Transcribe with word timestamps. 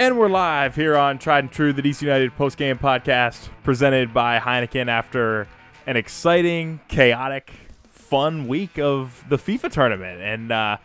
And 0.00 0.16
we're 0.16 0.28
live 0.28 0.76
here 0.76 0.96
on 0.96 1.18
Tried 1.18 1.40
and 1.40 1.50
True, 1.50 1.72
the 1.72 1.82
DC 1.82 2.02
United 2.02 2.32
post 2.36 2.56
game 2.56 2.78
podcast 2.78 3.48
presented 3.64 4.14
by 4.14 4.38
Heineken 4.38 4.86
after 4.86 5.48
an 5.86 5.96
exciting, 5.96 6.78
chaotic, 6.86 7.52
fun 7.90 8.46
week 8.46 8.78
of 8.78 9.24
the 9.28 9.36
FIFA 9.36 9.72
tournament. 9.72 10.20
And 10.20 10.52
uh, 10.52 10.76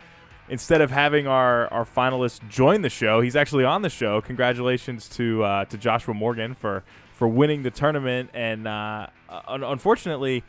instead 0.48 0.80
of 0.80 0.90
having 0.90 1.28
our, 1.28 1.72
our 1.72 1.84
finalist 1.84 2.48
join 2.48 2.82
the 2.82 2.90
show, 2.90 3.20
he's 3.20 3.36
actually 3.36 3.64
on 3.64 3.82
the 3.82 3.88
show. 3.88 4.20
Congratulations 4.20 5.08
to 5.10 5.44
uh, 5.44 5.64
to 5.66 5.78
Joshua 5.78 6.12
Morgan 6.12 6.52
for, 6.52 6.82
for 7.12 7.28
winning 7.28 7.62
the 7.62 7.70
tournament. 7.70 8.30
And 8.34 8.66
uh, 8.66 9.06
un- 9.46 9.62
unfortunately, 9.62 10.42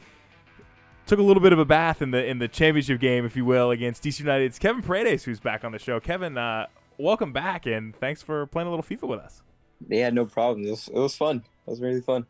took 1.06 1.20
a 1.20 1.24
little 1.24 1.44
bit 1.44 1.54
of 1.54 1.60
a 1.60 1.66
bath 1.66 2.02
in 2.02 2.10
the 2.10 2.26
in 2.26 2.40
the 2.40 2.48
championship 2.48 3.00
game, 3.00 3.26
if 3.26 3.36
you 3.36 3.46
will, 3.46 3.70
against 3.70 4.02
DC 4.02 4.22
United's 4.22 4.58
Kevin 4.58 4.82
Paredes, 4.82 5.24
who's 5.24 5.40
back 5.40 5.64
on 5.64 5.72
the 5.72 5.78
show. 5.78 6.00
Kevin, 6.00 6.36
uh, 6.36 6.66
welcome 6.98 7.34
back, 7.34 7.66
and 7.66 7.96
thanks 7.96 8.22
for 8.22 8.46
playing 8.48 8.68
a 8.68 8.72
little 8.72 8.84
FIFA 8.84 9.08
with 9.08 9.20
us. 9.20 9.42
Yeah, 9.88 10.10
no 10.10 10.26
problem. 10.26 10.66
It 10.66 10.72
was, 10.72 10.88
it 10.88 11.00
was 11.00 11.16
fun. 11.16 11.38
It 11.38 11.70
was 11.70 11.82
really 11.82 12.02
fun. 12.02 12.26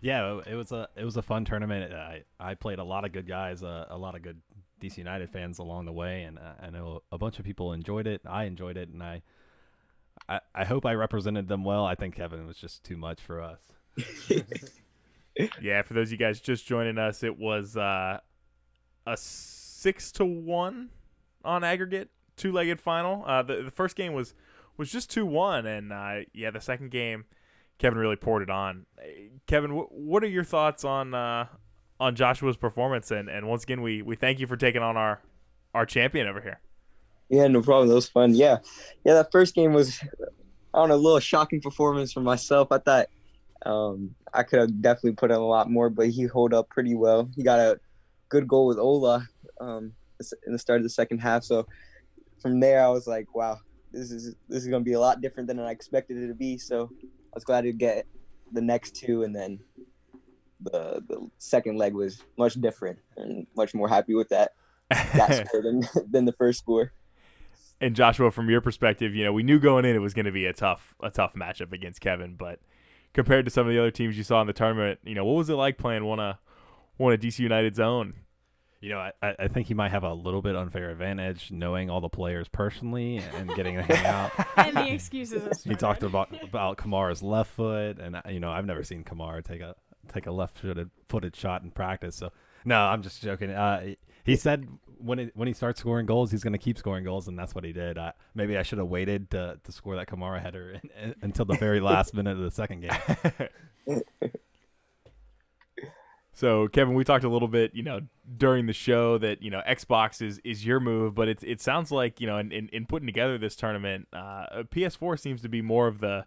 Yeah, 0.00 0.40
it 0.46 0.54
was 0.54 0.72
a 0.72 0.88
it 0.94 1.04
was 1.04 1.16
a 1.16 1.22
fun 1.22 1.44
tournament. 1.44 1.92
I 1.92 2.22
I 2.38 2.54
played 2.54 2.78
a 2.78 2.84
lot 2.84 3.04
of 3.04 3.12
good 3.12 3.26
guys, 3.26 3.62
uh, 3.62 3.86
a 3.88 3.96
lot 3.96 4.14
of 4.14 4.22
good 4.22 4.40
DC 4.80 4.98
United 4.98 5.30
fans 5.30 5.58
along 5.58 5.86
the 5.86 5.92
way, 5.92 6.22
and 6.22 6.38
I, 6.38 6.66
I 6.66 6.70
know 6.70 7.02
a 7.10 7.18
bunch 7.18 7.38
of 7.38 7.44
people 7.44 7.72
enjoyed 7.72 8.06
it. 8.06 8.20
I 8.26 8.44
enjoyed 8.44 8.76
it, 8.76 8.90
and 8.90 9.02
I, 9.02 9.22
I 10.28 10.40
I 10.54 10.64
hope 10.64 10.84
I 10.84 10.94
represented 10.94 11.48
them 11.48 11.64
well. 11.64 11.84
I 11.84 11.94
think 11.94 12.14
Kevin 12.14 12.46
was 12.46 12.58
just 12.58 12.84
too 12.84 12.96
much 12.96 13.20
for 13.20 13.40
us. 13.40 13.60
yeah, 15.62 15.82
for 15.82 15.94
those 15.94 16.08
of 16.08 16.12
you 16.12 16.18
guys 16.18 16.40
just 16.40 16.66
joining 16.66 16.98
us, 16.98 17.22
it 17.22 17.38
was 17.38 17.76
uh, 17.76 18.20
a 19.06 19.16
six 19.16 20.12
to 20.12 20.26
one 20.26 20.90
on 21.42 21.64
aggregate 21.64 22.10
two 22.36 22.52
legged 22.52 22.80
final. 22.80 23.24
Uh, 23.26 23.42
the 23.42 23.62
the 23.62 23.70
first 23.70 23.96
game 23.96 24.12
was 24.12 24.34
was 24.76 24.90
just 24.90 25.10
two 25.10 25.26
one, 25.26 25.66
and 25.66 25.92
uh, 25.92 26.20
yeah, 26.32 26.50
the 26.50 26.60
second 26.60 26.90
game, 26.90 27.24
Kevin 27.78 27.98
really 27.98 28.16
poured 28.16 28.42
it 28.42 28.50
on. 28.50 28.86
Kevin, 29.46 29.70
w- 29.70 29.88
what 29.90 30.22
are 30.22 30.28
your 30.28 30.44
thoughts 30.44 30.84
on 30.84 31.14
uh, 31.14 31.46
on 31.98 32.14
Joshua's 32.14 32.56
performance? 32.56 33.10
And, 33.10 33.28
and 33.28 33.48
once 33.48 33.64
again, 33.64 33.82
we 33.82 34.02
we 34.02 34.16
thank 34.16 34.38
you 34.38 34.46
for 34.46 34.56
taking 34.56 34.82
on 34.82 34.96
our 34.96 35.20
our 35.74 35.86
champion 35.86 36.26
over 36.26 36.40
here. 36.40 36.60
Yeah, 37.28 37.48
no 37.48 37.60
problem. 37.62 37.88
That 37.88 37.94
was 37.94 38.08
fun. 38.08 38.34
Yeah, 38.34 38.58
yeah. 39.04 39.14
That 39.14 39.32
first 39.32 39.54
game 39.54 39.72
was, 39.72 40.00
on 40.72 40.90
a 40.90 40.96
little 40.96 41.18
shocking 41.18 41.60
performance 41.60 42.12
for 42.12 42.20
myself. 42.20 42.68
I 42.70 42.78
thought 42.78 43.06
um, 43.64 44.14
I 44.32 44.42
could 44.42 44.60
have 44.60 44.82
definitely 44.82 45.12
put 45.12 45.30
in 45.30 45.36
a 45.36 45.46
lot 45.46 45.70
more, 45.70 45.90
but 45.90 46.08
he 46.08 46.22
held 46.22 46.54
up 46.54 46.68
pretty 46.68 46.94
well. 46.94 47.28
He 47.34 47.42
got 47.42 47.58
a 47.58 47.80
good 48.28 48.46
goal 48.46 48.66
with 48.66 48.78
Ola 48.78 49.26
um, 49.60 49.92
in 50.46 50.52
the 50.52 50.58
start 50.58 50.78
of 50.78 50.84
the 50.84 50.90
second 50.90 51.18
half. 51.18 51.42
So 51.42 51.66
from 52.40 52.60
there, 52.60 52.84
I 52.84 52.88
was 52.88 53.06
like, 53.06 53.34
wow, 53.34 53.58
this 53.92 54.10
is 54.10 54.34
this 54.48 54.62
is 54.62 54.68
gonna 54.68 54.84
be 54.84 54.92
a 54.92 55.00
lot 55.00 55.20
different 55.20 55.48
than 55.48 55.58
I 55.58 55.70
expected 55.70 56.16
it 56.16 56.28
to 56.28 56.34
be. 56.34 56.58
So 56.58 56.90
I 57.02 57.34
was 57.34 57.44
glad 57.44 57.62
to 57.62 57.72
get 57.72 58.06
the 58.52 58.60
next 58.60 58.96
two, 58.96 59.22
and 59.22 59.34
then 59.34 59.60
the 60.60 61.02
the 61.06 61.30
second 61.38 61.76
leg 61.76 61.94
was 61.94 62.22
much 62.38 62.54
different, 62.54 62.98
and 63.16 63.46
much 63.56 63.74
more 63.74 63.88
happy 63.88 64.14
with 64.14 64.28
that 64.30 64.52
than 64.90 65.82
than 66.10 66.24
the 66.24 66.32
first 66.32 66.60
score. 66.60 66.92
And 67.80 67.94
Joshua, 67.94 68.30
from 68.30 68.48
your 68.48 68.62
perspective, 68.62 69.14
you 69.14 69.24
know, 69.24 69.32
we 69.32 69.42
knew 69.42 69.58
going 69.58 69.84
in 69.84 69.94
it 69.94 69.98
was 69.98 70.14
going 70.14 70.24
to 70.24 70.32
be 70.32 70.46
a 70.46 70.52
tough 70.52 70.94
a 71.02 71.10
tough 71.10 71.34
matchup 71.34 71.72
against 71.72 72.00
Kevin, 72.00 72.36
but 72.36 72.60
compared 73.12 73.44
to 73.46 73.50
some 73.50 73.66
of 73.66 73.72
the 73.72 73.78
other 73.78 73.90
teams 73.90 74.16
you 74.16 74.24
saw 74.24 74.40
in 74.40 74.46
the 74.46 74.52
tournament, 74.52 75.00
you 75.04 75.14
know, 75.14 75.24
what 75.24 75.34
was 75.34 75.48
it 75.50 75.54
like 75.54 75.78
playing 75.78 76.04
one 76.04 76.20
of 76.20 76.36
one 76.96 77.12
of 77.12 77.20
DC 77.20 77.38
United's 77.38 77.80
own? 77.80 78.14
You 78.80 78.90
know, 78.90 78.98
I, 78.98 79.34
I 79.38 79.48
think 79.48 79.68
he 79.68 79.74
might 79.74 79.90
have 79.90 80.04
a 80.04 80.12
little 80.12 80.42
bit 80.42 80.54
unfair 80.54 80.90
advantage 80.90 81.50
knowing 81.50 81.88
all 81.88 82.00
the 82.00 82.08
players 82.08 82.46
personally 82.48 83.22
and 83.34 83.48
getting 83.54 83.76
to 83.76 83.82
hang 83.82 84.06
out. 84.06 84.32
and 84.56 84.76
the 84.76 84.92
excuses. 84.92 85.64
he 85.64 85.74
talked 85.74 86.02
about 86.02 86.28
about 86.42 86.76
Kamara's 86.76 87.22
left 87.22 87.50
foot, 87.52 87.98
and 87.98 88.20
you 88.28 88.40
know, 88.40 88.50
I've 88.50 88.66
never 88.66 88.84
seen 88.84 89.02
Kamara 89.02 89.42
take 89.42 89.60
a 89.60 89.74
take 90.12 90.26
a 90.26 90.32
left 90.32 90.58
footed 90.58 90.90
footed 91.08 91.34
shot 91.34 91.62
in 91.62 91.70
practice. 91.70 92.16
So 92.16 92.30
no, 92.64 92.78
I'm 92.80 93.02
just 93.02 93.22
joking. 93.22 93.50
Uh, 93.50 93.94
he 94.24 94.36
said 94.36 94.68
when 94.98 95.18
it, 95.18 95.32
when 95.34 95.48
he 95.48 95.54
starts 95.54 95.80
scoring 95.80 96.06
goals, 96.06 96.30
he's 96.30 96.42
going 96.42 96.52
to 96.52 96.58
keep 96.58 96.78
scoring 96.78 97.04
goals, 97.04 97.28
and 97.28 97.38
that's 97.38 97.54
what 97.54 97.64
he 97.64 97.72
did. 97.72 97.98
Uh, 97.98 98.12
maybe 98.34 98.56
I 98.56 98.62
should 98.62 98.78
have 98.78 98.88
waited 98.88 99.30
to, 99.30 99.58
to 99.62 99.72
score 99.72 99.96
that 99.96 100.08
Kamara 100.08 100.40
header 100.40 100.72
in, 100.72 100.90
in, 101.02 101.14
until 101.22 101.44
the 101.44 101.56
very 101.56 101.80
last 101.80 102.14
minute 102.14 102.36
of 102.36 102.42
the 102.42 102.50
second 102.50 102.80
game. 102.80 104.00
So 106.36 106.68
Kevin, 106.68 106.92
we 106.92 107.02
talked 107.02 107.24
a 107.24 107.30
little 107.30 107.48
bit, 107.48 107.74
you 107.74 107.82
know, 107.82 108.00
during 108.36 108.66
the 108.66 108.74
show 108.74 109.16
that 109.16 109.40
you 109.40 109.50
know 109.50 109.62
Xbox 109.66 110.20
is, 110.20 110.38
is 110.44 110.66
your 110.66 110.80
move, 110.80 111.14
but 111.14 111.28
it 111.28 111.42
it 111.42 111.62
sounds 111.62 111.90
like 111.90 112.20
you 112.20 112.26
know 112.26 112.36
in, 112.36 112.52
in, 112.52 112.68
in 112.74 112.84
putting 112.84 113.06
together 113.06 113.38
this 113.38 113.56
tournament, 113.56 114.06
uh, 114.12 114.64
PS4 114.64 115.18
seems 115.18 115.40
to 115.40 115.48
be 115.48 115.62
more 115.62 115.88
of 115.88 116.00
the 116.00 116.26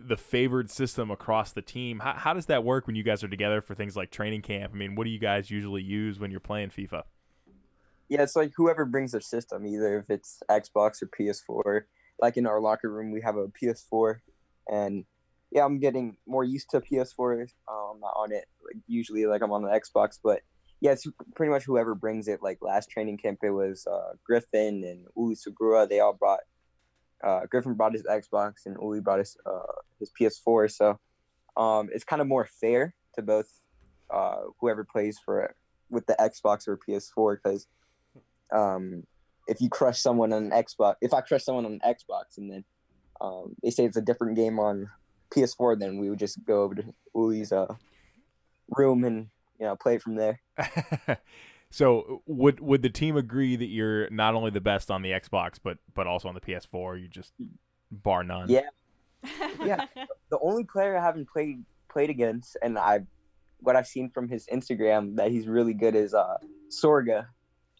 the 0.00 0.16
favored 0.16 0.68
system 0.68 1.12
across 1.12 1.52
the 1.52 1.62
team. 1.62 2.00
How, 2.00 2.14
how 2.14 2.34
does 2.34 2.46
that 2.46 2.64
work 2.64 2.88
when 2.88 2.96
you 2.96 3.04
guys 3.04 3.22
are 3.22 3.28
together 3.28 3.60
for 3.60 3.76
things 3.76 3.94
like 3.94 4.10
training 4.10 4.42
camp? 4.42 4.72
I 4.74 4.76
mean, 4.76 4.96
what 4.96 5.04
do 5.04 5.10
you 5.10 5.20
guys 5.20 5.48
usually 5.48 5.82
use 5.82 6.18
when 6.18 6.32
you're 6.32 6.40
playing 6.40 6.70
FIFA? 6.70 7.04
Yeah, 8.08 8.22
it's 8.22 8.34
like 8.34 8.50
whoever 8.56 8.84
brings 8.84 9.12
their 9.12 9.20
system, 9.20 9.64
either 9.64 9.96
if 9.96 10.10
it's 10.10 10.42
Xbox 10.50 11.00
or 11.02 11.06
PS4. 11.06 11.82
Like 12.20 12.36
in 12.36 12.46
our 12.46 12.60
locker 12.60 12.90
room, 12.90 13.12
we 13.12 13.20
have 13.20 13.36
a 13.36 13.46
PS4, 13.46 14.16
and 14.68 15.04
yeah, 15.54 15.64
I'm 15.64 15.78
getting 15.78 16.16
more 16.26 16.42
used 16.42 16.70
to 16.70 16.80
PS4. 16.80 17.42
Um, 17.68 17.92
I'm 17.94 18.00
not 18.00 18.14
on 18.16 18.32
it 18.32 18.46
like 18.64 18.82
usually, 18.88 19.24
like 19.26 19.40
I'm 19.40 19.52
on 19.52 19.62
the 19.62 19.68
Xbox, 19.68 20.18
but 20.22 20.40
yeah, 20.80 20.90
it's 20.90 21.06
pretty 21.36 21.50
much 21.50 21.62
whoever 21.62 21.94
brings 21.94 22.26
it. 22.26 22.42
Like 22.42 22.58
last 22.60 22.90
training 22.90 23.18
camp, 23.18 23.38
it 23.44 23.50
was 23.50 23.86
uh, 23.86 24.14
Griffin 24.26 24.82
and 24.84 25.06
Uli 25.16 25.36
Segura. 25.36 25.86
They 25.86 26.00
all 26.00 26.12
brought. 26.12 26.40
Uh, 27.22 27.46
Griffin 27.48 27.74
brought 27.74 27.94
his 27.94 28.02
Xbox 28.02 28.66
and 28.66 28.76
Uli 28.82 29.00
brought 29.00 29.20
his 29.20 29.36
uh, 29.46 29.72
his 30.00 30.10
PS4. 30.20 30.70
So 30.72 30.98
um, 31.56 31.88
it's 31.94 32.04
kind 32.04 32.20
of 32.20 32.26
more 32.26 32.48
fair 32.60 32.94
to 33.14 33.22
both 33.22 33.48
uh, 34.12 34.40
whoever 34.60 34.84
plays 34.84 35.18
for 35.24 35.54
with 35.88 36.04
the 36.06 36.16
Xbox 36.20 36.66
or 36.66 36.76
PS4 36.76 37.36
because 37.42 37.68
um, 38.52 39.04
if 39.46 39.60
you 39.60 39.68
crush 39.68 40.00
someone 40.00 40.32
on 40.32 40.50
an 40.50 40.50
Xbox, 40.50 40.96
if 41.00 41.14
I 41.14 41.20
crush 41.20 41.44
someone 41.44 41.64
on 41.64 41.72
an 41.74 41.80
Xbox 41.86 42.38
and 42.38 42.50
then 42.50 42.64
um, 43.20 43.54
they 43.62 43.70
say 43.70 43.84
it's 43.84 43.96
a 43.96 44.02
different 44.02 44.36
game 44.36 44.58
on 44.58 44.88
PS4, 45.34 45.78
then 45.78 45.98
we 45.98 46.10
would 46.10 46.18
just 46.18 46.44
go 46.44 46.62
over 46.62 46.74
to 46.74 46.94
Uli's 47.14 47.52
uh, 47.52 47.74
room 48.76 49.04
and 49.04 49.28
you 49.58 49.66
know 49.66 49.76
play 49.76 49.98
from 49.98 50.16
there. 50.16 50.40
so 51.70 52.22
would 52.26 52.60
would 52.60 52.82
the 52.82 52.90
team 52.90 53.16
agree 53.16 53.56
that 53.56 53.66
you're 53.66 54.08
not 54.10 54.34
only 54.34 54.50
the 54.50 54.60
best 54.60 54.90
on 54.90 55.02
the 55.02 55.10
Xbox 55.10 55.58
but 55.62 55.78
but 55.94 56.06
also 56.06 56.28
on 56.28 56.34
the 56.34 56.40
PS4? 56.40 57.00
You 57.00 57.08
just 57.08 57.32
bar 57.90 58.24
none. 58.24 58.48
Yeah, 58.48 58.68
yeah. 59.64 59.86
the 60.30 60.38
only 60.40 60.64
player 60.64 60.96
I 60.96 61.02
haven't 61.02 61.28
played 61.28 61.64
played 61.88 62.10
against, 62.10 62.56
and 62.62 62.78
I 62.78 63.00
what 63.60 63.76
I've 63.76 63.86
seen 63.86 64.10
from 64.10 64.28
his 64.28 64.46
Instagram 64.52 65.16
that 65.16 65.30
he's 65.30 65.46
really 65.46 65.74
good 65.74 65.94
is 65.94 66.14
uh, 66.14 66.36
Sorga. 66.68 67.26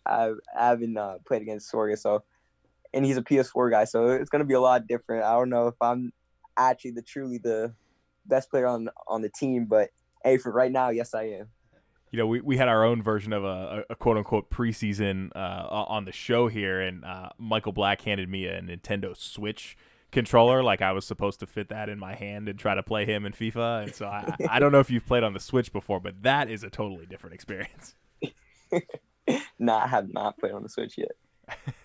I've, 0.07 0.37
I 0.59 0.69
haven't 0.69 0.97
uh, 0.97 1.19
played 1.27 1.43
against 1.43 1.73
Sorga, 1.73 1.99
so 1.99 2.25
and 2.93 3.05
he's 3.05 3.17
a 3.17 3.23
PS4 3.23 3.71
guy, 3.71 3.85
so 3.85 4.09
it's 4.09 4.31
gonna 4.31 4.45
be 4.45 4.55
a 4.55 4.61
lot 4.61 4.87
different. 4.87 5.25
I 5.25 5.33
don't 5.33 5.51
know 5.51 5.67
if 5.69 5.75
I'm 5.81 6.13
actually 6.57 6.93
the 6.93 7.03
truly 7.03 7.39
the 7.39 7.75
best 8.27 8.51
player 8.51 8.67
on 8.67 8.89
on 9.07 9.23
the 9.23 9.29
team, 9.29 9.67
but 9.67 9.91
hey, 10.23 10.39
for 10.39 10.53
right 10.53 10.73
now, 10.73 10.91
yes, 10.91 11.15
I 11.15 11.25
am. 11.25 11.49
You 12.11 12.19
know, 12.19 12.27
we, 12.29 12.41
we 12.41 12.57
had 12.57 12.69
our 12.69 12.85
own 12.85 13.03
version 13.03 13.33
of 13.33 13.45
a, 13.45 13.85
a 13.91 13.97
quote 13.97 14.17
unquote 14.17 14.49
preseason 14.49 15.31
uh, 15.35 15.67
on 15.69 16.05
the 16.05 16.13
show 16.13 16.49
here, 16.49 16.81
and 16.81 17.05
uh, 17.05 17.31
Michael 17.39 17.73
Black 17.73 18.03
handed 18.03 18.29
me 18.29 18.47
a 18.47 18.61
Nintendo 18.61 19.17
Switch 19.17 19.77
controller, 20.13 20.63
like 20.63 20.81
I 20.81 20.93
was 20.93 21.05
supposed 21.05 21.41
to 21.41 21.47
fit 21.47 21.69
that 21.71 21.89
in 21.89 21.99
my 21.99 22.15
hand 22.15 22.49
and 22.49 22.57
try 22.57 22.75
to 22.77 22.85
play 22.85 23.05
him 23.05 23.27
in 23.27 23.33
FIFA. 23.33 23.83
And 23.83 23.95
so 23.95 24.07
I, 24.07 24.37
I 24.49 24.61
don't 24.61 24.71
know 24.71 24.79
if 24.79 24.91
you've 24.91 25.05
played 25.05 25.25
on 25.25 25.33
the 25.33 25.41
Switch 25.41 25.73
before, 25.73 25.99
but 25.99 26.23
that 26.23 26.49
is 26.49 26.63
a 26.63 26.71
totally 26.71 27.05
different 27.05 27.35
experience. 27.35 27.97
no, 29.59 29.75
I 29.75 29.87
have 29.87 30.13
not 30.13 30.39
played 30.39 30.53
on 30.53 30.63
the 30.63 30.69
Switch 30.69 30.97
yet. 30.99 31.13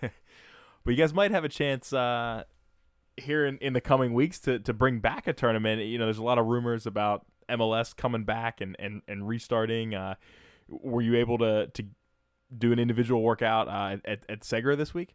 but 0.00 0.90
you 0.90 0.96
guys 0.96 1.12
might 1.12 1.30
have 1.30 1.44
a 1.44 1.48
chance 1.48 1.92
uh, 1.92 2.44
here 3.16 3.46
in, 3.46 3.58
in 3.58 3.72
the 3.72 3.80
coming 3.80 4.14
weeks 4.14 4.38
to, 4.40 4.58
to 4.60 4.72
bring 4.72 5.00
back 5.00 5.26
a 5.26 5.32
tournament. 5.32 5.82
You 5.82 5.98
know, 5.98 6.06
there's 6.06 6.18
a 6.18 6.24
lot 6.24 6.38
of 6.38 6.46
rumors 6.46 6.86
about 6.86 7.26
MLS 7.48 7.94
coming 7.94 8.24
back 8.24 8.60
and, 8.60 8.76
and, 8.78 9.02
and 9.08 9.26
restarting. 9.26 9.94
Uh, 9.94 10.14
were 10.68 11.02
you 11.02 11.16
able 11.16 11.38
to, 11.38 11.68
to 11.74 11.84
do 12.56 12.72
an 12.72 12.78
individual 12.78 13.22
workout 13.22 13.68
uh, 13.68 13.96
at, 14.04 14.24
at 14.28 14.40
Segra 14.40 14.76
this 14.76 14.94
week? 14.94 15.14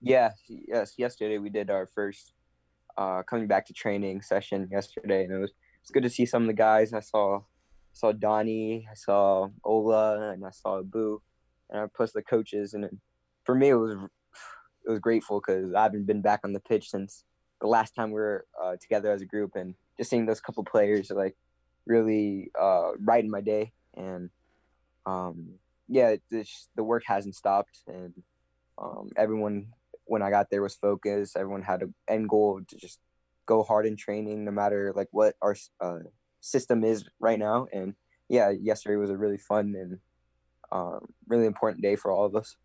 Yeah, 0.00 0.30
yes. 0.48 0.94
Yesterday 0.96 1.38
we 1.38 1.50
did 1.50 1.70
our 1.70 1.86
first 1.86 2.32
uh, 2.96 3.22
coming 3.22 3.46
back 3.46 3.66
to 3.66 3.72
training 3.72 4.22
session 4.22 4.68
yesterday, 4.70 5.24
and 5.24 5.32
it 5.32 5.38
was 5.38 5.52
it's 5.80 5.90
good 5.90 6.02
to 6.02 6.10
see 6.10 6.26
some 6.26 6.42
of 6.42 6.48
the 6.48 6.54
guys. 6.54 6.92
I 6.92 7.00
saw 7.00 7.42
saw 7.92 8.12
Donnie, 8.12 8.86
I 8.90 8.94
saw 8.94 9.48
Ola, 9.64 10.32
and 10.32 10.46
I 10.46 10.50
saw 10.50 10.82
Boo, 10.82 11.22
and 11.70 11.80
I 11.80 11.86
plus 11.86 12.12
the 12.12 12.22
coaches. 12.22 12.74
And 12.74 13.00
for 13.44 13.54
me, 13.54 13.70
it 13.70 13.74
was 13.74 13.96
it 14.88 14.90
was 14.90 15.00
grateful 15.00 15.40
because 15.40 15.74
I 15.74 15.82
haven't 15.82 16.06
been 16.06 16.22
back 16.22 16.40
on 16.44 16.54
the 16.54 16.60
pitch 16.60 16.90
since 16.90 17.24
the 17.60 17.66
last 17.66 17.94
time 17.94 18.08
we 18.08 18.20
were 18.20 18.46
uh, 18.60 18.76
together 18.80 19.12
as 19.12 19.20
a 19.20 19.26
group, 19.26 19.52
and 19.54 19.74
just 19.98 20.08
seeing 20.08 20.24
those 20.24 20.40
couple 20.40 20.64
players 20.64 21.10
like 21.10 21.36
really 21.86 22.50
uh, 22.58 22.92
my 22.98 23.40
day. 23.42 23.72
And 23.94 24.30
um, 25.04 25.50
yeah, 25.88 26.16
the 26.30 26.84
work 26.84 27.02
hasn't 27.06 27.34
stopped, 27.34 27.80
and 27.86 28.14
um, 28.78 29.10
everyone 29.16 29.68
when 30.04 30.22
I 30.22 30.30
got 30.30 30.48
there 30.50 30.62
was 30.62 30.74
focused. 30.74 31.36
Everyone 31.36 31.62
had 31.62 31.82
an 31.82 31.94
end 32.08 32.30
goal 32.30 32.60
to 32.66 32.76
just 32.76 32.98
go 33.44 33.62
hard 33.62 33.86
in 33.86 33.96
training, 33.96 34.44
no 34.44 34.50
matter 34.50 34.92
like 34.96 35.08
what 35.10 35.34
our 35.42 35.54
uh, 35.80 35.98
system 36.40 36.82
is 36.82 37.04
right 37.20 37.38
now. 37.38 37.66
And 37.72 37.94
yeah, 38.28 38.50
yesterday 38.50 38.96
was 38.96 39.10
a 39.10 39.16
really 39.16 39.38
fun 39.38 39.74
and 39.76 39.98
um, 40.72 41.06
really 41.26 41.46
important 41.46 41.82
day 41.82 41.96
for 41.96 42.10
all 42.10 42.24
of 42.24 42.34
us. 42.34 42.56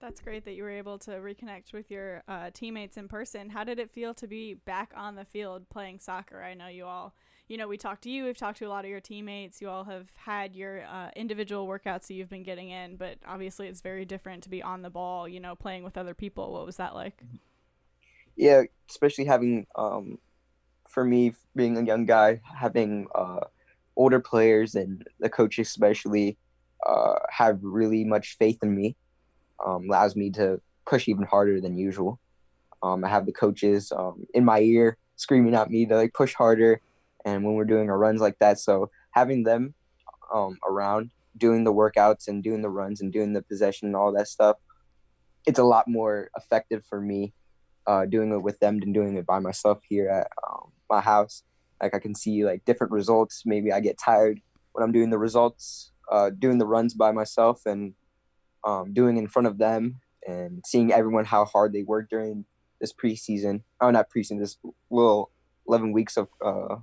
That's 0.00 0.20
great 0.20 0.44
that 0.44 0.52
you 0.52 0.62
were 0.62 0.70
able 0.70 0.98
to 1.00 1.12
reconnect 1.12 1.72
with 1.72 1.90
your 1.90 2.22
uh, 2.28 2.50
teammates 2.52 2.98
in 2.98 3.08
person. 3.08 3.48
How 3.48 3.64
did 3.64 3.78
it 3.78 3.90
feel 3.90 4.12
to 4.14 4.26
be 4.26 4.52
back 4.52 4.92
on 4.94 5.14
the 5.14 5.24
field 5.24 5.68
playing 5.70 6.00
soccer? 6.00 6.42
I 6.42 6.52
know 6.52 6.68
you 6.68 6.84
all, 6.84 7.14
you 7.48 7.56
know, 7.56 7.66
we 7.66 7.78
talked 7.78 8.02
to 8.02 8.10
you, 8.10 8.24
we've 8.24 8.36
talked 8.36 8.58
to 8.58 8.66
a 8.66 8.68
lot 8.68 8.84
of 8.84 8.90
your 8.90 9.00
teammates. 9.00 9.62
You 9.62 9.70
all 9.70 9.84
have 9.84 10.08
had 10.16 10.54
your 10.54 10.84
uh, 10.84 11.10
individual 11.16 11.66
workouts 11.66 12.08
that 12.08 12.14
you've 12.14 12.28
been 12.28 12.42
getting 12.42 12.68
in, 12.68 12.96
but 12.96 13.16
obviously 13.26 13.68
it's 13.68 13.80
very 13.80 14.04
different 14.04 14.42
to 14.42 14.50
be 14.50 14.62
on 14.62 14.82
the 14.82 14.90
ball, 14.90 15.26
you 15.26 15.40
know, 15.40 15.54
playing 15.54 15.82
with 15.82 15.96
other 15.96 16.14
people. 16.14 16.52
What 16.52 16.66
was 16.66 16.76
that 16.76 16.94
like? 16.94 17.22
Yeah, 18.36 18.64
especially 18.90 19.24
having, 19.24 19.66
um, 19.76 20.18
for 20.86 21.04
me, 21.04 21.32
being 21.54 21.78
a 21.78 21.82
young 21.82 22.04
guy, 22.04 22.42
having 22.54 23.06
uh, 23.14 23.40
older 23.96 24.20
players 24.20 24.74
and 24.74 25.08
the 25.20 25.30
coach 25.30 25.58
especially, 25.58 26.36
uh, 26.86 27.14
have 27.30 27.58
really 27.62 28.04
much 28.04 28.36
faith 28.36 28.58
in 28.62 28.74
me 28.74 28.94
um, 29.64 29.84
allows 29.88 30.16
me 30.16 30.30
to 30.32 30.60
push 30.86 31.08
even 31.08 31.24
harder 31.24 31.60
than 31.60 31.76
usual. 31.76 32.20
Um, 32.82 33.04
I 33.04 33.08
have 33.08 33.26
the 33.26 33.32
coaches 33.32 33.92
um, 33.96 34.24
in 34.34 34.44
my 34.44 34.60
ear 34.60 34.96
screaming 35.16 35.54
at 35.54 35.70
me 35.70 35.86
to 35.86 35.96
like 35.96 36.14
push 36.14 36.34
harder, 36.34 36.80
and 37.24 37.44
when 37.44 37.54
we're 37.54 37.64
doing 37.64 37.90
our 37.90 37.98
runs 37.98 38.20
like 38.20 38.38
that, 38.40 38.58
so 38.58 38.90
having 39.12 39.44
them 39.44 39.74
um, 40.32 40.58
around 40.68 41.10
doing 41.38 41.64
the 41.64 41.72
workouts 41.72 42.28
and 42.28 42.42
doing 42.42 42.62
the 42.62 42.68
runs 42.68 43.00
and 43.00 43.12
doing 43.12 43.32
the 43.32 43.42
possession 43.42 43.88
and 43.88 43.96
all 43.96 44.12
that 44.12 44.28
stuff, 44.28 44.56
it's 45.46 45.58
a 45.58 45.64
lot 45.64 45.86
more 45.88 46.30
effective 46.36 46.84
for 46.88 47.00
me 47.00 47.32
uh, 47.86 48.04
doing 48.04 48.32
it 48.32 48.42
with 48.42 48.58
them 48.58 48.80
than 48.80 48.92
doing 48.92 49.16
it 49.16 49.26
by 49.26 49.38
myself 49.38 49.80
here 49.88 50.08
at 50.08 50.28
um, 50.48 50.72
my 50.90 51.00
house. 51.00 51.42
Like 51.82 51.94
I 51.94 51.98
can 51.98 52.14
see 52.14 52.44
like 52.44 52.64
different 52.64 52.92
results. 52.92 53.42
Maybe 53.44 53.72
I 53.72 53.80
get 53.80 53.98
tired 53.98 54.40
when 54.72 54.82
I'm 54.82 54.92
doing 54.92 55.10
the 55.10 55.18
results, 55.18 55.92
uh, 56.10 56.30
doing 56.30 56.58
the 56.58 56.66
runs 56.66 56.94
by 56.94 57.12
myself, 57.12 57.62
and 57.66 57.94
um, 58.66 58.92
doing 58.92 59.16
in 59.16 59.28
front 59.28 59.46
of 59.46 59.56
them 59.56 60.00
and 60.26 60.62
seeing 60.66 60.92
everyone 60.92 61.24
how 61.24 61.44
hard 61.46 61.72
they 61.72 61.84
worked 61.84 62.10
during 62.10 62.44
this 62.80 62.92
preseason. 62.92 63.62
Oh, 63.80 63.90
not 63.90 64.10
preseason. 64.10 64.40
This 64.40 64.58
little 64.90 65.30
eleven 65.66 65.92
weeks 65.92 66.18
of 66.18 66.28
uh, 66.44 66.76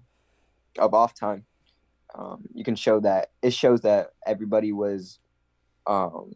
of 0.79 0.93
off 0.93 1.13
time. 1.13 1.45
Um, 2.15 2.45
you 2.53 2.63
can 2.63 2.75
show 2.75 2.99
that 3.01 3.31
it 3.41 3.53
shows 3.53 3.81
that 3.81 4.11
everybody 4.25 4.71
was 4.71 5.19
um, 5.85 6.33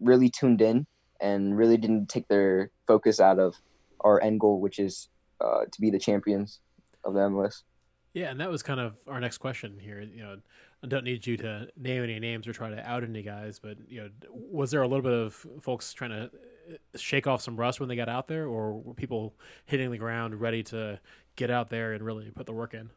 really 0.00 0.28
tuned 0.28 0.60
in 0.60 0.86
and 1.20 1.56
really 1.56 1.76
didn't 1.76 2.08
take 2.08 2.28
their 2.28 2.70
focus 2.86 3.20
out 3.20 3.38
of 3.38 3.56
our 4.00 4.20
end 4.22 4.40
goal, 4.40 4.60
which 4.60 4.78
is 4.78 5.08
uh, 5.40 5.64
to 5.70 5.80
be 5.80 5.90
the 5.90 5.98
champions 5.98 6.60
of 7.04 7.14
the 7.14 7.20
MLS. 7.20 7.62
Yeah, 8.12 8.30
and 8.30 8.40
that 8.40 8.50
was 8.50 8.62
kind 8.62 8.80
of 8.80 8.94
our 9.08 9.20
next 9.20 9.38
question 9.38 9.78
here. 9.80 10.00
You 10.00 10.22
know, 10.22 10.36
I 10.84 10.86
don't 10.86 11.04
need 11.04 11.26
you 11.26 11.38
to 11.38 11.66
name 11.78 12.02
any 12.02 12.20
names 12.20 12.46
or 12.46 12.52
try 12.52 12.68
to 12.68 12.86
out 12.86 13.02
any 13.02 13.22
guys, 13.22 13.58
but 13.58 13.78
you 13.88 14.02
know, 14.02 14.10
was 14.30 14.70
there 14.70 14.82
a 14.82 14.86
little 14.86 15.02
bit 15.02 15.14
of 15.14 15.46
folks 15.62 15.94
trying 15.94 16.10
to 16.10 16.24
uh, 16.24 16.98
shake 16.98 17.26
off 17.26 17.40
some 17.40 17.56
rust 17.56 17.80
when 17.80 17.88
they 17.88 17.96
got 17.96 18.10
out 18.10 18.28
there, 18.28 18.46
or 18.46 18.74
were 18.74 18.92
people 18.92 19.34
hitting 19.64 19.90
the 19.90 19.96
ground 19.96 20.38
ready 20.38 20.62
to 20.64 21.00
get 21.36 21.50
out 21.50 21.70
there 21.70 21.94
and 21.94 22.04
really 22.04 22.30
put 22.30 22.44
the 22.44 22.52
work 22.52 22.74
in? 22.74 22.90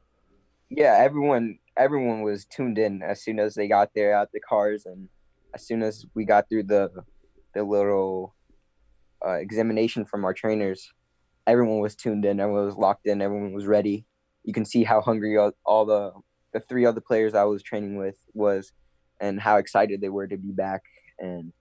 Yeah, 0.69 0.97
everyone 0.99 1.59
everyone 1.77 2.23
was 2.23 2.43
tuned 2.43 2.77
in 2.77 3.01
as 3.01 3.23
soon 3.23 3.39
as 3.39 3.55
they 3.55 3.69
got 3.69 3.91
there 3.95 4.13
out 4.13 4.33
the 4.33 4.41
cars, 4.41 4.85
and 4.85 5.07
as 5.53 5.65
soon 5.65 5.81
as 5.81 6.05
we 6.13 6.25
got 6.25 6.49
through 6.49 6.63
the 6.63 6.91
the 7.55 7.63
little 7.63 8.35
uh, 9.25 9.35
examination 9.35 10.03
from 10.03 10.25
our 10.25 10.33
trainers, 10.33 10.91
everyone 11.47 11.79
was 11.79 11.95
tuned 11.95 12.25
in, 12.25 12.41
everyone 12.41 12.65
was 12.65 12.75
locked 12.75 13.07
in, 13.07 13.21
everyone 13.21 13.53
was 13.53 13.65
ready 13.65 14.05
you 14.47 14.53
can 14.53 14.65
see 14.65 14.85
how 14.85 15.01
hungry 15.01 15.37
all, 15.37 15.51
all 15.65 15.85
the 15.85 16.13
the 16.59 16.65
three 16.67 16.85
other 16.85 17.01
players 17.01 17.33
I 17.33 17.43
was 17.43 17.63
training 17.63 17.97
with 17.97 18.17
was, 18.33 18.71
and 19.19 19.39
how 19.39 19.57
excited 19.57 20.01
they 20.01 20.09
were 20.09 20.27
to 20.27 20.37
be 20.37 20.51
back. 20.51 20.83
And 21.19 21.53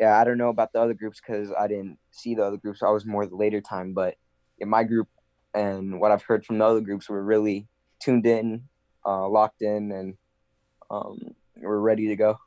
yeah, 0.00 0.18
I 0.18 0.24
don't 0.24 0.38
know 0.38 0.48
about 0.48 0.72
the 0.72 0.80
other 0.80 0.94
groups 0.94 1.20
because 1.20 1.50
I 1.58 1.68
didn't 1.68 1.98
see 2.10 2.34
the 2.34 2.44
other 2.44 2.56
groups. 2.56 2.82
I 2.82 2.90
was 2.90 3.06
more 3.06 3.26
the 3.26 3.36
later 3.36 3.60
time, 3.60 3.94
but 3.94 4.16
in 4.58 4.68
my 4.68 4.84
group 4.84 5.08
and 5.54 6.00
what 6.00 6.10
I've 6.10 6.22
heard 6.22 6.44
from 6.44 6.58
the 6.58 6.64
other 6.64 6.80
groups 6.80 7.08
were 7.08 7.22
really 7.22 7.68
tuned 8.00 8.26
in, 8.26 8.64
uh, 9.06 9.28
locked 9.28 9.62
in, 9.62 9.92
and 9.92 10.14
um, 10.90 11.34
we're 11.56 11.78
ready 11.78 12.08
to 12.08 12.16
go. 12.16 12.38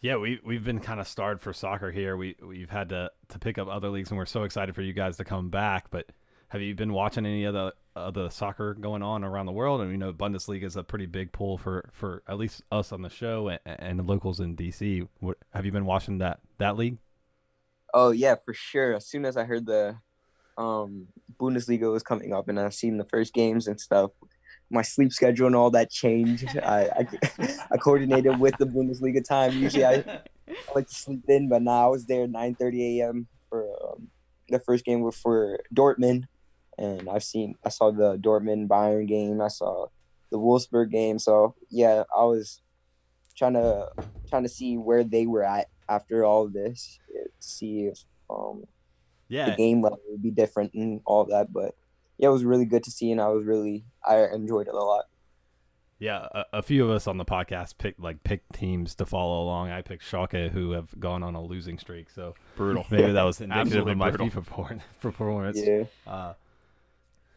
Yeah, 0.00 0.16
we 0.16 0.40
we've 0.44 0.64
been 0.64 0.80
kind 0.80 1.00
of 1.00 1.08
starved 1.08 1.40
for 1.40 1.52
soccer 1.52 1.90
here. 1.90 2.16
We 2.16 2.36
we've 2.46 2.70
had 2.70 2.90
to 2.90 3.10
to 3.28 3.38
pick 3.38 3.58
up 3.58 3.68
other 3.68 3.88
leagues, 3.88 4.10
and 4.10 4.18
we're 4.18 4.26
so 4.26 4.42
excited 4.42 4.74
for 4.74 4.82
you 4.82 4.92
guys 4.92 5.16
to 5.18 5.24
come 5.24 5.50
back. 5.50 5.90
But 5.90 6.06
have 6.48 6.60
you 6.60 6.74
been 6.74 6.92
watching 6.92 7.24
any 7.26 7.44
of 7.44 7.54
the 7.54 7.74
the 7.94 8.28
soccer 8.28 8.74
going 8.74 9.02
on 9.02 9.24
around 9.24 9.46
the 9.46 9.52
world? 9.52 9.80
And 9.80 9.90
you 9.90 9.96
know, 9.96 10.12
Bundesliga 10.12 10.64
is 10.64 10.76
a 10.76 10.82
pretty 10.82 11.06
big 11.06 11.32
pull 11.32 11.58
for 11.58 11.90
for 11.92 12.22
at 12.28 12.38
least 12.38 12.62
us 12.70 12.92
on 12.92 13.02
the 13.02 13.10
show 13.10 13.48
and, 13.48 13.60
and 13.64 13.98
the 13.98 14.02
locals 14.02 14.40
in 14.40 14.56
DC. 14.56 15.06
What, 15.20 15.38
have 15.52 15.64
you 15.64 15.72
been 15.72 15.86
watching 15.86 16.18
that 16.18 16.40
that 16.58 16.76
league? 16.76 16.98
Oh 17.92 18.10
yeah, 18.10 18.34
for 18.44 18.54
sure. 18.54 18.94
As 18.94 19.06
soon 19.06 19.24
as 19.24 19.36
I 19.36 19.44
heard 19.44 19.66
the 19.66 19.96
um, 20.58 21.08
Bundesliga 21.38 21.90
was 21.92 22.02
coming 22.02 22.32
up, 22.32 22.48
and 22.48 22.58
I've 22.58 22.74
seen 22.74 22.98
the 22.98 23.04
first 23.04 23.32
games 23.32 23.66
and 23.68 23.80
stuff, 23.80 24.10
my 24.70 24.82
sleep 24.82 25.12
schedule 25.12 25.46
and 25.46 25.56
all 25.56 25.70
that 25.70 25.90
changed. 25.90 26.58
I, 26.58 27.06
I, 27.38 27.56
I 27.70 27.76
coordinated 27.76 28.38
with 28.38 28.56
the 28.58 28.66
Bundesliga 28.66 29.24
time. 29.24 29.56
Usually 29.56 29.84
I, 29.84 29.94
I 29.94 30.20
like 30.74 30.88
to 30.88 30.94
sleep 30.94 31.24
in, 31.28 31.48
but 31.48 31.62
now 31.62 31.86
I 31.86 31.88
was 31.88 32.06
there 32.06 32.26
9:30 32.26 32.98
a.m. 33.00 33.26
for 33.48 33.64
um, 33.82 34.08
the 34.48 34.58
first 34.58 34.84
game 34.84 35.00
was 35.00 35.16
for 35.16 35.60
Dortmund, 35.74 36.24
and 36.78 37.08
I've 37.08 37.24
seen 37.24 37.56
I 37.64 37.68
saw 37.68 37.90
the 37.90 38.16
Dortmund 38.16 38.68
Bayern 38.68 39.06
game, 39.06 39.40
I 39.40 39.48
saw 39.48 39.86
the 40.30 40.38
Wolfsburg 40.38 40.90
game. 40.90 41.18
So 41.18 41.54
yeah, 41.70 42.04
I 42.16 42.24
was 42.24 42.60
trying 43.36 43.54
to 43.54 43.88
trying 44.28 44.44
to 44.44 44.48
see 44.48 44.76
where 44.76 45.04
they 45.04 45.26
were 45.26 45.44
at 45.44 45.68
after 45.88 46.24
all 46.24 46.44
of 46.44 46.52
this 46.52 46.98
to 47.12 47.28
see 47.40 47.86
if 47.86 48.00
um 48.30 48.64
yeah 49.28 49.50
the 49.50 49.56
game 49.56 49.82
level 49.82 50.00
would 50.08 50.22
be 50.22 50.30
different 50.30 50.72
and 50.74 51.00
all 51.04 51.22
of 51.22 51.30
that. 51.30 51.52
But 51.52 51.74
yeah, 52.18 52.28
it 52.28 52.32
was 52.32 52.44
really 52.44 52.66
good 52.66 52.84
to 52.84 52.90
see, 52.90 53.10
and 53.10 53.20
I 53.20 53.28
was 53.28 53.44
really 53.44 53.84
I 54.06 54.26
enjoyed 54.26 54.68
it 54.68 54.74
a 54.74 54.78
lot. 54.78 55.04
Yeah, 56.00 56.26
a, 56.32 56.44
a, 56.54 56.62
few 56.62 56.84
of 56.84 56.90
us 56.90 57.06
on 57.06 57.18
the 57.18 57.24
podcast 57.24 57.78
picked 57.78 58.00
like 58.00 58.22
picked 58.24 58.52
teams 58.52 58.94
to 58.96 59.06
follow 59.06 59.42
along. 59.42 59.70
I 59.70 59.80
picked 59.82 60.02
Schalke, 60.02 60.50
who 60.50 60.72
have 60.72 60.88
gone 60.98 61.22
on 61.22 61.34
a 61.34 61.42
losing 61.42 61.78
streak. 61.78 62.10
So 62.10 62.34
brutal. 62.56 62.84
Maybe 62.90 63.12
that 63.12 63.22
was 63.22 63.40
indicative 63.40 63.86
of 63.86 63.96
my 63.96 64.10
brutal. 64.10 64.42
FIFA 64.42 64.80
performance. 65.00 65.58
Yeah. 65.58 65.84
Uh, 66.06 66.34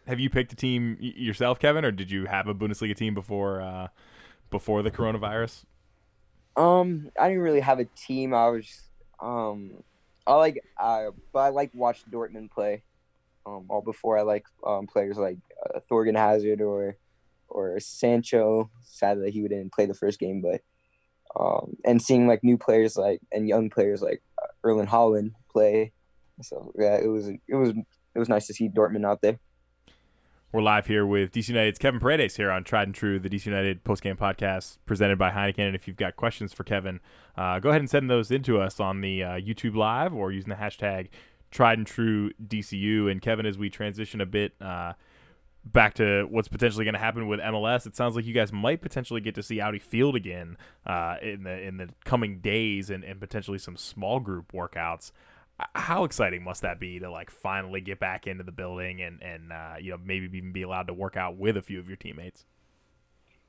have 0.08 0.20
you 0.20 0.30
picked 0.30 0.54
a 0.54 0.56
team 0.56 0.98
yourself, 1.00 1.60
Kevin, 1.60 1.84
or 1.84 1.92
did 1.92 2.10
you 2.10 2.26
have 2.26 2.48
a 2.48 2.56
Bundesliga 2.56 2.96
team 2.96 3.14
before 3.14 3.62
uh, 3.62 3.88
before 4.50 4.82
the 4.82 4.92
coronavirus? 4.92 5.66
Um, 6.56 7.12
I 7.20 7.28
didn't 7.28 7.44
really 7.44 7.60
have 7.60 7.80
a 7.80 7.86
team. 7.86 8.34
I 8.34 8.48
was 8.48 8.84
um, 9.20 9.84
I 10.26 10.36
like 10.36 10.64
uh, 10.78 11.12
but 11.34 11.40
I 11.40 11.50
like 11.50 11.72
watch 11.74 12.04
Dortmund 12.10 12.52
play. 12.52 12.84
Um, 13.46 13.66
all 13.70 13.82
before 13.82 14.18
I 14.18 14.24
like 14.24 14.46
um, 14.66 14.88
players 14.88 15.18
like 15.18 15.38
uh, 15.64 15.80
Thorgan 15.92 16.18
Hazard 16.18 16.62
or 16.62 16.98
or 17.50 17.80
Sancho. 17.80 18.70
Sad 18.84 19.22
that 19.22 19.30
he 19.30 19.42
didn't 19.42 19.74
play 19.74 19.86
the 19.86 19.94
first 19.94 20.20
game, 20.20 20.42
but 20.42 20.62
um, 21.40 21.76
and 21.86 22.02
seeing 22.02 22.28
like 22.28 22.44
new 22.44 22.58
players 22.58 22.96
like 22.96 23.20
and 23.32 23.48
young 23.48 23.70
players 23.70 24.02
like 24.02 24.22
uh, 24.42 24.48
Erling 24.64 24.88
Haaland 24.88 25.32
play. 25.52 25.92
So 26.42 26.72
yeah, 26.78 26.96
it 26.96 27.08
was 27.08 27.28
it 27.28 27.56
was 27.56 27.70
it 27.70 28.20
was 28.20 28.30
nice 28.30 28.48
to 28.48 28.54
see 28.54 28.70
Dortmund 28.70 29.06
out 29.06 29.22
there. 29.22 29.40
We're 30.58 30.64
live 30.64 30.88
here 30.88 31.06
with 31.06 31.34
DC 31.34 31.50
United's 31.50 31.78
Kevin 31.78 32.00
Paredes 32.00 32.36
here 32.36 32.50
on 32.50 32.64
Tried 32.64 32.88
and 32.88 32.96
True, 32.96 33.20
the 33.20 33.30
DC 33.30 33.46
United 33.46 33.84
postgame 33.84 34.18
podcast 34.18 34.80
presented 34.88 35.20
by 35.20 35.30
Heineken. 35.30 35.68
And 35.68 35.76
if 35.76 35.88
you've 35.88 35.98
got 35.98 36.16
questions 36.16 36.52
for 36.52 36.64
Kevin, 36.64 37.00
uh, 37.38 37.60
go 37.60 37.70
ahead 37.70 37.80
and 37.80 37.88
send 37.88 38.10
those 38.10 38.32
into 38.32 38.60
us 38.60 38.80
on 38.80 39.02
the 39.02 39.24
uh, 39.24 39.30
YouTube 39.34 39.76
Live 39.76 40.16
or 40.16 40.32
using 40.32 40.50
the 40.50 40.56
hashtag 40.56 41.10
Tried 41.52 41.78
and 41.78 41.86
True 41.86 42.32
DCU. 42.44 43.08
And 43.12 43.22
Kevin, 43.22 43.46
as 43.46 43.60
we 43.60 43.70
transition 43.70 44.20
a 44.20 44.26
bit 44.26 44.56
uh, 44.60 44.94
back 45.64 45.94
to 45.94 46.24
what's 46.24 46.48
potentially 46.48 46.86
going 46.86 46.96
to 46.96 47.00
happen 47.00 47.28
with 47.28 47.40
MLS, 47.40 47.86
it 47.86 47.96
sounds 47.96 48.16
like 48.16 48.26
you 48.26 48.34
guys 48.34 48.52
might 48.52 48.82
potentially 48.82 49.22
get 49.22 49.36
to 49.36 49.44
see 49.44 49.62
Audi 49.62 49.78
Field 49.78 50.16
again 50.16 50.58
uh, 50.88 51.18
in 51.22 51.44
the 51.44 51.62
in 51.62 51.78
the 51.78 51.90
coming 52.04 52.40
days 52.40 52.90
and, 52.90 53.04
and 53.04 53.20
potentially 53.20 53.60
some 53.60 53.78
small 53.78 54.20
group 54.20 54.52
workouts 54.54 55.12
how 55.74 56.04
exciting 56.04 56.44
must 56.44 56.62
that 56.62 56.80
be 56.80 57.00
to 57.00 57.10
like 57.10 57.32
finally 57.32 57.82
get 57.82 58.00
back 58.00 58.28
into 58.28 58.44
the 58.44 58.52
building 58.52 59.02
and 59.02 59.22
and 59.22 59.52
uh, 59.52 59.76
you 59.80 59.92
know 59.92 59.98
maybe 60.04 60.26
even 60.38 60.52
be 60.52 60.62
allowed 60.62 60.88
to 60.88 60.94
work 60.94 61.18
out 61.18 61.38
with 61.38 61.58
a 61.58 61.62
few 61.62 61.80
of 61.80 61.88
your 61.88 61.98
teammates? 61.98 62.46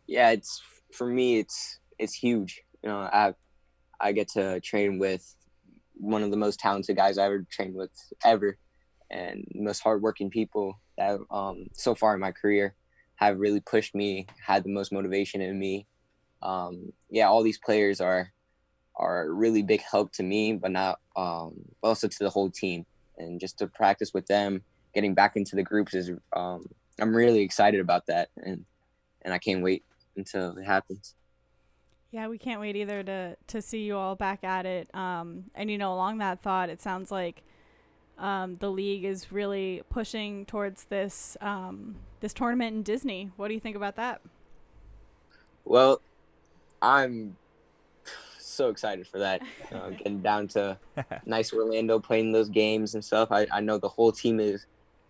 Yeah 0.07 0.31
it's 0.31 0.63
for 0.93 1.07
me 1.07 1.39
it's 1.39 1.81
it's 1.99 2.15
huge. 2.15 2.63
You 2.83 2.91
know 2.91 2.99
i 2.99 3.35
i 4.01 4.13
get 4.13 4.29
to 4.29 4.61
train 4.61 4.99
with 4.99 5.35
one 5.95 6.23
of 6.23 6.31
the 6.31 6.37
most 6.37 6.61
talented 6.61 6.97
guys 6.97 7.19
i 7.19 7.25
ever 7.25 7.45
trained 7.51 7.75
with 7.75 7.91
ever 8.25 8.57
and 9.11 9.45
most 9.55 9.81
hardworking 9.81 10.31
people 10.31 10.81
that 10.97 11.19
um 11.31 11.67
so 11.73 11.95
far 11.95 12.15
in 12.15 12.21
my 12.21 12.31
career 12.31 12.75
have 13.17 13.41
really 13.41 13.61
pushed 13.61 13.95
me 13.95 14.27
had 14.47 14.63
the 14.63 14.71
most 14.71 14.93
motivation 14.93 15.41
in 15.41 15.59
me. 15.59 15.87
Um 16.41 16.93
yeah 17.11 17.27
all 17.27 17.43
these 17.43 17.59
players 17.59 18.01
are 18.01 18.33
are 18.99 19.23
a 19.23 19.31
really 19.31 19.63
big 19.63 19.83
help 19.83 20.13
to 20.13 20.23
me, 20.23 20.55
but 20.55 20.71
not 20.71 20.99
um, 21.17 21.55
also 21.83 22.09
to 22.09 22.19
the 22.21 22.31
whole 22.31 22.51
team. 22.51 22.85
And 23.17 23.41
just 23.41 23.59
to 23.59 23.67
practice 23.67 24.13
with 24.13 24.27
them, 24.27 24.63
getting 24.95 25.15
back 25.15 25.37
into 25.37 25.57
the 25.57 25.63
groups 25.63 25.95
is 25.95 26.11
um, 26.35 26.67
I'm 27.01 27.15
really 27.15 27.41
excited 27.41 27.81
about 27.81 28.07
that, 28.07 28.29
and 28.37 28.65
and 29.23 29.35
I 29.35 29.39
can't 29.39 29.63
wait 29.63 29.85
until 30.17 30.57
it 30.57 30.65
happens. 30.65 31.15
Yeah, 32.11 32.29
we 32.29 32.39
can't 32.39 32.61
wait 32.61 32.77
either 32.77 33.03
to 33.03 33.37
to 33.49 33.63
see 33.63 33.85
you 33.85 33.97
all 33.97 34.17
back 34.17 34.45
at 34.45 34.67
it. 34.67 34.95
Um, 34.95 35.45
and 35.55 35.71
you 35.71 35.79
know, 35.79 35.93
along 35.93 36.19
that 36.19 36.43
thought, 36.43 36.71
it 36.71 36.81
sounds 36.81 37.11
like 37.11 37.43
um, 38.19 38.57
the 38.57 38.71
league 38.71 39.05
is 39.05 39.31
really 39.31 39.83
pushing 39.91 40.47
towards 40.47 40.85
this 40.85 41.37
um, 41.41 41.97
this 42.21 42.33
tournament 42.33 42.77
in 42.77 42.83
Disney. 42.83 43.31
What 43.37 43.49
do 43.49 43.55
you 43.55 43.61
think 43.61 43.77
about 43.77 43.97
that? 43.97 44.21
Well, 45.65 46.01
I'm 46.81 47.37
so 48.59 48.69
excited 48.69 49.07
for 49.07 49.21
that. 49.21 49.41
Uh, 49.71 49.91
getting 49.91 50.21
down 50.23 50.49
to 50.49 50.79
nice 51.27 51.53
Orlando, 51.53 51.99
playing 51.99 52.33
those 52.33 52.49
games 52.49 52.95
and 52.95 53.05
stuff. 53.05 53.31
I, 53.31 53.47
I 53.53 53.61
know 53.61 53.77
the 53.77 53.89
whole 53.89 54.11
team 54.11 54.41
is 54.41 54.65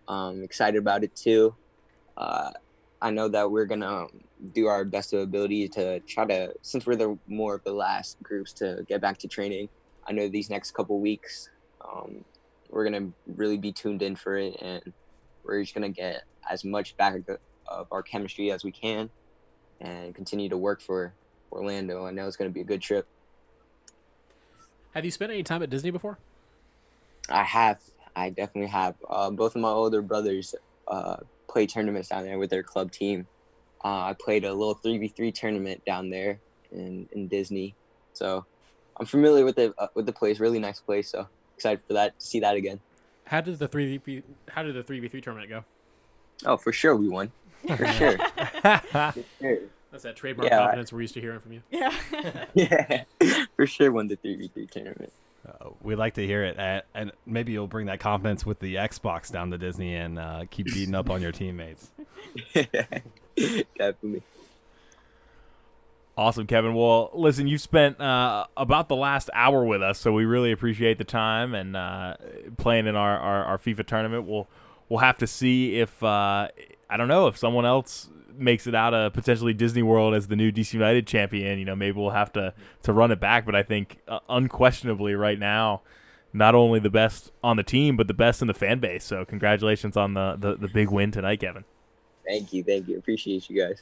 um, 0.09 0.43
excited 0.43 0.77
about 0.77 1.05
it 1.05 1.15
too. 1.15 1.55
Uh, 2.17 2.51
I 3.01 3.09
know 3.09 3.29
that 3.29 3.49
we're 3.49 3.65
gonna 3.65 4.07
do 4.53 4.67
our 4.67 4.83
best 4.83 5.13
of 5.13 5.21
ability 5.21 5.69
to 5.69 6.01
try 6.01 6.25
to, 6.25 6.53
since 6.61 6.85
we're 6.85 6.97
the 6.97 7.17
more 7.25 7.55
of 7.55 7.63
the 7.63 7.71
last 7.71 8.21
groups 8.21 8.51
to 8.53 8.85
get 8.89 8.99
back 8.99 9.17
to 9.19 9.29
training. 9.29 9.69
I 10.05 10.11
know 10.11 10.27
these 10.27 10.49
next 10.49 10.71
couple 10.71 10.99
weeks, 10.99 11.49
um, 11.79 12.25
we're 12.69 12.83
gonna 12.83 13.09
really 13.37 13.57
be 13.57 13.71
tuned 13.71 14.01
in 14.01 14.17
for 14.17 14.37
it, 14.37 14.57
and 14.61 14.91
we're 15.45 15.61
just 15.61 15.73
gonna 15.73 15.87
get 15.87 16.23
as 16.49 16.65
much 16.65 16.97
back 16.97 17.15
of 17.65 17.87
our 17.91 18.03
chemistry 18.03 18.51
as 18.51 18.65
we 18.65 18.73
can, 18.73 19.09
and 19.79 20.13
continue 20.13 20.49
to 20.49 20.57
work 20.57 20.81
for 20.81 21.13
Orlando. 21.49 22.05
I 22.05 22.11
know 22.11 22.27
it's 22.27 22.35
gonna 22.35 22.49
be 22.49 22.61
a 22.61 22.65
good 22.65 22.81
trip. 22.81 23.07
Have 24.93 25.05
you 25.05 25.11
spent 25.11 25.31
any 25.31 25.43
time 25.43 25.61
at 25.63 25.69
Disney 25.69 25.91
before? 25.91 26.17
I 27.29 27.43
have. 27.43 27.79
I 28.15 28.29
definitely 28.29 28.69
have. 28.71 28.95
Uh, 29.07 29.29
both 29.29 29.55
of 29.55 29.61
my 29.61 29.69
older 29.69 30.01
brothers 30.01 30.55
uh, 30.87 31.17
play 31.47 31.67
tournaments 31.67 32.09
down 32.09 32.23
there 32.25 32.39
with 32.39 32.49
their 32.49 32.63
club 32.63 32.91
team. 32.91 33.27
Uh, 33.83 34.01
I 34.09 34.15
played 34.19 34.45
a 34.45 34.53
little 34.53 34.73
three 34.73 34.97
v 34.97 35.07
three 35.07 35.31
tournament 35.31 35.83
down 35.85 36.09
there 36.09 36.39
in, 36.71 37.07
in 37.13 37.27
Disney, 37.27 37.75
so 38.13 38.45
I'm 38.97 39.05
familiar 39.05 39.45
with 39.45 39.55
the 39.55 39.73
uh, 39.77 39.87
with 39.93 40.05
the 40.05 40.11
place. 40.11 40.39
Really 40.39 40.59
nice 40.59 40.81
place. 40.81 41.09
So 41.09 41.27
excited 41.55 41.81
for 41.87 41.93
that 41.93 42.19
to 42.19 42.25
see 42.25 42.39
that 42.41 42.55
again. 42.55 42.79
How 43.25 43.41
did 43.41 43.59
the 43.59 43.67
three 43.67 43.97
v 43.97 44.23
how 44.49 44.63
did 44.63 44.75
the 44.75 44.83
three 44.83 44.99
v 44.99 45.07
three 45.07 45.21
tournament 45.21 45.49
go? 45.49 45.63
Oh, 46.45 46.57
for 46.57 46.73
sure 46.73 46.95
we 46.95 47.07
won. 47.07 47.31
For 47.67 47.85
sure. 47.87 48.17
for 48.61 49.13
sure. 49.39 49.57
That's 49.91 50.03
that 50.03 50.15
trademark 50.15 50.49
Yeah, 50.49 50.57
I- 50.59 50.63
confidence 50.63 50.91
we're 50.93 51.01
used 51.01 51.13
to 51.13 51.21
hearing 51.21 51.39
from 51.39 51.53
you. 51.53 51.61
Yeah. 51.71 51.93
Yeah, 52.53 53.03
for 53.59 53.67
sure 53.67 53.91
won 53.91 54.07
the 54.07 54.15
three 54.15 54.37
v 54.37 54.47
three 54.47 54.67
tournament. 54.67 55.11
Uh, 55.45 55.71
we 55.81 55.93
like 55.93 56.13
to 56.13 56.25
hear 56.25 56.45
it, 56.45 56.57
uh, 56.57 56.79
and 56.95 57.11
maybe 57.25 57.51
you'll 57.51 57.67
bring 57.67 57.87
that 57.87 57.99
confidence 57.99 58.45
with 58.45 58.59
the 58.59 58.75
Xbox 58.75 59.29
down 59.29 59.51
to 59.51 59.57
Disney 59.57 59.95
and 59.95 60.17
uh, 60.17 60.45
keep 60.49 60.67
beating 60.67 60.95
up 60.95 61.09
on 61.09 61.21
your 61.21 61.33
teammates. 61.33 61.89
Definitely. 62.53 64.23
Awesome, 66.17 66.47
Kevin. 66.47 66.73
Well, 66.73 67.09
listen, 67.13 67.47
you've 67.47 67.59
spent 67.59 67.99
uh, 67.99 68.45
about 68.55 68.87
the 68.87 68.95
last 68.95 69.29
hour 69.33 69.65
with 69.65 69.81
us, 69.83 69.99
so 69.99 70.13
we 70.13 70.23
really 70.23 70.53
appreciate 70.53 70.97
the 70.97 71.03
time 71.03 71.53
and 71.53 71.75
uh, 71.75 72.15
playing 72.55 72.87
in 72.87 72.95
our, 72.95 73.17
our, 73.17 73.43
our 73.43 73.57
FIFA 73.57 73.85
tournament. 73.85 74.25
We'll 74.25 74.47
we'll 74.87 74.99
have 75.01 75.17
to 75.17 75.27
see 75.27 75.81
if 75.81 76.01
uh, 76.01 76.47
I 76.89 76.95
don't 76.95 77.09
know 77.09 77.27
if 77.27 77.37
someone 77.37 77.65
else 77.65 78.09
makes 78.39 78.67
it 78.67 78.75
out 78.75 78.93
of 78.93 79.13
potentially 79.13 79.53
Disney 79.53 79.83
World 79.83 80.13
as 80.13 80.27
the 80.27 80.35
new 80.35 80.51
DC 80.51 80.73
United 80.73 81.07
champion. 81.07 81.59
You 81.59 81.65
know, 81.65 81.75
maybe 81.75 81.99
we'll 81.99 82.11
have 82.11 82.31
to 82.33 82.53
to 82.83 82.93
run 82.93 83.11
it 83.11 83.19
back. 83.19 83.45
But 83.45 83.55
I 83.55 83.63
think 83.63 83.99
uh, 84.07 84.19
unquestionably 84.29 85.15
right 85.15 85.39
now, 85.39 85.81
not 86.33 86.55
only 86.55 86.79
the 86.79 86.89
best 86.89 87.31
on 87.43 87.57
the 87.57 87.63
team, 87.63 87.97
but 87.97 88.07
the 88.07 88.13
best 88.13 88.41
in 88.41 88.47
the 88.47 88.53
fan 88.53 88.79
base. 88.79 89.03
So 89.03 89.25
congratulations 89.25 89.97
on 89.97 90.13
the 90.13 90.35
the, 90.37 90.55
the 90.55 90.67
big 90.67 90.89
win 90.89 91.11
tonight, 91.11 91.39
Kevin. 91.39 91.65
Thank 92.25 92.53
you, 92.53 92.63
thank 92.63 92.87
you. 92.87 92.97
Appreciate 92.97 93.49
you 93.49 93.61
guys. 93.61 93.81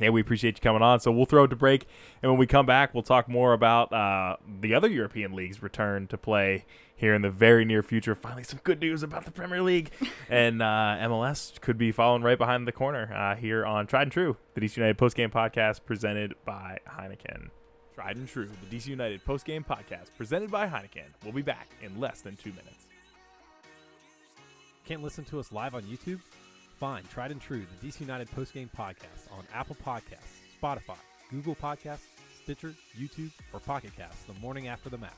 Yeah, 0.00 0.10
we 0.10 0.20
appreciate 0.20 0.56
you 0.56 0.62
coming 0.62 0.82
on. 0.82 1.00
So 1.00 1.12
we'll 1.12 1.26
throw 1.26 1.44
it 1.44 1.48
to 1.48 1.56
break, 1.56 1.86
and 2.22 2.32
when 2.32 2.38
we 2.38 2.46
come 2.46 2.66
back, 2.66 2.94
we'll 2.94 3.02
talk 3.02 3.28
more 3.28 3.52
about 3.52 3.92
uh, 3.92 4.36
the 4.60 4.74
other 4.74 4.88
European 4.88 5.32
leagues' 5.32 5.62
return 5.62 6.06
to 6.08 6.18
play 6.18 6.64
here 6.96 7.14
in 7.14 7.22
the 7.22 7.30
very 7.30 7.64
near 7.64 7.82
future. 7.82 8.14
Finally, 8.14 8.44
some 8.44 8.60
good 8.64 8.80
news 8.80 9.02
about 9.02 9.24
the 9.24 9.30
Premier 9.30 9.60
League, 9.62 9.90
and 10.30 10.62
uh, 10.62 10.96
MLS 11.00 11.60
could 11.60 11.76
be 11.76 11.92
following 11.92 12.22
right 12.22 12.38
behind 12.38 12.66
the 12.66 12.72
corner 12.72 13.12
uh, 13.12 13.36
here 13.36 13.66
on 13.66 13.86
Tried 13.86 14.02
and 14.04 14.12
True, 14.12 14.36
the 14.54 14.60
DC 14.60 14.76
United 14.76 14.96
postgame 14.96 15.30
podcast 15.30 15.84
presented 15.84 16.34
by 16.44 16.78
Heineken. 16.88 17.50
Tried 17.94 18.16
and 18.16 18.26
True, 18.26 18.48
the 18.70 18.76
DC 18.76 18.86
United 18.86 19.24
postgame 19.24 19.66
podcast 19.66 20.08
presented 20.16 20.50
by 20.50 20.66
Heineken. 20.66 21.10
We'll 21.22 21.32
be 21.32 21.42
back 21.42 21.68
in 21.82 22.00
less 22.00 22.22
than 22.22 22.36
two 22.36 22.50
minutes. 22.50 22.86
Can't 24.86 25.02
listen 25.02 25.24
to 25.24 25.38
us 25.38 25.52
live 25.52 25.74
on 25.74 25.82
YouTube? 25.82 26.20
Find 26.82 27.08
Tried 27.08 27.30
and 27.30 27.40
True, 27.40 27.64
the 27.80 27.86
DC 27.86 28.00
United 28.00 28.28
postgame 28.32 28.68
podcast 28.76 29.30
on 29.30 29.44
Apple 29.54 29.76
Podcasts, 29.86 30.40
Spotify, 30.60 30.96
Google 31.30 31.54
Podcasts, 31.54 32.00
Stitcher, 32.42 32.74
YouTube, 32.98 33.30
or 33.52 33.60
Pocket 33.60 33.92
Casts 33.96 34.24
the 34.24 34.34
morning 34.40 34.66
after 34.66 34.90
the 34.90 34.98
match. 34.98 35.12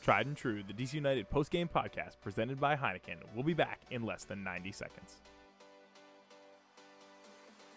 Tried 0.00 0.26
and 0.26 0.36
True, 0.36 0.62
the 0.62 0.72
DC 0.72 0.94
United 0.94 1.28
postgame 1.28 1.68
podcast 1.68 2.20
presented 2.22 2.60
by 2.60 2.76
Heineken. 2.76 3.16
We'll 3.34 3.42
be 3.42 3.54
back 3.54 3.80
in 3.90 4.04
less 4.04 4.22
than 4.22 4.44
90 4.44 4.70
seconds. 4.70 5.16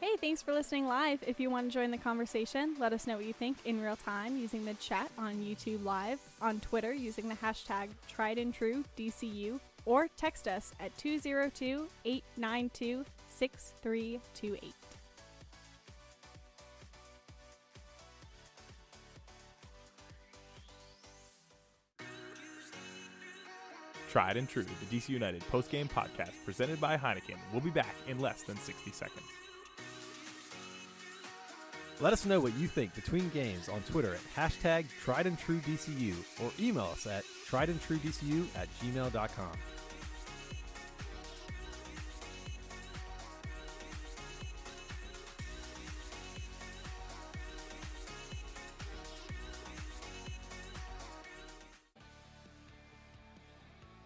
Hey, 0.01 0.15
thanks 0.20 0.41
for 0.41 0.51
listening 0.51 0.88
live. 0.88 1.24
If 1.27 1.39
you 1.39 1.51
want 1.51 1.67
to 1.67 1.72
join 1.72 1.91
the 1.91 1.98
conversation, 1.98 2.75
let 2.79 2.91
us 2.91 3.05
know 3.05 3.17
what 3.17 3.25
you 3.25 3.34
think 3.34 3.58
in 3.65 3.79
real 3.79 3.96
time 3.96 4.36
using 4.36 4.65
the 4.65 4.74
chat 4.74 5.12
on 5.15 5.36
YouTube 5.36 5.86
Live, 5.86 6.20
on 6.41 6.60
Twitter 6.60 6.91
using 6.91 7.29
the 7.29 7.36
hashtag 7.36 7.89
tried 8.08 8.39
and 8.39 8.51
true 8.51 8.84
DCU, 8.98 9.60
or 9.86 10.08
text 10.17 10.48
us 10.48 10.74
at 10.79 10.98
202 10.98 11.88
892 12.03 13.05
6328. 13.29 14.74
Tried 24.10 24.36
and 24.36 24.50
True, 24.50 24.63
the 24.63 24.98
DC 24.98 25.10
United 25.10 25.41
post-game 25.50 25.88
podcast 25.88 26.34
presented 26.43 26.81
by 26.81 26.98
Heineken. 26.98 27.38
We'll 27.51 27.62
be 27.62 27.70
back 27.70 27.96
in 28.08 28.20
less 28.20 28.41
than 28.41 28.58
60 28.58 28.91
seconds. 28.91 29.40
Let 32.01 32.13
us 32.13 32.25
know 32.25 32.39
what 32.39 32.58
you 32.58 32.67
think 32.67 32.96
between 32.96 33.29
games 33.29 33.70
on 33.70 33.84
Twitter 33.84 34.15
at 34.15 34.51
hashtag 34.51 34.88
triedandtrueDCU 35.05 36.15
or 36.43 36.51
email 36.60 36.86
us 36.86 37.05
at 37.05 37.24
triedandtrueDCU 37.48 38.48
at 38.55 38.67
gmail.com. 38.79 39.51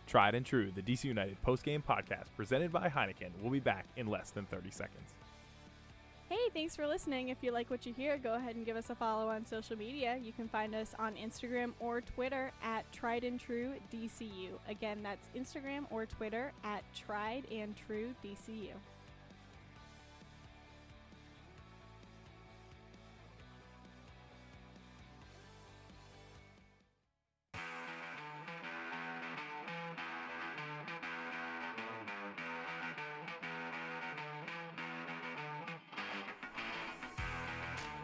Tried 0.05 0.35
and 0.35 0.45
True, 0.45 0.71
the 0.75 0.81
DC 0.81 1.05
United 1.05 1.37
postgame 1.45 1.81
podcast 1.81 2.25
presented 2.35 2.73
by 2.73 2.89
Heineken. 2.89 3.31
We'll 3.41 3.51
be 3.51 3.59
back 3.61 3.85
in 3.95 4.07
less 4.07 4.31
than 4.31 4.45
30 4.47 4.71
seconds. 4.71 5.13
Thanks 6.55 6.73
for 6.73 6.87
listening. 6.87 7.27
If 7.27 7.39
you 7.41 7.51
like 7.51 7.69
what 7.69 7.85
you 7.85 7.93
hear, 7.93 8.17
go 8.17 8.35
ahead 8.35 8.55
and 8.55 8.65
give 8.65 8.77
us 8.77 8.89
a 8.89 8.95
follow 8.95 9.27
on 9.27 9.45
social 9.45 9.75
media. 9.75 10.17
You 10.23 10.31
can 10.31 10.47
find 10.47 10.73
us 10.73 10.95
on 10.97 11.15
Instagram 11.15 11.73
or 11.81 11.99
Twitter 11.99 12.53
at 12.63 12.89
Tried 12.93 13.25
and 13.25 13.37
True 13.37 13.73
DCU. 13.93 14.51
Again, 14.69 15.03
that's 15.03 15.27
Instagram 15.35 15.83
or 15.89 16.05
Twitter 16.05 16.53
at 16.63 16.85
Tried 16.93 17.43
and 17.51 17.75
True 17.75 18.15
DCU. 18.23 18.71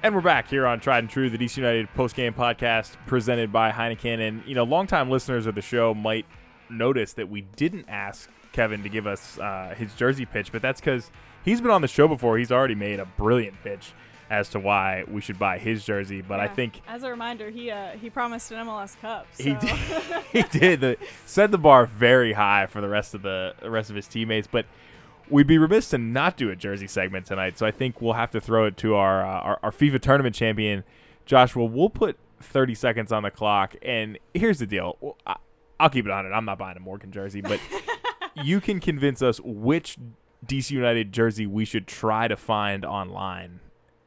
And 0.03 0.15
we're 0.15 0.21
back 0.21 0.49
here 0.49 0.65
on 0.65 0.79
Tried 0.79 0.99
and 0.99 1.09
True, 1.11 1.29
the 1.29 1.37
DC 1.37 1.57
United 1.57 1.87
post-game 1.93 2.33
podcast 2.33 2.95
presented 3.05 3.51
by 3.51 3.71
Heineken. 3.71 4.19
And, 4.27 4.43
you 4.47 4.55
know, 4.55 4.63
longtime 4.63 5.11
listeners 5.11 5.45
of 5.45 5.53
the 5.53 5.61
show 5.61 5.93
might 5.93 6.25
notice 6.71 7.13
that 7.13 7.29
we 7.29 7.41
didn't 7.41 7.85
ask 7.87 8.27
Kevin 8.51 8.81
to 8.81 8.89
give 8.89 9.05
us 9.05 9.37
uh, 9.37 9.75
his 9.77 9.93
jersey 9.93 10.25
pitch, 10.25 10.51
but 10.51 10.63
that's 10.63 10.81
because 10.81 11.11
he's 11.45 11.61
been 11.61 11.69
on 11.69 11.83
the 11.83 11.87
show 11.87 12.07
before. 12.07 12.39
He's 12.39 12.51
already 12.51 12.73
made 12.73 12.99
a 12.99 13.05
brilliant 13.05 13.61
pitch. 13.63 13.93
as 14.31 14.49
to 14.49 14.59
why 14.59 15.03
we 15.07 15.21
should 15.21 15.37
buy 15.37 15.59
his 15.59 15.85
jersey, 15.85 16.21
but 16.21 16.39
I 16.39 16.47
think 16.47 16.81
as 16.87 17.03
a 17.03 17.09
reminder, 17.11 17.49
he 17.49 17.69
uh, 17.69 17.91
he 17.91 18.09
promised 18.09 18.49
an 18.51 18.65
MLS 18.65 18.97
Cup. 19.01 19.27
So. 19.33 19.43
he 19.43 19.53
did. 19.55 19.69
he 20.31 20.59
did 20.59 20.79
the, 20.79 20.97
set 21.25 21.51
the 21.51 21.57
bar 21.57 21.85
very 21.85 22.31
high 22.31 22.65
for 22.65 22.79
the 22.79 22.87
rest 22.87 23.13
of 23.13 23.23
the, 23.23 23.53
the 23.61 23.69
rest 23.69 23.89
of 23.89 23.97
his 23.97 24.07
teammates, 24.07 24.47
but 24.49 24.65
we'd 25.31 25.47
be 25.47 25.57
remiss 25.57 25.89
to 25.89 25.97
not 25.97 26.37
do 26.37 26.49
a 26.49 26.55
jersey 26.55 26.87
segment 26.87 27.25
tonight. 27.25 27.57
So 27.57 27.65
I 27.65 27.71
think 27.71 28.01
we'll 28.01 28.13
have 28.13 28.31
to 28.31 28.41
throw 28.41 28.65
it 28.65 28.77
to 28.77 28.95
our 28.95 29.25
uh, 29.25 29.39
our, 29.39 29.59
our 29.63 29.71
FIFA 29.71 30.01
tournament 30.01 30.35
champion, 30.35 30.83
Joshua. 31.25 31.65
We'll 31.65 31.89
put 31.89 32.17
30 32.41 32.75
seconds 32.75 33.11
on 33.11 33.23
the 33.23 33.31
clock, 33.31 33.75
and 33.81 34.19
here's 34.33 34.59
the 34.59 34.67
deal. 34.67 35.17
I, 35.25 35.37
I'll 35.79 35.89
keep 35.89 36.05
it 36.05 36.11
on 36.11 36.25
it. 36.25 36.29
I'm 36.29 36.45
not 36.45 36.59
buying 36.59 36.77
a 36.77 36.79
Morgan 36.79 37.11
jersey, 37.11 37.41
but 37.41 37.59
you 38.43 38.61
can 38.61 38.79
convince 38.79 39.21
us 39.21 39.39
which 39.43 39.97
DC 40.45 40.71
United 40.71 41.11
jersey 41.11 41.47
we 41.47 41.65
should 41.65 41.87
try 41.87 42.27
to 42.27 42.35
find 42.35 42.85
online 42.85 43.59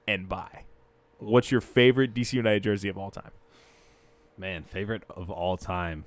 and 0.06 0.28
buy. 0.28 0.64
What's 1.18 1.50
your 1.50 1.60
favorite 1.60 2.14
DC 2.14 2.32
United 2.34 2.62
jersey 2.62 2.88
of 2.88 2.98
all 2.98 3.10
time? 3.10 3.30
Man, 4.36 4.64
favorite 4.64 5.04
of 5.08 5.30
all 5.30 5.56
time. 5.56 6.04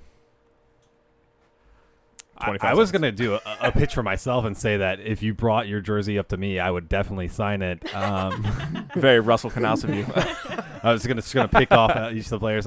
I, 2.38 2.46
25 2.46 2.70
I 2.70 2.74
was 2.74 2.92
gonna 2.92 3.12
do 3.12 3.34
a, 3.34 3.40
a 3.60 3.72
pitch 3.72 3.94
for 3.94 4.02
myself 4.02 4.44
and 4.44 4.56
say 4.56 4.78
that 4.78 5.00
if 5.00 5.22
you 5.22 5.34
brought 5.34 5.68
your 5.68 5.80
jersey 5.80 6.18
up 6.18 6.28
to 6.28 6.36
me, 6.36 6.58
I 6.58 6.70
would 6.70 6.88
definitely 6.88 7.28
sign 7.28 7.62
it. 7.62 7.94
Um, 7.94 8.88
Very 8.94 9.20
Russell 9.20 9.50
Canouse 9.50 9.84
of 9.84 9.94
you. 9.94 10.06
I 10.82 10.92
was 10.92 11.06
gonna 11.06 11.20
just 11.20 11.34
gonna 11.34 11.48
pick 11.48 11.72
off 11.72 11.90
uh, 11.90 12.10
each 12.12 12.24
of 12.24 12.30
the 12.30 12.38
players. 12.38 12.66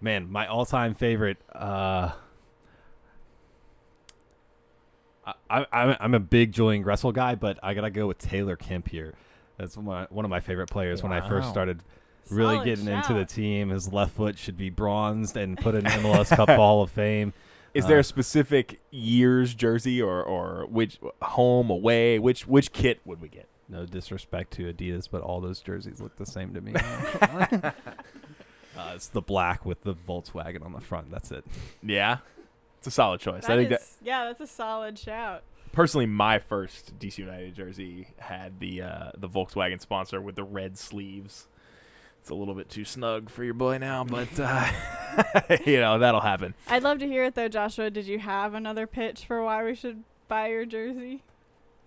Man, 0.00 0.30
my 0.30 0.46
all-time 0.46 0.94
favorite. 0.94 1.38
Uh, 1.54 2.10
I, 5.24 5.34
I, 5.48 5.66
I'm 5.72 5.96
I'm 6.00 6.14
a 6.14 6.20
big 6.20 6.52
Julian 6.52 6.82
Gressel 6.82 7.12
guy, 7.12 7.34
but 7.36 7.58
I 7.62 7.74
gotta 7.74 7.90
go 7.90 8.06
with 8.08 8.18
Taylor 8.18 8.56
Kemp 8.56 8.88
here. 8.88 9.14
That's 9.58 9.76
one 9.76 10.06
one 10.10 10.24
of 10.24 10.30
my 10.30 10.40
favorite 10.40 10.70
players 10.70 11.02
when 11.02 11.12
I 11.12 11.20
first 11.28 11.48
started 11.48 11.80
really 12.30 12.56
Solid 12.56 12.64
getting 12.64 12.88
into 12.88 13.14
the 13.14 13.24
team. 13.24 13.70
His 13.70 13.92
left 13.92 14.14
foot 14.16 14.38
should 14.38 14.56
be 14.56 14.70
bronzed 14.70 15.36
and 15.36 15.56
put 15.56 15.74
in 15.74 15.84
MLS 15.84 16.34
Cup 16.34 16.48
Hall 16.50 16.82
of 16.82 16.90
Fame. 16.90 17.32
Is 17.74 17.86
there 17.86 17.96
Uh, 17.96 18.00
a 18.00 18.04
specific 18.04 18.80
year's 18.90 19.54
jersey 19.54 20.00
or, 20.02 20.22
or 20.22 20.66
which 20.66 20.98
home 21.22 21.70
away? 21.70 22.18
Which 22.18 22.46
which 22.46 22.72
kit 22.72 23.00
would 23.04 23.20
we 23.20 23.28
get? 23.28 23.48
No 23.68 23.86
disrespect 23.86 24.52
to 24.54 24.70
Adidas, 24.72 25.08
but 25.10 25.22
all 25.22 25.40
those 25.40 25.60
jerseys 25.60 26.00
look 26.00 26.16
the 26.16 26.26
same 26.26 26.52
to 26.54 26.60
me. 26.60 26.74
uh, 28.76 28.92
it's 28.94 29.08
the 29.08 29.22
black 29.22 29.64
with 29.64 29.82
the 29.82 29.94
Volkswagen 29.94 30.64
on 30.64 30.72
the 30.72 30.80
front. 30.80 31.10
That's 31.10 31.30
it. 31.30 31.44
Yeah, 31.82 32.18
it's 32.78 32.86
a 32.86 32.90
solid 32.90 33.20
choice. 33.20 33.44
I 33.44 33.48
That 33.48 33.56
think 33.56 33.70
that 33.70 33.80
is- 33.80 33.98
yeah, 34.02 34.24
that's 34.24 34.40
a 34.40 34.46
solid 34.46 34.98
shout. 34.98 35.42
personally, 35.72 36.06
my 36.06 36.38
first 36.38 36.98
DC 36.98 37.18
United 37.18 37.54
jersey 37.54 38.08
had 38.18 38.60
the 38.60 38.82
uh, 38.82 39.10
the 39.16 39.28
Volkswagen 39.28 39.80
sponsor 39.80 40.20
with 40.20 40.36
the 40.36 40.44
red 40.44 40.76
sleeves. 40.78 41.48
It's 42.22 42.30
a 42.30 42.36
little 42.36 42.54
bit 42.54 42.68
too 42.70 42.84
snug 42.84 43.30
for 43.30 43.42
your 43.42 43.52
boy 43.52 43.78
now, 43.78 44.04
but 44.04 44.28
uh, 44.38 44.64
you 45.66 45.80
know 45.80 45.98
that'll 45.98 46.20
happen. 46.20 46.54
I'd 46.68 46.84
love 46.84 47.00
to 47.00 47.06
hear 47.08 47.24
it 47.24 47.34
though, 47.34 47.48
Joshua. 47.48 47.90
Did 47.90 48.06
you 48.06 48.20
have 48.20 48.54
another 48.54 48.86
pitch 48.86 49.24
for 49.24 49.42
why 49.42 49.64
we 49.64 49.74
should 49.74 50.04
buy 50.28 50.50
your 50.50 50.64
jersey? 50.64 51.24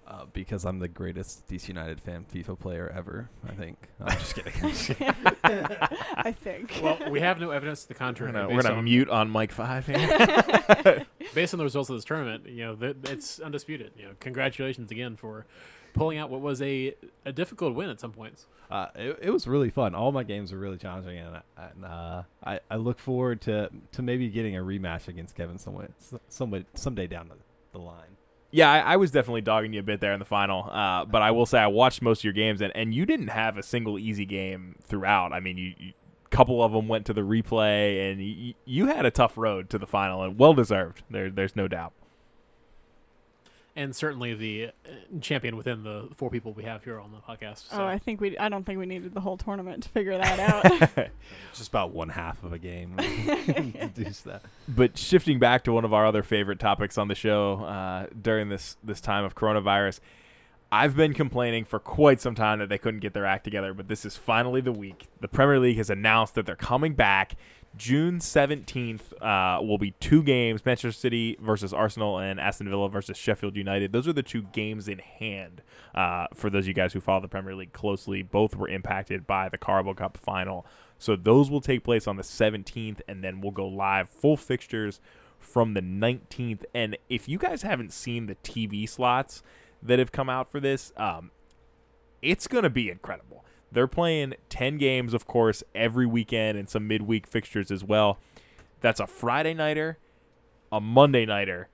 Uh, 0.05 0.25
because 0.33 0.65
I'm 0.65 0.79
the 0.79 0.89
greatest 0.89 1.47
DC 1.47 1.69
United 1.69 2.01
fan 2.01 2.25
FIFA 2.31 2.59
player 2.59 2.93
ever. 2.93 3.29
I 3.47 3.53
think. 3.53 3.77
I'm 4.01 4.17
just 4.19 4.35
kidding. 4.35 4.53
I'm 4.61 4.69
just 4.71 4.87
kidding. 4.87 5.15
I 5.43 6.33
think. 6.33 6.81
Well, 6.83 6.99
we 7.09 7.21
have 7.21 7.39
no 7.39 7.51
evidence 7.51 7.83
to 7.83 7.87
the 7.87 7.93
We're 7.93 7.99
contrary. 7.99 8.31
gonna, 8.33 8.49
we're 8.53 8.61
gonna 8.61 8.75
on, 8.75 8.83
mute 8.83 9.09
on 9.09 9.29
Mike 9.29 9.53
Five 9.53 9.87
here. 9.87 11.05
based 11.33 11.53
on 11.53 11.59
the 11.59 11.63
results 11.63 11.89
of 11.89 11.95
this 11.95 12.03
tournament, 12.03 12.45
you 12.49 12.65
know, 12.65 12.75
th- 12.75 12.97
it's 13.05 13.39
undisputed. 13.39 13.93
You 13.97 14.07
know, 14.07 14.11
congratulations 14.19 14.91
again 14.91 15.15
for 15.15 15.45
pulling 15.95 16.17
out 16.19 16.29
what 16.29 16.41
was 16.41 16.61
a 16.61 16.93
a 17.25 17.31
difficult 17.31 17.73
win 17.73 17.89
at 17.89 17.99
some 17.99 18.11
points. 18.11 18.45
Uh, 18.69 18.87
it, 18.95 19.19
it 19.23 19.29
was 19.31 19.47
really 19.47 19.69
fun. 19.69 19.95
All 19.95 20.11
my 20.11 20.23
games 20.23 20.51
were 20.51 20.57
really 20.57 20.77
challenging, 20.77 21.17
and, 21.17 21.41
and 21.57 21.85
uh, 21.85 22.23
I, 22.43 22.59
I 22.69 22.75
look 22.77 22.99
forward 22.99 23.41
to, 23.41 23.69
to 23.91 24.01
maybe 24.01 24.27
getting 24.29 24.57
a 24.57 24.61
rematch 24.61 25.07
against 25.07 25.35
Kevin 25.35 25.59
somewhere, 25.59 25.89
somewhere 26.29 26.63
someday 26.73 27.05
down 27.05 27.29
the, 27.29 27.35
the 27.73 27.77
line. 27.77 28.17
Yeah, 28.49 28.71
I, 28.71 28.79
I 28.79 28.95
was 28.95 29.11
definitely 29.11 29.41
dogging 29.41 29.73
you 29.73 29.81
a 29.81 29.83
bit 29.83 29.99
there 29.99 30.13
in 30.13 30.19
the 30.19 30.25
final, 30.25 30.67
uh, 30.71 31.05
but 31.05 31.21
I 31.21 31.29
will 31.29 31.45
say 31.45 31.59
I 31.59 31.67
watched 31.67 32.01
most 32.01 32.21
of 32.21 32.23
your 32.23 32.33
games, 32.33 32.59
and, 32.61 32.75
and 32.75 32.93
you 32.93 33.05
didn't 33.05 33.27
have 33.27 33.57
a 33.57 33.63
single 33.63 33.99
easy 33.99 34.25
game 34.25 34.77
throughout. 34.83 35.31
I 35.31 35.39
mean, 35.39 35.57
you, 35.57 35.73
you 35.77 35.93
couple 36.31 36.63
of 36.63 36.71
them 36.71 36.87
went 36.87 37.05
to 37.05 37.13
the 37.13 37.21
replay, 37.21 38.11
and 38.11 38.21
you, 38.21 38.53
you 38.65 38.87
had 38.87 39.05
a 39.05 39.11
tough 39.11 39.37
road 39.37 39.69
to 39.69 39.77
the 39.77 39.87
final, 39.87 40.23
and 40.23 40.39
well 40.39 40.53
deserved. 40.53 41.03
There, 41.09 41.29
there's 41.29 41.55
no 41.55 41.67
doubt. 41.67 41.93
And 43.77 43.93
certainly 43.93 44.33
the 44.33 44.65
uh, 44.67 45.19
champion 45.19 45.57
within 45.57 45.83
the 45.83 46.07
four 46.15 46.29
people 46.29 46.53
we 46.53 46.63
have 46.63 46.85
here 46.85 46.97
on 46.97 47.11
the 47.11 47.17
podcast. 47.17 47.69
So. 47.69 47.81
Oh, 47.81 47.85
I 47.85 47.97
think 47.97 48.21
we. 48.21 48.37
I 48.37 48.47
don't 48.47 48.63
think 48.65 48.79
we 48.79 48.85
needed 48.85 49.13
the 49.13 49.19
whole 49.19 49.35
tournament 49.35 49.83
to 49.83 49.89
figure 49.89 50.17
that 50.17 50.39
out. 50.97 51.09
Just 51.53 51.67
about 51.69 51.91
one 51.91 52.07
half 52.09 52.41
of 52.43 52.53
a 52.53 52.57
game. 52.57 52.95
Reduce 52.97 54.21
that. 54.21 54.43
But 54.67 54.97
shifting 54.97 55.39
back 55.39 55.65
to 55.65 55.73
one 55.73 55.83
of 55.83 55.93
our 55.93 56.05
other 56.05 56.23
favorite 56.23 56.59
topics 56.59 56.97
on 56.97 57.09
the 57.09 57.15
show 57.15 57.65
uh, 57.65 58.07
during 58.21 58.47
this 58.47 58.77
this 58.81 59.01
time 59.01 59.25
of 59.25 59.35
coronavirus, 59.35 59.99
I've 60.71 60.95
been 60.95 61.13
complaining 61.13 61.65
for 61.65 61.79
quite 61.79 62.21
some 62.21 62.35
time 62.35 62.59
that 62.59 62.69
they 62.69 62.77
couldn't 62.77 63.01
get 63.01 63.13
their 63.13 63.25
act 63.25 63.43
together, 63.43 63.73
but 63.73 63.87
this 63.87 64.05
is 64.05 64.15
finally 64.17 64.61
the 64.61 64.71
week. 64.71 65.07
The 65.21 65.27
Premier 65.27 65.59
League 65.59 65.77
has 65.77 65.89
announced 65.89 66.35
that 66.35 66.45
they're 66.45 66.55
coming 66.55 66.93
back. 66.93 67.35
June 67.77 68.19
17th 68.19 69.13
uh, 69.21 69.61
will 69.61 69.77
be 69.77 69.91
two 69.99 70.23
games 70.23 70.65
Manchester 70.65 70.91
City 70.91 71.37
versus 71.41 71.73
Arsenal 71.73 72.19
and 72.19 72.39
Aston 72.39 72.69
Villa 72.69 72.89
versus 72.89 73.17
Sheffield 73.17 73.55
United. 73.55 73.91
Those 73.91 74.07
are 74.07 74.13
the 74.13 74.23
two 74.23 74.43
games 74.53 74.87
in 74.87 74.99
hand 74.99 75.61
uh, 75.93 76.27
for 76.33 76.49
those 76.49 76.63
of 76.63 76.67
you 76.69 76.73
guys 76.73 76.93
who 76.93 77.01
follow 77.01 77.21
the 77.21 77.27
Premier 77.27 77.55
League 77.55 77.73
closely. 77.73 78.21
Both 78.23 78.55
were 78.55 78.69
impacted 78.69 79.27
by 79.27 79.49
the 79.49 79.57
Carabao 79.57 79.93
Cup 79.93 80.17
final. 80.17 80.65
So 80.97 81.15
those 81.15 81.49
will 81.51 81.61
take 81.61 81.83
place 81.83 82.07
on 82.07 82.15
the 82.15 82.23
17th, 82.23 83.01
and 83.07 83.23
then 83.23 83.41
we'll 83.41 83.51
go 83.51 83.67
live 83.67 84.09
full 84.09 84.37
fixtures 84.37 85.01
from 85.39 85.73
the 85.73 85.81
19th. 85.81 86.63
And 86.73 86.97
if 87.09 87.27
you 87.27 87.37
guys 87.37 87.61
haven't 87.63 87.91
seen 87.91 88.27
the 88.27 88.35
TV 88.35 88.87
slots 88.87 89.43
that 89.83 89.99
have 89.99 90.11
come 90.11 90.29
out 90.29 90.49
for 90.49 90.59
this, 90.59 90.93
um, 90.95 91.31
it's 92.21 92.47
going 92.47 92.63
to 92.63 92.69
be 92.69 92.89
incredible. 92.89 93.43
They're 93.71 93.87
playing 93.87 94.35
10 94.49 94.77
games, 94.77 95.13
of 95.13 95.27
course, 95.27 95.63
every 95.73 96.05
weekend 96.05 96.57
and 96.57 96.69
some 96.69 96.87
midweek 96.87 97.27
fixtures 97.27 97.71
as 97.71 97.83
well. 97.83 98.19
That's 98.81 98.99
a 98.99 99.07
Friday 99.07 99.53
nighter, 99.53 99.97
a 100.71 100.79
Monday 100.79 101.25
nighter, 101.25 101.69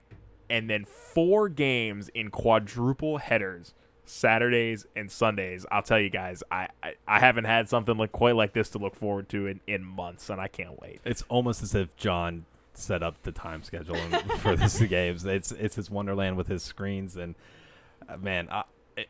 and 0.50 0.70
then 0.70 0.86
four 0.86 1.50
games 1.50 2.10
in 2.10 2.30
quadruple 2.30 3.18
headers. 3.18 3.74
Saturdays 4.04 4.86
and 4.94 5.10
Sundays. 5.10 5.66
I'll 5.72 5.84
tell 5.84 6.00
you 6.00 6.10
guys, 6.10 6.44
I, 6.52 6.68
I, 6.84 6.96
I 7.08 7.20
haven't 7.20 7.46
had 7.46 7.70
something 7.70 7.96
like 7.96 8.12
quite 8.12 8.36
like 8.36 8.52
this 8.52 8.70
to 8.72 8.78
look 8.78 8.96
forward 8.96 9.30
to 9.30 9.48
in, 9.48 9.62
in 9.68 9.86
months, 9.86 10.30
and 10.30 10.42
I 10.42 10.50
can't 10.50 10.82
wait. 10.82 11.00
It's 11.06 11.24
almost 11.30 11.64
as 11.64 11.74
if 11.76 11.96
John 11.96 12.46
set 12.74 13.04
up 13.04 13.22
the 13.24 13.32
time 13.32 13.64
schedule 13.64 13.96
for 14.40 14.58
these 14.58 14.82
games. 14.82 15.24
It's 15.24 15.52
it's 15.54 15.76
his 15.76 15.90
wonderland 15.90 16.36
with 16.36 16.48
his 16.48 16.62
screens 16.64 17.16
and 17.16 17.36
uh, 18.10 18.18
man, 18.18 18.48
I, 18.52 18.64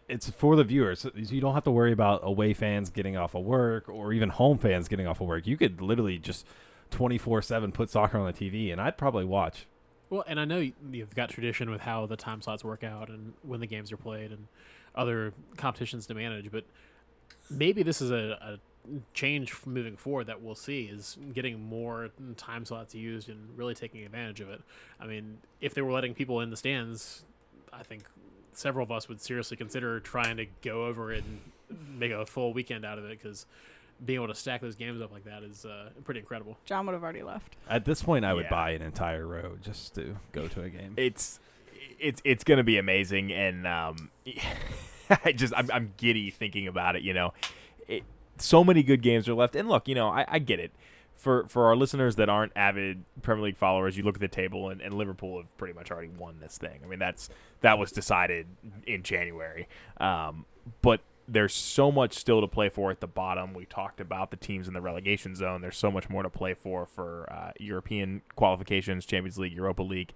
it's 0.07 0.29
for 0.29 0.55
the 0.55 0.63
viewers. 0.63 1.05
You 1.15 1.41
don't 1.41 1.53
have 1.53 1.63
to 1.63 1.71
worry 1.71 1.91
about 1.91 2.21
away 2.23 2.53
fans 2.53 2.89
getting 2.89 3.17
off 3.17 3.35
of 3.35 3.43
work 3.43 3.89
or 3.89 4.13
even 4.13 4.29
home 4.29 4.57
fans 4.57 4.87
getting 4.87 5.07
off 5.07 5.21
of 5.21 5.27
work. 5.27 5.47
You 5.47 5.57
could 5.57 5.81
literally 5.81 6.17
just 6.17 6.45
24/7 6.91 7.73
put 7.73 7.89
soccer 7.89 8.17
on 8.17 8.25
the 8.25 8.33
TV 8.33 8.71
and 8.71 8.79
I'd 8.79 8.97
probably 8.97 9.25
watch. 9.25 9.65
Well, 10.09 10.23
and 10.27 10.39
I 10.39 10.45
know 10.45 10.71
you've 10.91 11.15
got 11.15 11.29
tradition 11.29 11.69
with 11.69 11.81
how 11.81 12.05
the 12.05 12.17
time 12.17 12.41
slots 12.41 12.63
work 12.63 12.83
out 12.83 13.09
and 13.09 13.33
when 13.43 13.61
the 13.61 13.67
games 13.67 13.91
are 13.91 13.97
played 13.97 14.31
and 14.31 14.47
other 14.93 15.33
competitions 15.55 16.05
to 16.07 16.13
manage, 16.13 16.51
but 16.51 16.65
maybe 17.49 17.81
this 17.81 18.01
is 18.01 18.11
a, 18.11 18.37
a 18.41 18.59
change 19.13 19.55
moving 19.65 19.95
forward 19.95 20.27
that 20.27 20.41
we'll 20.41 20.55
see 20.55 20.83
is 20.85 21.17
getting 21.33 21.63
more 21.63 22.09
time 22.35 22.65
slots 22.65 22.93
used 22.93 23.29
and 23.29 23.57
really 23.57 23.75
taking 23.75 24.03
advantage 24.03 24.41
of 24.41 24.49
it. 24.49 24.61
I 24.99 25.05
mean, 25.05 25.37
if 25.61 25.73
they 25.73 25.81
were 25.81 25.91
letting 25.91 26.13
people 26.13 26.41
in 26.41 26.49
the 26.49 26.57
stands, 26.57 27.23
I 27.71 27.83
think 27.83 28.03
several 28.57 28.83
of 28.83 28.91
us 28.91 29.07
would 29.09 29.21
seriously 29.21 29.57
consider 29.57 29.99
trying 29.99 30.37
to 30.37 30.45
go 30.61 30.85
over 30.85 31.11
it 31.13 31.23
and 31.23 31.99
make 31.99 32.11
a 32.11 32.25
full 32.25 32.53
weekend 32.53 32.85
out 32.85 32.97
of 32.97 33.05
it 33.05 33.09
because 33.21 33.45
being 34.05 34.17
able 34.17 34.27
to 34.27 34.35
stack 34.35 34.61
those 34.61 34.75
games 34.75 34.99
up 35.01 35.11
like 35.11 35.25
that 35.25 35.43
is 35.43 35.63
uh, 35.65 35.89
pretty 36.03 36.19
incredible. 36.19 36.57
John 36.65 36.85
would 36.87 36.93
have 36.93 37.03
already 37.03 37.21
left. 37.23 37.55
At 37.69 37.85
this 37.85 38.01
point, 38.01 38.25
I 38.25 38.33
would 38.33 38.45
Yeah. 38.45 38.49
buy 38.49 38.71
an 38.71 38.81
entire 38.81 39.27
row 39.27 39.57
just 39.61 39.93
to 39.95 40.17
go 40.31 40.47
to 40.47 40.61
a 40.63 40.69
game. 40.69 40.93
it's 40.97 41.39
it's 41.99 42.21
it's 42.23 42.43
gonna 42.43 42.63
be 42.63 42.77
amazing 42.77 43.31
and 43.31 43.65
um 43.67 44.09
i 45.25 45.31
just 45.31 45.53
I'm, 45.55 45.69
I'm 45.71 45.93
giddy 45.97 46.29
thinking 46.29 46.67
about 46.67 46.95
it 46.95 47.01
you 47.01 47.13
know 47.13 47.33
it, 47.87 48.03
so 48.37 48.63
many 48.63 48.81
good 48.83 49.01
games 49.01 49.27
are 49.27 49.33
left 49.33 49.55
and 49.55 49.67
look 49.67 49.87
you 49.87 49.95
know 49.95 50.09
i, 50.09 50.25
I 50.27 50.39
get 50.39 50.59
it 50.59 50.71
for 51.21 51.47
for 51.47 51.65
our 51.65 51.75
listeners 51.75 52.15
that 52.15 52.29
aren't 52.29 52.51
avid 52.55 53.03
premier 53.21 53.45
league 53.45 53.57
followers 53.57 53.97
you 53.97 54.03
look 54.03 54.15
at 54.15 54.21
the 54.21 54.27
table 54.27 54.69
and, 54.69 54.81
and 54.81 54.93
liverpool 54.93 55.37
have 55.37 55.57
pretty 55.57 55.73
much 55.73 55.91
already 55.91 56.09
won 56.09 56.39
this 56.39 56.57
thing 56.57 56.79
i 56.83 56.87
mean 56.87 56.99
that's 56.99 57.29
that 57.61 57.77
was 57.77 57.91
decided 57.91 58.47
in 58.85 59.03
january 59.03 59.67
um, 59.97 60.45
but 60.81 61.01
there's 61.27 61.53
so 61.53 61.91
much 61.91 62.13
still 62.13 62.41
to 62.41 62.47
play 62.47 62.67
for 62.67 62.91
at 62.91 62.99
the 62.99 63.07
bottom. 63.07 63.53
We 63.53 63.63
talked 63.63 64.01
about 64.01 64.31
the 64.31 64.37
teams 64.37 64.67
in 64.67 64.73
the 64.73 64.81
relegation 64.81 65.33
zone. 65.33 65.61
There's 65.61 65.77
so 65.77 65.89
much 65.89 66.09
more 66.09 66.23
to 66.23 66.29
play 66.29 66.55
for 66.55 66.85
for 66.85 67.31
uh, 67.31 67.51
European 67.57 68.21
qualifications, 68.35 69.05
Champions 69.05 69.37
League, 69.37 69.53
Europa 69.53 69.83
League 69.83 70.13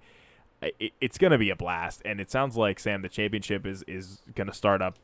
it, 0.62 0.94
it's 1.02 1.18
going 1.18 1.32
to 1.32 1.38
be 1.38 1.50
a 1.50 1.56
blast. 1.56 2.02
And 2.06 2.20
it 2.20 2.32
sounds 2.32 2.56
like 2.58 2.80
Sam, 2.80 3.02
the 3.02 3.10
championship 3.10 3.66
is 3.66 3.84
is 3.88 4.22
going 4.36 4.48
to 4.48 4.54
start 4.54 4.82
up 4.82 4.98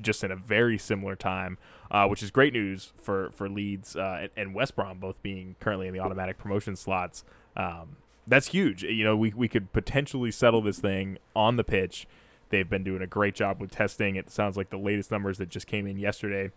just 0.00 0.22
in 0.22 0.30
a 0.30 0.36
very 0.36 0.76
similar 0.76 1.16
time, 1.16 1.56
uh, 1.90 2.06
which 2.06 2.22
is 2.22 2.30
great 2.30 2.52
news 2.52 2.92
for 2.96 3.30
for 3.32 3.48
Leeds 3.48 3.96
uh, 3.96 4.18
and, 4.22 4.30
and 4.36 4.54
West 4.54 4.76
Brom 4.76 4.98
both 4.98 5.20
being 5.22 5.56
currently 5.60 5.88
in 5.88 5.94
the 5.94 6.00
automatic 6.00 6.38
promotion 6.38 6.76
slots. 6.76 7.24
Um, 7.56 7.96
that's 8.26 8.48
huge. 8.48 8.82
You 8.82 9.04
know, 9.04 9.16
we 9.16 9.32
we 9.34 9.48
could 9.48 9.72
potentially 9.72 10.30
settle 10.30 10.60
this 10.60 10.78
thing 10.78 11.18
on 11.34 11.56
the 11.56 11.64
pitch. 11.64 12.06
They've 12.50 12.68
been 12.68 12.84
doing 12.84 13.02
a 13.02 13.06
great 13.06 13.34
job 13.34 13.60
with 13.60 13.70
testing. 13.70 14.16
It 14.16 14.30
sounds 14.30 14.56
like 14.56 14.70
the 14.70 14.78
latest 14.78 15.10
numbers 15.10 15.38
that 15.38 15.50
just 15.50 15.66
came 15.66 15.86
in 15.86 15.98
yesterday 15.98 16.50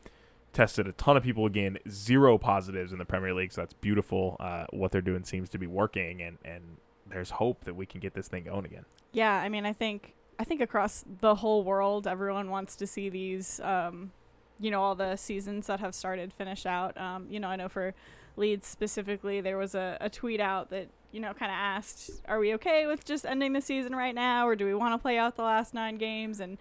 tested 0.54 0.88
a 0.88 0.92
ton 0.94 1.18
of 1.18 1.24
people 1.24 1.46
again, 1.46 1.78
zero 1.90 2.38
positives 2.38 2.92
in 2.92 3.00
the 3.00 3.06
Premier 3.06 3.34
League. 3.34 3.52
So 3.52 3.62
that's 3.62 3.74
beautiful. 3.74 4.38
Uh, 4.40 4.66
what 4.72 4.92
they're 4.92 5.02
doing 5.02 5.24
seems 5.24 5.50
to 5.50 5.58
be 5.58 5.68
working, 5.68 6.22
and 6.22 6.38
and 6.44 6.78
there's 7.10 7.32
hope 7.32 7.64
that 7.66 7.76
we 7.76 7.86
can 7.86 8.00
get 8.00 8.14
this 8.14 8.28
thing 8.28 8.46
going 8.46 8.66
again. 8.66 8.86
Yeah, 9.12 9.34
I 9.34 9.50
mean, 9.50 9.66
I 9.66 9.74
think 9.74 10.16
I 10.40 10.44
think 10.44 10.62
across 10.62 11.04
the 11.20 11.36
whole 11.36 11.64
world, 11.64 12.08
everyone 12.08 12.50
wants 12.50 12.76
to 12.78 12.88
see 12.88 13.10
these, 13.10 13.60
um, 13.62 14.12
you 14.62 14.72
know, 14.72 14.82
all 14.82 14.96
the 14.96 15.16
seasons 15.16 15.68
that 15.68 15.80
have 15.80 15.96
started 15.96 16.32
finish 16.32 16.66
out. 16.66 16.98
Um, 16.98 17.28
you 17.30 17.40
know, 17.40 17.48
I 17.48 17.56
know 17.56 17.68
for 17.68 17.94
Leeds 18.38 18.68
specifically, 18.68 19.42
there 19.42 19.58
was 19.58 19.76
a, 19.76 19.98
a 20.00 20.10
tweet 20.10 20.40
out 20.40 20.70
that 20.70 20.88
you 21.12 21.20
know 21.20 21.34
kind 21.34 21.52
of 21.52 21.56
asked, 21.56 22.12
"Are 22.28 22.40
we 22.40 22.54
okay 22.56 22.88
with 22.88 23.04
just 23.04 23.26
ending 23.26 23.54
the 23.54 23.62
season 23.62 23.96
right 23.96 24.16
now, 24.16 24.48
or 24.48 24.56
do 24.56 24.66
we 24.66 24.74
want 24.74 24.94
to 24.94 24.98
play 25.02 25.18
out 25.18 25.36
the 25.36 25.44
last 25.44 25.74
nine 25.74 25.98
games?" 25.98 26.40
And 26.40 26.58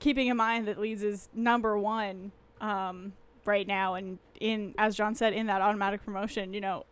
keeping 0.00 0.28
in 0.28 0.36
mind 0.36 0.66
that 0.66 0.80
Leeds 0.80 1.02
is 1.02 1.28
number 1.34 1.78
one 1.78 2.32
um, 2.60 3.12
right 3.44 3.66
now, 3.66 3.94
and 3.94 4.18
in 4.40 4.74
as 4.78 4.96
John 4.96 5.14
said, 5.14 5.32
in 5.34 5.46
that 5.46 5.60
automatic 5.60 6.04
promotion, 6.04 6.54
you 6.54 6.60
know, 6.60 6.86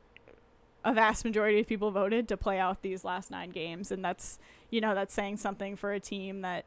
a 0.84 0.92
vast 0.92 1.24
majority 1.24 1.60
of 1.60 1.66
people 1.66 1.90
voted 1.90 2.28
to 2.28 2.36
play 2.36 2.58
out 2.58 2.82
these 2.82 3.04
last 3.04 3.30
nine 3.30 3.50
games, 3.50 3.90
and 3.90 4.04
that's 4.04 4.38
you 4.70 4.80
know 4.80 4.94
that's 4.94 5.14
saying 5.14 5.38
something 5.38 5.76
for 5.76 5.92
a 5.92 6.00
team 6.00 6.42
that 6.42 6.66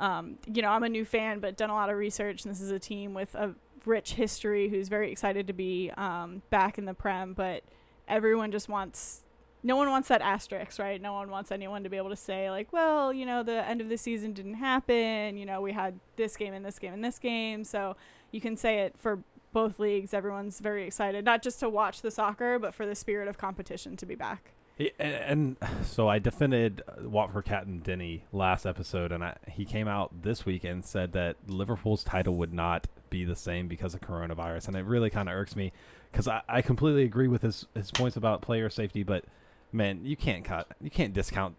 um, 0.00 0.38
you 0.52 0.62
know 0.62 0.70
I'm 0.70 0.82
a 0.82 0.88
new 0.88 1.04
fan, 1.04 1.38
but 1.38 1.56
done 1.56 1.70
a 1.70 1.74
lot 1.74 1.90
of 1.90 1.96
research. 1.96 2.44
And 2.44 2.52
this 2.52 2.60
is 2.60 2.72
a 2.72 2.78
team 2.80 3.14
with 3.14 3.34
a 3.36 3.54
rich 3.86 4.14
history 4.14 4.68
who's 4.68 4.88
very 4.88 5.12
excited 5.12 5.46
to 5.46 5.52
be 5.52 5.92
um, 5.96 6.42
back 6.50 6.78
in 6.78 6.86
the 6.86 6.94
Prem, 6.94 7.34
but 7.34 7.62
everyone 8.08 8.50
just 8.50 8.68
wants. 8.68 9.22
No 9.62 9.76
one 9.76 9.90
wants 9.90 10.08
that 10.08 10.22
asterisk, 10.22 10.78
right? 10.78 11.00
No 11.00 11.12
one 11.12 11.30
wants 11.30 11.52
anyone 11.52 11.82
to 11.82 11.90
be 11.90 11.98
able 11.98 12.08
to 12.08 12.16
say 12.16 12.50
like, 12.50 12.72
well, 12.72 13.12
you 13.12 13.26
know, 13.26 13.42
the 13.42 13.62
end 13.68 13.82
of 13.82 13.90
the 13.90 13.98
season 13.98 14.32
didn't 14.32 14.54
happen. 14.54 15.36
You 15.36 15.44
know, 15.44 15.60
we 15.60 15.72
had 15.72 16.00
this 16.16 16.34
game 16.34 16.54
and 16.54 16.64
this 16.64 16.78
game 16.78 16.94
and 16.94 17.04
this 17.04 17.18
game, 17.18 17.62
so 17.64 17.94
you 18.32 18.40
can 18.40 18.56
say 18.56 18.80
it 18.80 18.94
for 18.96 19.22
both 19.52 19.78
leagues. 19.78 20.14
Everyone's 20.14 20.60
very 20.60 20.86
excited, 20.86 21.26
not 21.26 21.42
just 21.42 21.60
to 21.60 21.68
watch 21.68 22.00
the 22.00 22.10
soccer, 22.10 22.58
but 22.58 22.72
for 22.72 22.86
the 22.86 22.94
spirit 22.94 23.28
of 23.28 23.36
competition 23.36 23.96
to 23.98 24.06
be 24.06 24.14
back. 24.14 24.52
And, 24.98 25.56
so 25.84 26.08
I 26.08 26.18
defended 26.18 26.82
uh, 26.88 27.08
Watford 27.08 27.44
captain 27.44 27.82
Deeney 27.82 28.22
last 28.32 28.64
episode, 28.64 29.12
and 29.12 29.22
I, 29.22 29.36
he 29.50 29.64
came 29.64 29.88
out 29.88 30.22
this 30.22 30.46
week 30.46 30.64
and 30.64 30.84
said 30.84 31.12
that 31.12 31.36
Liverpool's 31.46 32.02
title 32.02 32.36
would 32.36 32.54
not 32.54 32.86
be 33.10 33.24
the 33.24 33.36
same 33.36 33.68
because 33.68 33.94
of 33.94 34.00
coronavirus, 34.00 34.68
and 34.68 34.76
it 34.76 34.84
really 34.84 35.10
kind 35.10 35.28
of 35.28 35.34
irks 35.34 35.54
me 35.54 35.72
because 36.10 36.26
I, 36.26 36.42
I 36.48 36.62
completely 36.62 37.02
agree 37.02 37.28
with 37.28 37.42
his 37.42 37.66
his 37.74 37.90
points 37.90 38.16
about 38.16 38.40
player 38.40 38.70
safety, 38.70 39.02
but 39.02 39.24
man, 39.72 40.04
you 40.04 40.16
can't 40.16 40.44
cut 40.44 40.68
you 40.80 40.90
can't 40.90 41.12
discount 41.12 41.56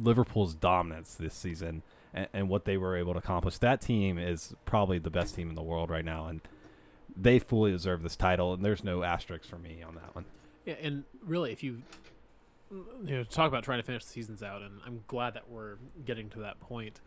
Liverpool's 0.00 0.54
dominance 0.54 1.14
this 1.14 1.34
season 1.34 1.82
and, 2.12 2.28
and 2.32 2.48
what 2.48 2.64
they 2.64 2.76
were 2.76 2.96
able 2.96 3.12
to 3.12 3.18
accomplish. 3.18 3.58
That 3.58 3.80
team 3.80 4.18
is 4.18 4.54
probably 4.64 4.98
the 4.98 5.10
best 5.10 5.34
team 5.34 5.50
in 5.50 5.54
the 5.54 5.62
world 5.62 5.90
right 5.90 6.04
now, 6.04 6.26
and 6.26 6.40
they 7.16 7.38
fully 7.38 7.70
deserve 7.70 8.02
this 8.02 8.16
title. 8.16 8.54
And 8.54 8.64
there's 8.64 8.82
no 8.82 9.02
asterisks 9.02 9.48
for 9.48 9.58
me 9.58 9.82
on 9.86 9.94
that 9.96 10.14
one. 10.14 10.24
Yeah, 10.64 10.74
and 10.82 11.04
really, 11.24 11.52
if 11.52 11.62
you 11.62 11.82
you 12.70 13.16
know 13.16 13.24
talk 13.24 13.48
about 13.48 13.64
trying 13.64 13.78
to 13.78 13.84
finish 13.84 14.04
the 14.04 14.10
seasons 14.10 14.42
out, 14.42 14.62
and 14.62 14.80
I'm 14.86 15.02
glad 15.06 15.34
that 15.34 15.48
we're 15.48 15.76
getting 16.04 16.28
to 16.30 16.40
that 16.40 16.60
point. 16.60 17.00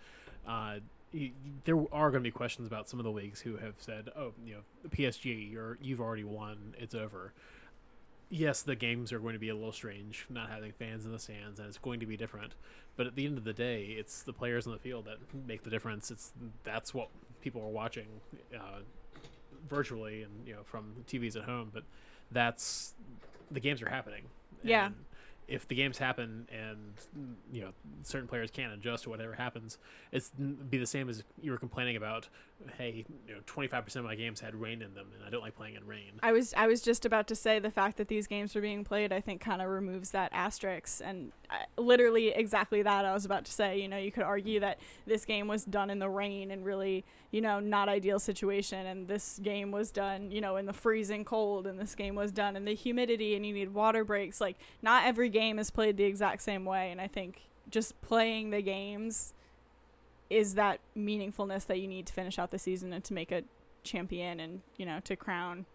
Uh, 0.48 0.76
you, 1.12 1.32
there 1.64 1.78
are 1.92 2.10
going 2.10 2.24
to 2.24 2.28
be 2.28 2.32
questions 2.32 2.68
about 2.68 2.90
some 2.90 3.00
of 3.00 3.04
the 3.04 3.12
leagues 3.12 3.42
who 3.42 3.58
have 3.58 3.76
said, 3.78 4.10
"Oh, 4.16 4.34
you 4.46 4.56
know, 4.56 4.90
PSG, 4.90 5.52
you're 5.52 5.78
you've 5.82 6.02
already 6.02 6.24
won, 6.24 6.76
it's 6.78 6.96
over." 6.96 7.34
Yes, 8.30 8.64
the 8.64 8.76
games 8.76 9.14
are 9.14 9.20
going 9.20 9.34
to 9.34 9.40
be 9.40 9.50
a 9.50 9.56
little 9.56 9.72
strange, 9.72 10.26
not 10.30 10.50
having 10.50 10.72
fans 10.72 11.06
in 11.06 11.12
the 11.12 11.20
stands, 11.20 11.60
and 11.60 11.68
it's 11.68 11.78
going 11.78 12.00
to 12.00 12.08
be 12.08 12.18
different. 12.18 12.54
But 12.96 13.06
at 13.06 13.16
the 13.16 13.26
end 13.26 13.38
of 13.38 13.44
the 13.44 13.54
day, 13.54 13.96
it's 13.98 14.24
the 14.24 14.34
players 14.34 14.66
on 14.66 14.74
the 14.74 14.80
field 14.80 15.06
that 15.06 15.18
make 15.48 15.64
the 15.64 15.70
difference. 15.70 16.10
It's 16.10 16.32
that's 16.64 16.94
what 16.94 17.10
people 17.42 17.62
are 17.62 17.70
watching 17.70 18.08
uh, 18.56 18.80
virtually 19.70 20.24
and 20.24 20.32
you 20.48 20.54
know 20.54 20.64
from 20.64 20.94
TVs 21.08 21.36
at 21.36 21.44
home. 21.44 21.70
But 21.74 21.84
that's 22.32 22.96
the 23.52 23.60
games 23.60 23.82
are 23.82 23.90
happening. 23.90 24.24
Yeah. 24.64 24.88
And 24.88 24.96
if 25.48 25.68
the 25.68 25.76
games 25.76 25.98
happen 25.98 26.48
and 26.52 26.94
you 27.52 27.62
know 27.62 27.72
certain 28.04 28.28
players 28.28 28.52
can't 28.52 28.74
adjust 28.74 29.04
to 29.04 29.10
whatever 29.10 29.34
happens, 29.34 29.78
it's 30.12 30.32
be 30.32 30.78
the 30.78 30.88
same 30.88 31.10
as 31.10 31.24
you 31.42 31.52
were 31.52 31.58
complaining 31.58 31.96
about. 31.96 32.28
Hey, 32.78 33.06
you 33.28 33.34
know, 33.34 33.42
twenty 33.46 33.68
five 33.68 33.84
percent 33.84 34.06
of 34.06 34.10
my 34.10 34.16
games 34.16 34.40
had 34.40 34.56
rain 34.56 34.82
in 34.82 34.94
them, 34.94 35.08
and 35.16 35.26
I 35.26 35.30
don't 35.30 35.42
like 35.42 35.56
playing 35.56 35.76
in 35.76 35.86
rain. 35.86 36.12
I 36.22 36.32
was 36.32 36.54
I 36.56 36.68
was 36.68 36.82
just 36.82 37.06
about 37.06 37.28
to 37.28 37.36
say 37.36 37.60
the 37.60 37.72
fact 37.72 37.98
that 37.98 38.08
these 38.08 38.28
games 38.28 38.56
are 38.56 38.62
being 38.62 38.84
played, 38.84 39.12
I 39.12 39.22
think, 39.22 39.42
kind 39.42 39.62
of 39.62 39.70
removes 39.70 40.12
that 40.12 40.32
asterisk, 40.34 41.02
and 41.04 41.32
I, 41.50 41.66
literally 41.78 42.30
exactly 42.30 42.82
that 42.82 43.06
I 43.06 43.14
was 43.14 43.26
about 43.26 43.46
to 43.46 43.52
say. 43.52 43.80
You 43.80 43.88
know, 43.88 43.98
you 43.98 44.12
could 44.12 44.24
argue 44.24 44.60
that 44.60 44.80
this 45.06 45.26
game 45.26 45.48
was 45.48 45.66
done 45.66 45.90
in 45.90 46.00
the 46.00 46.10
rain 46.10 46.52
and 46.52 46.66
really, 46.66 47.04
you 47.32 47.42
know, 47.42 47.60
not 47.60 47.90
ideal 47.90 48.20
situation, 48.20 48.86
and 48.86 49.08
this 49.08 49.40
game 49.42 49.72
was 49.72 49.92
done, 49.92 50.32
you 50.32 50.42
know, 50.42 50.56
in 50.58 50.66
the 50.66 50.74
freezing 50.74 51.26
cold, 51.26 51.68
and 51.68 51.80
this 51.80 51.96
game 51.96 52.16
was 52.16 52.32
done 52.32 52.56
in 52.56 52.66
the 52.66 52.76
humidity, 52.76 53.36
and 53.36 53.46
you 53.46 53.54
need 53.54 53.74
water 53.74 54.04
breaks. 54.04 54.40
Like, 54.42 54.58
not 54.82 55.06
every 55.06 55.30
game 55.30 55.60
is 55.60 55.70
played 55.70 55.98
the 55.98 56.06
exact 56.06 56.42
same 56.42 56.66
way, 56.66 56.92
and 56.92 57.00
I 57.00 57.08
think 57.08 57.42
just 57.70 58.00
playing 58.02 58.50
the 58.50 58.62
games 58.62 59.34
is 60.30 60.56
that 60.56 60.80
meaningfulness 60.98 61.66
that 61.68 61.80
you 61.80 61.88
need 61.88 62.06
to 62.08 62.14
finish 62.14 62.40
out 62.40 62.52
the 62.52 62.60
season 62.60 62.94
and 62.94 63.04
to 63.04 63.14
make 63.14 63.32
a 63.32 63.44
champion 63.84 64.40
and 64.40 64.62
you 64.78 64.86
know 64.86 65.00
to 65.04 65.16
crown 65.16 65.66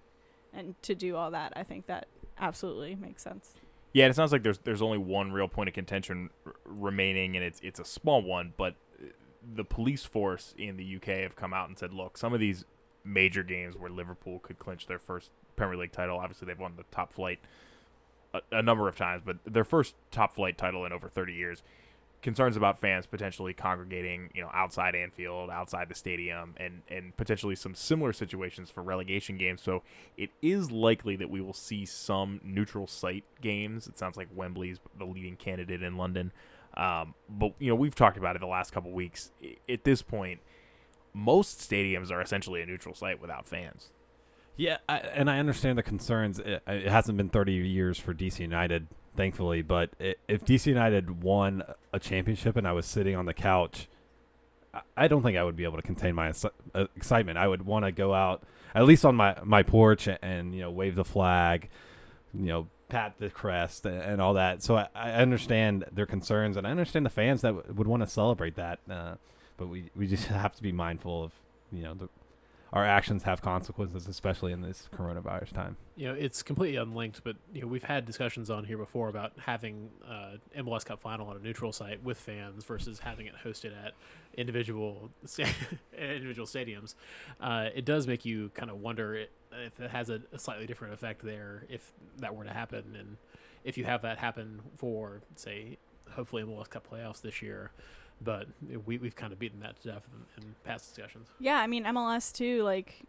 and 0.54 0.74
to 0.82 0.94
do 0.94 1.14
all 1.14 1.30
that 1.30 1.52
i 1.56 1.62
think 1.62 1.86
that 1.86 2.06
absolutely 2.38 2.94
makes 2.94 3.22
sense 3.22 3.54
Yeah, 3.92 4.06
it 4.06 4.14
sounds 4.14 4.32
like 4.32 4.42
there's 4.42 4.58
there's 4.58 4.82
only 4.82 4.98
one 4.98 5.32
real 5.32 5.48
point 5.48 5.68
of 5.68 5.74
contention 5.74 6.30
r- 6.46 6.52
remaining, 6.64 7.36
and 7.36 7.44
it's 7.44 7.58
it's 7.62 7.80
a 7.80 7.84
small 7.84 8.22
one. 8.22 8.52
But 8.56 8.74
uh, 9.02 9.06
the 9.54 9.64
police 9.64 10.04
force 10.04 10.54
in 10.58 10.76
the 10.76 10.96
UK 10.96 11.22
have 11.22 11.34
come 11.36 11.54
out 11.54 11.68
and 11.68 11.78
said, 11.78 11.92
look, 11.92 12.18
some 12.18 12.34
of 12.34 12.38
these 12.38 12.64
major 13.02 13.42
games 13.42 13.76
where 13.76 13.90
Liverpool 13.90 14.40
could 14.40 14.58
clinch 14.58 14.86
their 14.86 14.98
first 14.98 15.30
Premier 15.56 15.76
League 15.76 15.92
title. 15.92 16.18
Obviously, 16.18 16.46
they've 16.46 16.58
won 16.58 16.74
the 16.76 16.84
top 16.90 17.12
flight 17.14 17.40
a, 18.34 18.40
a 18.52 18.62
number 18.62 18.88
of 18.88 18.94
times, 18.94 19.22
but 19.24 19.38
their 19.46 19.64
first 19.64 19.94
top 20.10 20.34
flight 20.34 20.58
title 20.58 20.84
in 20.84 20.92
over 20.92 21.08
30 21.08 21.32
years. 21.32 21.62
Concerns 22.20 22.56
about 22.56 22.80
fans 22.80 23.06
potentially 23.06 23.54
congregating, 23.54 24.30
you 24.34 24.42
know, 24.42 24.50
outside 24.52 24.96
Anfield, 24.96 25.50
outside 25.50 25.88
the 25.88 25.94
stadium, 25.94 26.54
and 26.56 26.82
and 26.88 27.16
potentially 27.16 27.54
some 27.54 27.74
similar 27.76 28.12
situations 28.12 28.70
for 28.70 28.82
relegation 28.82 29.36
games. 29.36 29.62
So 29.62 29.82
it 30.16 30.30
is 30.42 30.72
likely 30.72 31.14
that 31.16 31.30
we 31.30 31.40
will 31.40 31.52
see 31.52 31.84
some 31.84 32.40
neutral 32.42 32.88
site 32.88 33.22
games. 33.40 33.86
It 33.86 33.96
sounds 33.98 34.16
like 34.16 34.26
Wembley's 34.34 34.80
the 34.98 35.04
leading 35.04 35.36
candidate 35.36 35.82
in 35.82 35.96
London. 35.96 36.32
Um, 36.76 37.14
but 37.28 37.52
you 37.60 37.68
know, 37.68 37.76
we've 37.76 37.94
talked 37.94 38.16
about 38.16 38.34
it 38.34 38.40
the 38.40 38.46
last 38.46 38.72
couple 38.72 38.90
weeks. 38.90 39.30
I- 39.40 39.56
At 39.72 39.84
this 39.84 40.02
point, 40.02 40.40
most 41.14 41.60
stadiums 41.60 42.10
are 42.10 42.20
essentially 42.20 42.62
a 42.62 42.66
neutral 42.66 42.94
site 42.96 43.20
without 43.20 43.46
fans. 43.46 43.90
Yeah, 44.58 44.78
I, 44.88 44.98
and 44.98 45.30
I 45.30 45.38
understand 45.38 45.78
the 45.78 45.84
concerns. 45.84 46.40
It, 46.40 46.62
it 46.66 46.88
hasn't 46.88 47.16
been 47.16 47.28
30 47.28 47.52
years 47.52 47.96
for 47.96 48.12
DC 48.12 48.40
United, 48.40 48.88
thankfully. 49.16 49.62
But 49.62 49.90
i 50.00 50.16
if 50.26 50.44
DC 50.44 50.66
United 50.66 51.22
won 51.22 51.62
a 51.92 52.00
championship 52.00 52.56
and 52.56 52.66
I 52.66 52.72
was 52.72 52.84
sitting 52.84 53.14
on 53.14 53.24
the 53.24 53.34
couch, 53.34 53.88
I- 54.96 55.06
don't 55.06 55.22
think 55.22 55.38
I 55.38 55.44
would 55.44 55.56
be 55.56 55.62
able 55.62 55.76
to 55.76 55.82
contain 55.82 56.14
my 56.16 56.32
uh, 56.74 56.86
excitement. 56.96 57.38
I 57.38 57.46
would 57.46 57.64
want 57.64 57.84
to 57.84 57.92
go 57.92 58.12
out 58.12 58.42
at 58.74 58.84
least 58.84 59.04
on 59.04 59.14
my, 59.14 59.36
my 59.44 59.62
porch 59.62 60.08
and, 60.08 60.18
and 60.22 60.54
you 60.54 60.60
know 60.62 60.70
wave 60.72 60.96
the 60.96 61.04
flag, 61.04 61.68
you 62.34 62.46
know 62.46 62.66
pat 62.88 63.14
the 63.18 63.30
crest 63.30 63.86
and, 63.86 64.02
and 64.02 64.20
all 64.20 64.34
that. 64.34 64.62
So 64.64 64.76
I, 64.76 64.88
I 64.92 65.12
understand 65.12 65.84
their 65.92 66.06
concerns 66.06 66.56
and 66.56 66.66
I 66.66 66.70
understand 66.70 67.06
the 67.06 67.10
fans 67.10 67.42
that 67.42 67.54
w- 67.54 67.74
would 67.74 67.86
want 67.86 68.02
to 68.02 68.08
celebrate 68.08 68.56
that. 68.56 68.80
Uh, 68.90 69.14
but 69.56 69.68
we, 69.68 69.90
we 69.94 70.08
just 70.08 70.26
have 70.26 70.56
to 70.56 70.62
be 70.64 70.72
mindful 70.72 71.22
of 71.24 71.32
you 71.70 71.84
know 71.84 71.94
the 71.94 72.08
our 72.72 72.84
actions 72.84 73.22
have 73.22 73.40
consequences, 73.40 74.06
especially 74.08 74.52
in 74.52 74.60
this 74.60 74.88
coronavirus 74.94 75.52
time. 75.52 75.76
You 75.96 76.08
know, 76.08 76.14
it's 76.14 76.42
completely 76.42 76.76
unlinked, 76.76 77.24
but 77.24 77.36
you 77.52 77.62
know, 77.62 77.66
we've 77.66 77.84
had 77.84 78.04
discussions 78.04 78.50
on 78.50 78.64
here 78.64 78.76
before 78.76 79.08
about 79.08 79.32
having 79.38 79.90
uh, 80.06 80.36
MLS 80.58 80.84
Cup 80.84 81.00
final 81.00 81.28
on 81.28 81.36
a 81.36 81.40
neutral 81.40 81.72
site 81.72 82.02
with 82.02 82.18
fans 82.18 82.64
versus 82.64 83.00
having 83.00 83.26
it 83.26 83.34
hosted 83.42 83.72
at 83.84 83.94
individual 84.36 85.10
sta- 85.24 85.48
individual 85.98 86.46
stadiums. 86.46 86.94
Uh, 87.40 87.68
it 87.74 87.84
does 87.84 88.06
make 88.06 88.24
you 88.24 88.50
kind 88.54 88.70
of 88.70 88.80
wonder 88.80 89.14
if 89.52 89.80
it 89.80 89.90
has 89.90 90.10
a, 90.10 90.20
a 90.32 90.38
slightly 90.38 90.66
different 90.66 90.92
effect 90.92 91.24
there 91.24 91.64
if 91.68 91.92
that 92.18 92.34
were 92.34 92.44
to 92.44 92.52
happen, 92.52 92.96
and 92.98 93.16
if 93.64 93.78
you 93.78 93.84
have 93.84 94.02
that 94.02 94.18
happen 94.18 94.60
for 94.76 95.22
say, 95.36 95.78
hopefully 96.10 96.42
MLS 96.42 96.68
Cup 96.68 96.86
playoffs 96.90 97.22
this 97.22 97.40
year. 97.40 97.70
But 98.20 98.46
we, 98.84 98.98
we've 98.98 99.14
kind 99.14 99.32
of 99.32 99.38
beaten 99.38 99.60
that 99.60 99.80
to 99.82 99.88
death 99.88 100.02
in, 100.36 100.42
in 100.42 100.54
past 100.64 100.88
discussions. 100.94 101.28
yeah 101.38 101.58
i 101.60 101.66
mean 101.66 101.84
mls 101.84 102.32
too 102.32 102.62
like 102.62 103.02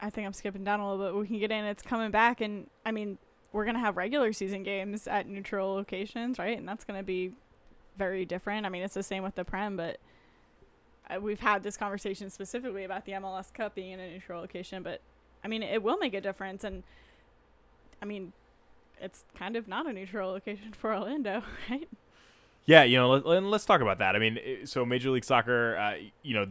i 0.00 0.10
think 0.10 0.26
i'm 0.26 0.32
skipping 0.32 0.62
down 0.62 0.80
a 0.80 0.90
little 0.90 1.06
bit 1.06 1.18
we 1.18 1.26
can 1.26 1.38
get 1.38 1.50
in 1.50 1.64
it's 1.64 1.82
coming 1.82 2.10
back 2.10 2.40
and 2.40 2.68
i 2.84 2.90
mean 2.92 3.16
we're 3.52 3.64
gonna 3.64 3.78
have 3.78 3.96
regular 3.96 4.32
season 4.32 4.62
games 4.62 5.06
at 5.06 5.26
neutral 5.26 5.74
locations 5.74 6.38
right 6.38 6.58
and 6.58 6.68
that's 6.68 6.84
gonna 6.84 7.02
be 7.02 7.32
very 7.96 8.24
different 8.24 8.66
i 8.66 8.68
mean 8.68 8.82
it's 8.82 8.94
the 8.94 9.02
same 9.02 9.22
with 9.22 9.34
the 9.36 9.44
prem 9.44 9.76
but 9.76 9.98
uh, 11.10 11.20
we've 11.20 11.40
had 11.40 11.62
this 11.62 11.76
conversation 11.76 12.30
specifically 12.30 12.84
about 12.84 13.04
the 13.04 13.12
MLS 13.12 13.52
Cup 13.52 13.74
being 13.74 13.92
in 13.92 14.00
a 14.00 14.10
neutral 14.10 14.40
location, 14.40 14.82
but 14.82 15.00
I 15.44 15.48
mean, 15.48 15.62
it 15.62 15.82
will 15.82 15.98
make 15.98 16.14
a 16.14 16.20
difference. 16.20 16.64
And 16.64 16.82
I 18.00 18.04
mean, 18.04 18.32
it's 19.00 19.24
kind 19.36 19.56
of 19.56 19.66
not 19.66 19.86
a 19.86 19.92
neutral 19.92 20.30
location 20.30 20.72
for 20.72 20.94
Orlando, 20.94 21.42
right? 21.70 21.88
Yeah, 22.64 22.84
you 22.84 22.96
know, 22.96 23.10
let, 23.10 23.42
us 23.42 23.64
talk 23.64 23.80
about 23.80 23.98
that. 23.98 24.14
I 24.14 24.18
mean, 24.18 24.38
so 24.64 24.86
Major 24.86 25.10
League 25.10 25.24
Soccer, 25.24 25.76
uh, 25.76 25.94
you 26.22 26.34
know, 26.34 26.46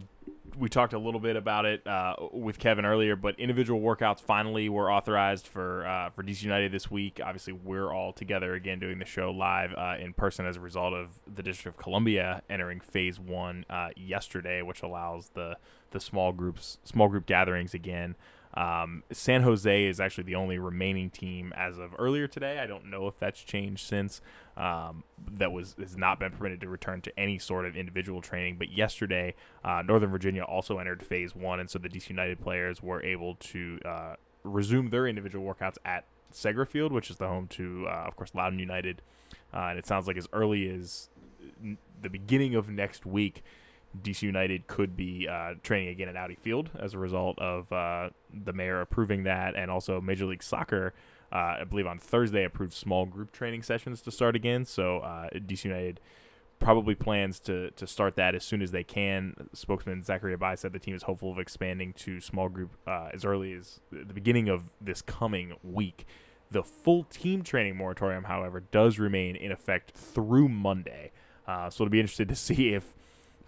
we 0.58 0.68
talked 0.68 0.92
a 0.92 1.00
little 1.00 1.20
bit 1.20 1.38
about 1.38 1.66
it 1.66 1.86
uh, 1.88 2.16
with 2.34 2.60
Kevin 2.60 2.86
earlier, 2.86 3.16
but 3.16 3.40
individual 3.40 3.80
workouts 3.80 4.20
finally 4.20 4.68
were 4.68 4.92
authorized 4.92 5.48
for 5.48 5.86
uh, 5.86 6.10
for 6.10 6.24
DC 6.24 6.44
United 6.44 6.72
this 6.72 6.92
week. 6.92 7.22
Obviously, 7.24 7.54
we're 7.54 7.94
all 7.94 8.12
together 8.12 8.54
again 8.54 8.80
doing 8.80 9.00
the 9.00 9.06
show 9.06 9.32
live 9.32 9.74
uh, 9.74 9.96
in 10.00 10.14
person 10.14 10.46
as 10.46 10.58
a 10.58 10.60
result 10.60 10.94
of 10.94 11.20
the 11.34 11.42
District 11.42 11.78
of 11.78 11.82
Columbia 11.82 12.42
entering 12.50 12.82
Phase 12.82 13.20
One 13.20 13.66
uh, 13.70 13.90
yesterday, 13.96 14.62
which 14.62 14.82
allows 14.82 15.30
the 15.34 15.58
the 15.92 16.00
small 16.00 16.34
groups 16.34 16.78
small 16.84 17.08
group 17.08 17.26
gatherings 17.26 17.74
again. 17.74 18.16
Um, 18.54 19.04
San 19.12 19.44
Jose 19.44 19.86
is 19.86 20.00
actually 20.00 20.26
the 20.26 20.36
only 20.36 20.60
remaining 20.60 21.10
team 21.10 21.54
as 21.56 21.78
of 21.78 21.94
earlier 21.98 22.28
today. 22.28 22.60
I 22.60 22.68
don't 22.68 22.90
know 22.90 23.08
if 23.08 23.18
that's 23.18 23.42
changed 23.42 23.86
since. 23.86 24.22
Um, 24.58 25.04
that 25.32 25.52
was 25.52 25.76
has 25.80 25.96
not 25.96 26.20
been 26.20 26.32
permitted 26.32 26.62
to 26.62 26.70
return 26.70 27.02
to 27.02 27.20
any 27.20 27.40
sort 27.40 27.66
of 27.66 27.78
individual 27.78 28.22
training. 28.22 28.58
But 28.58 28.72
yesterday, 28.72 29.36
uh, 29.64 29.82
Northern 29.86 30.12
Virginia 30.12 30.44
also 30.44 30.78
entered 30.78 31.02
Phase 31.04 31.36
One, 31.36 31.60
and 31.60 31.70
so 31.70 31.80
the 31.80 31.90
DC 31.90 32.10
United 32.10 32.42
players 32.42 32.82
were 32.84 33.02
able 33.04 33.36
to 33.36 33.80
uh, 33.86 34.16
resume 34.44 34.90
their 34.90 35.08
individual 35.08 35.46
workouts 35.46 35.78
at 35.86 36.06
Segra 36.34 36.68
Field, 36.68 36.92
which 36.92 37.10
is 37.10 37.18
the 37.18 37.28
home 37.28 37.48
to, 37.50 37.86
uh, 37.88 38.06
of 38.08 38.16
course, 38.16 38.32
Loudoun 38.34 38.60
United. 38.60 39.02
Uh, 39.54 39.68
and 39.68 39.80
it 39.80 39.86
sounds 39.86 40.08
like 40.08 40.18
as 40.18 40.28
early 40.34 40.70
as 40.70 41.10
the 42.02 42.10
beginning 42.10 42.56
of 42.56 42.70
next 42.70 43.06
week, 43.06 43.44
DC 44.00 44.22
United 44.22 44.68
could 44.68 44.96
be 44.96 45.28
uh, 45.28 45.56
training 45.64 45.90
again 45.90 46.08
at 46.08 46.16
Audi 46.16 46.36
Field 46.36 46.70
as 46.80 46.94
a 46.94 46.98
result 46.98 47.38
of 47.40 47.72
uh, 47.72 48.10
the 48.34 48.54
mayor 48.54 48.82
approving 48.82 49.24
that, 49.24 49.56
and 49.56 49.70
also 49.70 50.00
Major 50.00 50.26
League 50.26 50.44
Soccer, 50.44 50.94
uh, 51.32 51.58
I 51.62 51.64
believe 51.64 51.88
on 51.88 52.00
Thursday, 52.00 52.44
approved 52.44 52.74
small 52.74 53.06
group 53.06 53.32
training 53.32 53.64
sessions 53.64 54.02
to 54.04 54.12
start 54.12 54.36
again. 54.36 54.66
So 54.66 55.00
uh, 55.00 55.30
DC 55.34 55.66
United 55.66 56.00
probably 56.60 56.94
plans 56.94 57.40
to 57.40 57.72
to 57.72 57.88
start 57.88 58.16
that 58.16 58.36
as 58.36 58.46
soon 58.46 58.62
as 58.62 58.72
they 58.72 58.84
can. 58.84 59.50
Spokesman 59.54 60.04
Zachary 60.04 60.38
Abai 60.38 60.58
said 60.58 60.72
the 60.72 60.80
team 60.80 60.96
is 60.96 61.04
hopeful 61.04 61.32
of 61.32 61.40
expanding 61.40 61.92
to 61.94 62.22
small 62.22 62.48
group 62.48 62.78
uh, 62.88 63.10
as 63.14 63.26
early 63.26 63.54
as 63.54 63.82
the 63.92 64.14
beginning 64.14 64.48
of 64.48 64.72
this 64.80 65.02
coming 65.02 65.54
week. 65.64 66.06
The 66.50 66.64
full 66.64 67.06
team 67.06 67.44
training 67.44 67.78
moratorium, 67.78 68.26
however, 68.26 68.60
does 68.60 69.00
remain 69.00 69.36
in 69.36 69.52
effect 69.52 69.92
through 69.92 70.50
Monday. 70.50 71.12
Uh, 71.48 71.70
so 71.70 71.84
it'll 71.84 71.92
be 71.92 72.00
interesting 72.00 72.28
to 72.28 72.36
see 72.48 72.74
if 72.74 72.94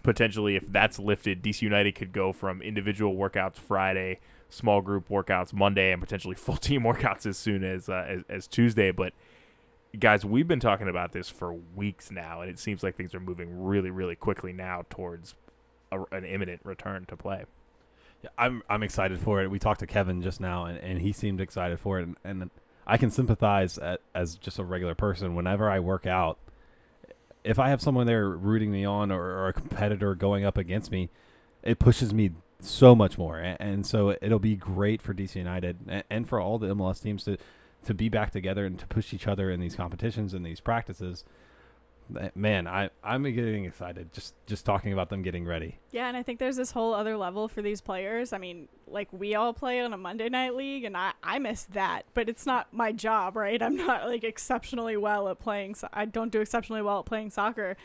potentially 0.04 0.54
if 0.54 0.70
that's 0.70 1.00
lifted, 1.00 1.42
DC 1.42 1.62
United 1.62 1.96
could 1.96 2.12
go 2.12 2.32
from 2.32 2.62
individual 2.62 3.16
workouts 3.16 3.56
Friday, 3.56 4.20
small 4.48 4.80
group 4.80 5.08
workouts 5.08 5.52
Monday, 5.52 5.90
and 5.90 6.00
potentially 6.00 6.34
full 6.36 6.56
team 6.56 6.82
workouts 6.82 7.26
as 7.26 7.36
soon 7.36 7.64
as 7.64 7.88
uh, 7.88 8.04
as, 8.06 8.22
as, 8.28 8.46
Tuesday. 8.46 8.92
But 8.92 9.12
guys, 9.98 10.24
we've 10.24 10.46
been 10.46 10.60
talking 10.60 10.88
about 10.88 11.10
this 11.10 11.28
for 11.28 11.52
weeks 11.52 12.12
now, 12.12 12.42
and 12.42 12.50
it 12.50 12.60
seems 12.60 12.84
like 12.84 12.96
things 12.96 13.14
are 13.14 13.20
moving 13.20 13.64
really, 13.64 13.90
really 13.90 14.14
quickly 14.14 14.52
now 14.52 14.84
towards 14.88 15.34
a, 15.90 16.00
an 16.12 16.24
imminent 16.24 16.60
return 16.62 17.06
to 17.06 17.16
play. 17.16 17.44
Yeah, 18.22 18.30
I'm 18.38 18.62
I'm 18.68 18.84
excited 18.84 19.18
for 19.18 19.42
it. 19.42 19.50
We 19.50 19.58
talked 19.58 19.80
to 19.80 19.86
Kevin 19.86 20.22
just 20.22 20.40
now, 20.40 20.66
and, 20.66 20.78
and 20.78 21.00
he 21.00 21.12
seemed 21.12 21.40
excited 21.40 21.80
for 21.80 21.98
it, 21.98 22.02
and, 22.04 22.16
and 22.22 22.50
I 22.86 22.98
can 22.98 23.10
sympathize 23.10 23.78
at, 23.78 24.00
as 24.14 24.36
just 24.36 24.58
a 24.58 24.64
regular 24.64 24.94
person. 24.94 25.34
Whenever 25.34 25.70
I 25.70 25.80
work 25.80 26.06
out, 26.06 26.38
if 27.44 27.58
I 27.58 27.68
have 27.68 27.80
someone 27.80 28.06
there 28.06 28.28
rooting 28.28 28.72
me 28.72 28.84
on 28.84 29.12
or, 29.12 29.22
or, 29.22 29.48
a 29.48 29.52
competitor 29.52 30.14
going 30.14 30.44
up 30.44 30.56
against 30.56 30.90
me, 30.90 31.10
it 31.62 31.78
pushes 31.78 32.12
me 32.12 32.32
so 32.60 32.94
much 32.94 33.18
more. 33.18 33.38
And, 33.38 33.60
and 33.60 33.86
so 33.86 34.16
it'll 34.22 34.38
be 34.38 34.56
great 34.56 35.02
for 35.02 35.14
DC 35.14 35.36
United 35.36 35.78
and, 35.86 36.04
and, 36.10 36.28
for 36.28 36.40
all 36.40 36.58
the 36.58 36.74
MLS 36.74 37.02
teams 37.02 37.24
to 37.24 37.36
to 37.84 37.92
be 37.92 38.08
back 38.08 38.30
together 38.30 38.64
and 38.64 38.78
to 38.78 38.86
push 38.86 39.12
each 39.12 39.28
other 39.28 39.50
in 39.50 39.60
these 39.60 39.76
competitions 39.76 40.32
and 40.32 40.44
these 40.44 40.58
practices 40.58 41.22
man, 42.34 42.66
I 42.66 42.90
I'm 43.02 43.22
getting 43.22 43.64
excited 43.64 44.12
just 44.12 44.34
just 44.46 44.64
talking 44.66 44.92
about 44.92 45.08
them 45.08 45.22
getting 45.22 45.44
ready. 45.46 45.78
Yeah, 45.90 46.08
and 46.08 46.16
I 46.16 46.22
think 46.22 46.38
there's 46.38 46.56
this 46.56 46.70
whole 46.72 46.94
other 46.94 47.16
level 47.16 47.48
for 47.48 47.62
these 47.62 47.80
players. 47.80 48.32
I 48.32 48.38
mean, 48.38 48.68
like 48.86 49.08
we 49.12 49.34
all 49.34 49.52
play 49.52 49.80
on 49.80 49.92
a 49.92 49.96
Monday 49.98 50.28
night 50.28 50.54
league, 50.54 50.84
and 50.84 50.96
I 50.96 51.12
I 51.22 51.38
miss 51.38 51.64
that, 51.64 52.04
but 52.14 52.28
it's 52.28 52.46
not 52.46 52.72
my 52.72 52.92
job, 52.92 53.36
right? 53.36 53.62
I'm 53.62 53.76
not 53.76 54.06
like 54.06 54.24
exceptionally 54.24 54.96
well 54.96 55.28
at 55.28 55.38
playing. 55.38 55.74
So- 55.76 55.88
I 55.92 56.04
don't 56.04 56.30
do 56.30 56.40
exceptionally 56.40 56.82
well 56.82 57.00
at 57.00 57.06
playing 57.06 57.30
soccer, 57.30 57.76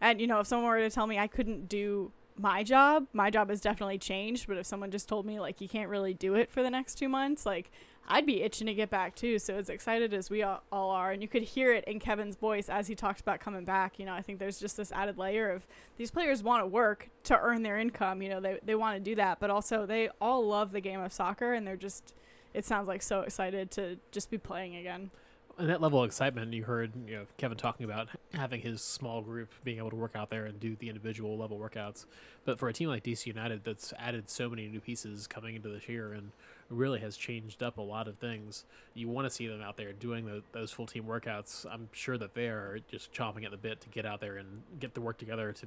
and 0.00 0.20
you 0.20 0.26
know, 0.26 0.40
if 0.40 0.46
someone 0.46 0.68
were 0.70 0.80
to 0.80 0.90
tell 0.90 1.06
me 1.06 1.18
I 1.18 1.26
couldn't 1.26 1.68
do 1.68 2.12
my 2.38 2.62
job, 2.62 3.06
my 3.12 3.30
job 3.30 3.50
has 3.50 3.60
definitely 3.60 3.98
changed. 3.98 4.46
But 4.46 4.56
if 4.56 4.66
someone 4.66 4.90
just 4.90 5.08
told 5.08 5.26
me 5.26 5.40
like 5.40 5.60
you 5.60 5.68
can't 5.68 5.88
really 5.88 6.14
do 6.14 6.34
it 6.34 6.50
for 6.50 6.62
the 6.62 6.70
next 6.70 6.96
two 6.96 7.08
months, 7.08 7.44
like 7.44 7.70
I'd 8.06 8.26
be 8.26 8.42
itching 8.42 8.66
to 8.68 8.74
get 8.74 8.90
back 8.90 9.14
too. 9.14 9.38
So 9.38 9.56
as 9.56 9.68
excited 9.68 10.14
as 10.14 10.30
we 10.30 10.42
all, 10.42 10.62
all 10.72 10.90
are, 10.90 11.10
and 11.10 11.20
you 11.20 11.28
could 11.28 11.42
hear 11.42 11.72
it 11.72 11.84
in 11.84 11.98
Kevin's 11.98 12.36
voice 12.36 12.68
as 12.68 12.86
he 12.86 12.94
talked 12.94 13.20
about 13.20 13.40
coming 13.40 13.64
back. 13.64 13.98
You 13.98 14.06
know, 14.06 14.14
I 14.14 14.22
think 14.22 14.38
there's 14.38 14.58
just 14.58 14.76
this 14.76 14.92
added 14.92 15.18
layer 15.18 15.50
of 15.50 15.66
these 15.96 16.10
players 16.10 16.42
want 16.42 16.62
to 16.62 16.66
work 16.66 17.10
to 17.24 17.38
earn 17.38 17.62
their 17.62 17.78
income. 17.78 18.22
You 18.22 18.30
know, 18.30 18.40
they 18.40 18.58
they 18.62 18.74
want 18.74 18.96
to 18.96 19.00
do 19.00 19.14
that, 19.16 19.40
but 19.40 19.50
also 19.50 19.84
they 19.84 20.08
all 20.20 20.46
love 20.46 20.72
the 20.72 20.80
game 20.80 21.00
of 21.00 21.12
soccer, 21.12 21.52
and 21.52 21.66
they're 21.66 21.76
just 21.76 22.14
it 22.54 22.64
sounds 22.64 22.88
like 22.88 23.02
so 23.02 23.20
excited 23.20 23.70
to 23.72 23.98
just 24.10 24.30
be 24.30 24.38
playing 24.38 24.76
again 24.76 25.10
and 25.58 25.68
that 25.68 25.80
level 25.80 26.00
of 26.00 26.06
excitement 26.06 26.52
you 26.52 26.64
heard 26.64 26.92
you 27.06 27.16
know 27.16 27.26
Kevin 27.36 27.58
talking 27.58 27.84
about 27.84 28.08
having 28.32 28.60
his 28.60 28.80
small 28.80 29.20
group 29.20 29.52
being 29.64 29.78
able 29.78 29.90
to 29.90 29.96
work 29.96 30.14
out 30.14 30.30
there 30.30 30.46
and 30.46 30.60
do 30.60 30.76
the 30.76 30.88
individual 30.88 31.36
level 31.36 31.58
workouts. 31.58 32.06
But 32.44 32.58
for 32.58 32.68
a 32.68 32.72
team 32.72 32.88
like 32.88 33.02
DC 33.02 33.26
United 33.26 33.64
that's 33.64 33.92
added 33.98 34.30
so 34.30 34.48
many 34.48 34.68
new 34.68 34.80
pieces 34.80 35.26
coming 35.26 35.56
into 35.56 35.68
this 35.68 35.88
year 35.88 36.12
and 36.12 36.30
really 36.70 37.00
has 37.00 37.16
changed 37.16 37.62
up 37.62 37.78
a 37.78 37.82
lot 37.82 38.08
of 38.08 38.18
things 38.18 38.64
you 38.94 39.08
want 39.08 39.26
to 39.26 39.30
see 39.30 39.46
them 39.46 39.62
out 39.62 39.76
there 39.76 39.92
doing 39.92 40.26
the, 40.26 40.42
those 40.52 40.70
full 40.70 40.86
team 40.86 41.04
workouts. 41.04 41.66
I'm 41.70 41.88
sure 41.92 42.18
that 42.18 42.34
they 42.34 42.46
are 42.46 42.78
just 42.90 43.12
chomping 43.12 43.44
at 43.44 43.50
the 43.50 43.56
bit 43.56 43.80
to 43.80 43.88
get 43.88 44.06
out 44.06 44.20
there 44.20 44.36
and 44.36 44.62
get 44.78 44.94
the 44.94 45.00
work 45.00 45.18
together 45.18 45.52
to 45.52 45.66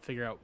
figure 0.00 0.24
out 0.24 0.38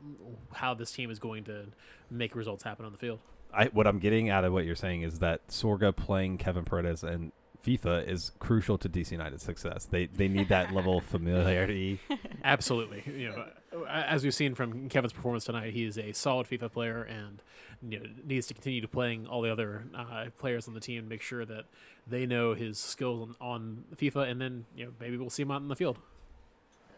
how 0.52 0.74
this 0.74 0.90
team 0.92 1.10
is 1.10 1.18
going 1.18 1.44
to 1.44 1.66
make 2.10 2.34
results 2.34 2.64
happen 2.64 2.84
on 2.86 2.92
the 2.92 2.98
field. 2.98 3.18
I, 3.52 3.66
what 3.66 3.86
I'm 3.86 3.98
getting 3.98 4.30
out 4.30 4.44
of 4.44 4.52
what 4.52 4.64
you're 4.64 4.76
saying 4.76 5.02
is 5.02 5.18
that 5.18 5.46
Sorga 5.48 5.94
playing 5.94 6.38
Kevin 6.38 6.64
Paredes 6.64 7.02
and 7.02 7.32
FIFA 7.64 8.08
is 8.08 8.32
crucial 8.38 8.78
to 8.78 8.88
DC 8.88 9.12
United's 9.12 9.42
success. 9.42 9.84
They 9.84 10.06
they 10.06 10.28
need 10.28 10.48
that 10.48 10.72
level 10.72 10.98
of 10.98 11.04
familiarity. 11.04 12.00
Absolutely. 12.44 13.02
You 13.06 13.30
know, 13.30 13.86
as 13.88 14.24
we've 14.24 14.34
seen 14.34 14.54
from 14.54 14.88
Kevin's 14.88 15.12
performance 15.12 15.44
tonight, 15.44 15.72
he 15.72 15.84
is 15.84 15.98
a 15.98 16.12
solid 16.12 16.46
FIFA 16.46 16.72
player 16.72 17.02
and 17.02 17.42
you 17.86 17.98
know, 17.98 18.06
needs 18.26 18.46
to 18.46 18.54
continue 18.54 18.80
to 18.80 18.88
playing 18.88 19.26
all 19.26 19.42
the 19.42 19.50
other 19.50 19.84
uh, 19.94 20.26
players 20.38 20.68
on 20.68 20.74
the 20.74 20.80
team, 20.80 21.08
make 21.08 21.22
sure 21.22 21.44
that 21.44 21.64
they 22.06 22.26
know 22.26 22.54
his 22.54 22.78
skills 22.78 23.30
on, 23.40 23.46
on, 23.46 23.84
FIFA, 23.96 24.30
and 24.30 24.40
then 24.40 24.64
you 24.74 24.86
know 24.86 24.92
maybe 25.00 25.16
we'll 25.16 25.30
see 25.30 25.42
him 25.42 25.50
out 25.50 25.62
in 25.62 25.68
the 25.68 25.76
field. 25.76 25.98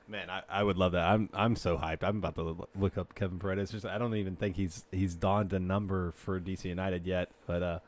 Man, 0.09 0.29
I, 0.29 0.42
I 0.48 0.62
would 0.62 0.77
love 0.77 0.92
that. 0.92 1.05
I'm 1.05 1.29
I'm 1.33 1.57
so 1.57 1.77
hyped. 1.77 2.03
I'm 2.03 2.18
about 2.18 2.35
to 2.37 2.68
look 2.77 2.98
up 2.98 3.14
Kevin 3.14 3.38
Paredes. 3.38 3.70
Just 3.70 3.87
I 3.87 3.98
don't 3.98 4.14
even 4.16 4.37
think 4.37 4.57
he's 4.57 4.85
he's 4.90 5.14
donned 5.14 5.53
a 5.53 5.61
number 5.61 6.12
for 6.12 6.40
DC 6.40 6.64
United 6.64 7.07
yet, 7.07 7.31
but 7.46 7.62
uh, 7.62 7.79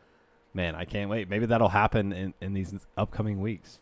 man, 0.54 0.74
I 0.74 0.84
can't 0.84 1.10
wait. 1.10 1.28
Maybe 1.28 1.46
that'll 1.46 1.68
happen 1.68 2.12
in, 2.12 2.34
in 2.40 2.54
these 2.54 2.74
upcoming 2.96 3.40
weeks. 3.40 3.80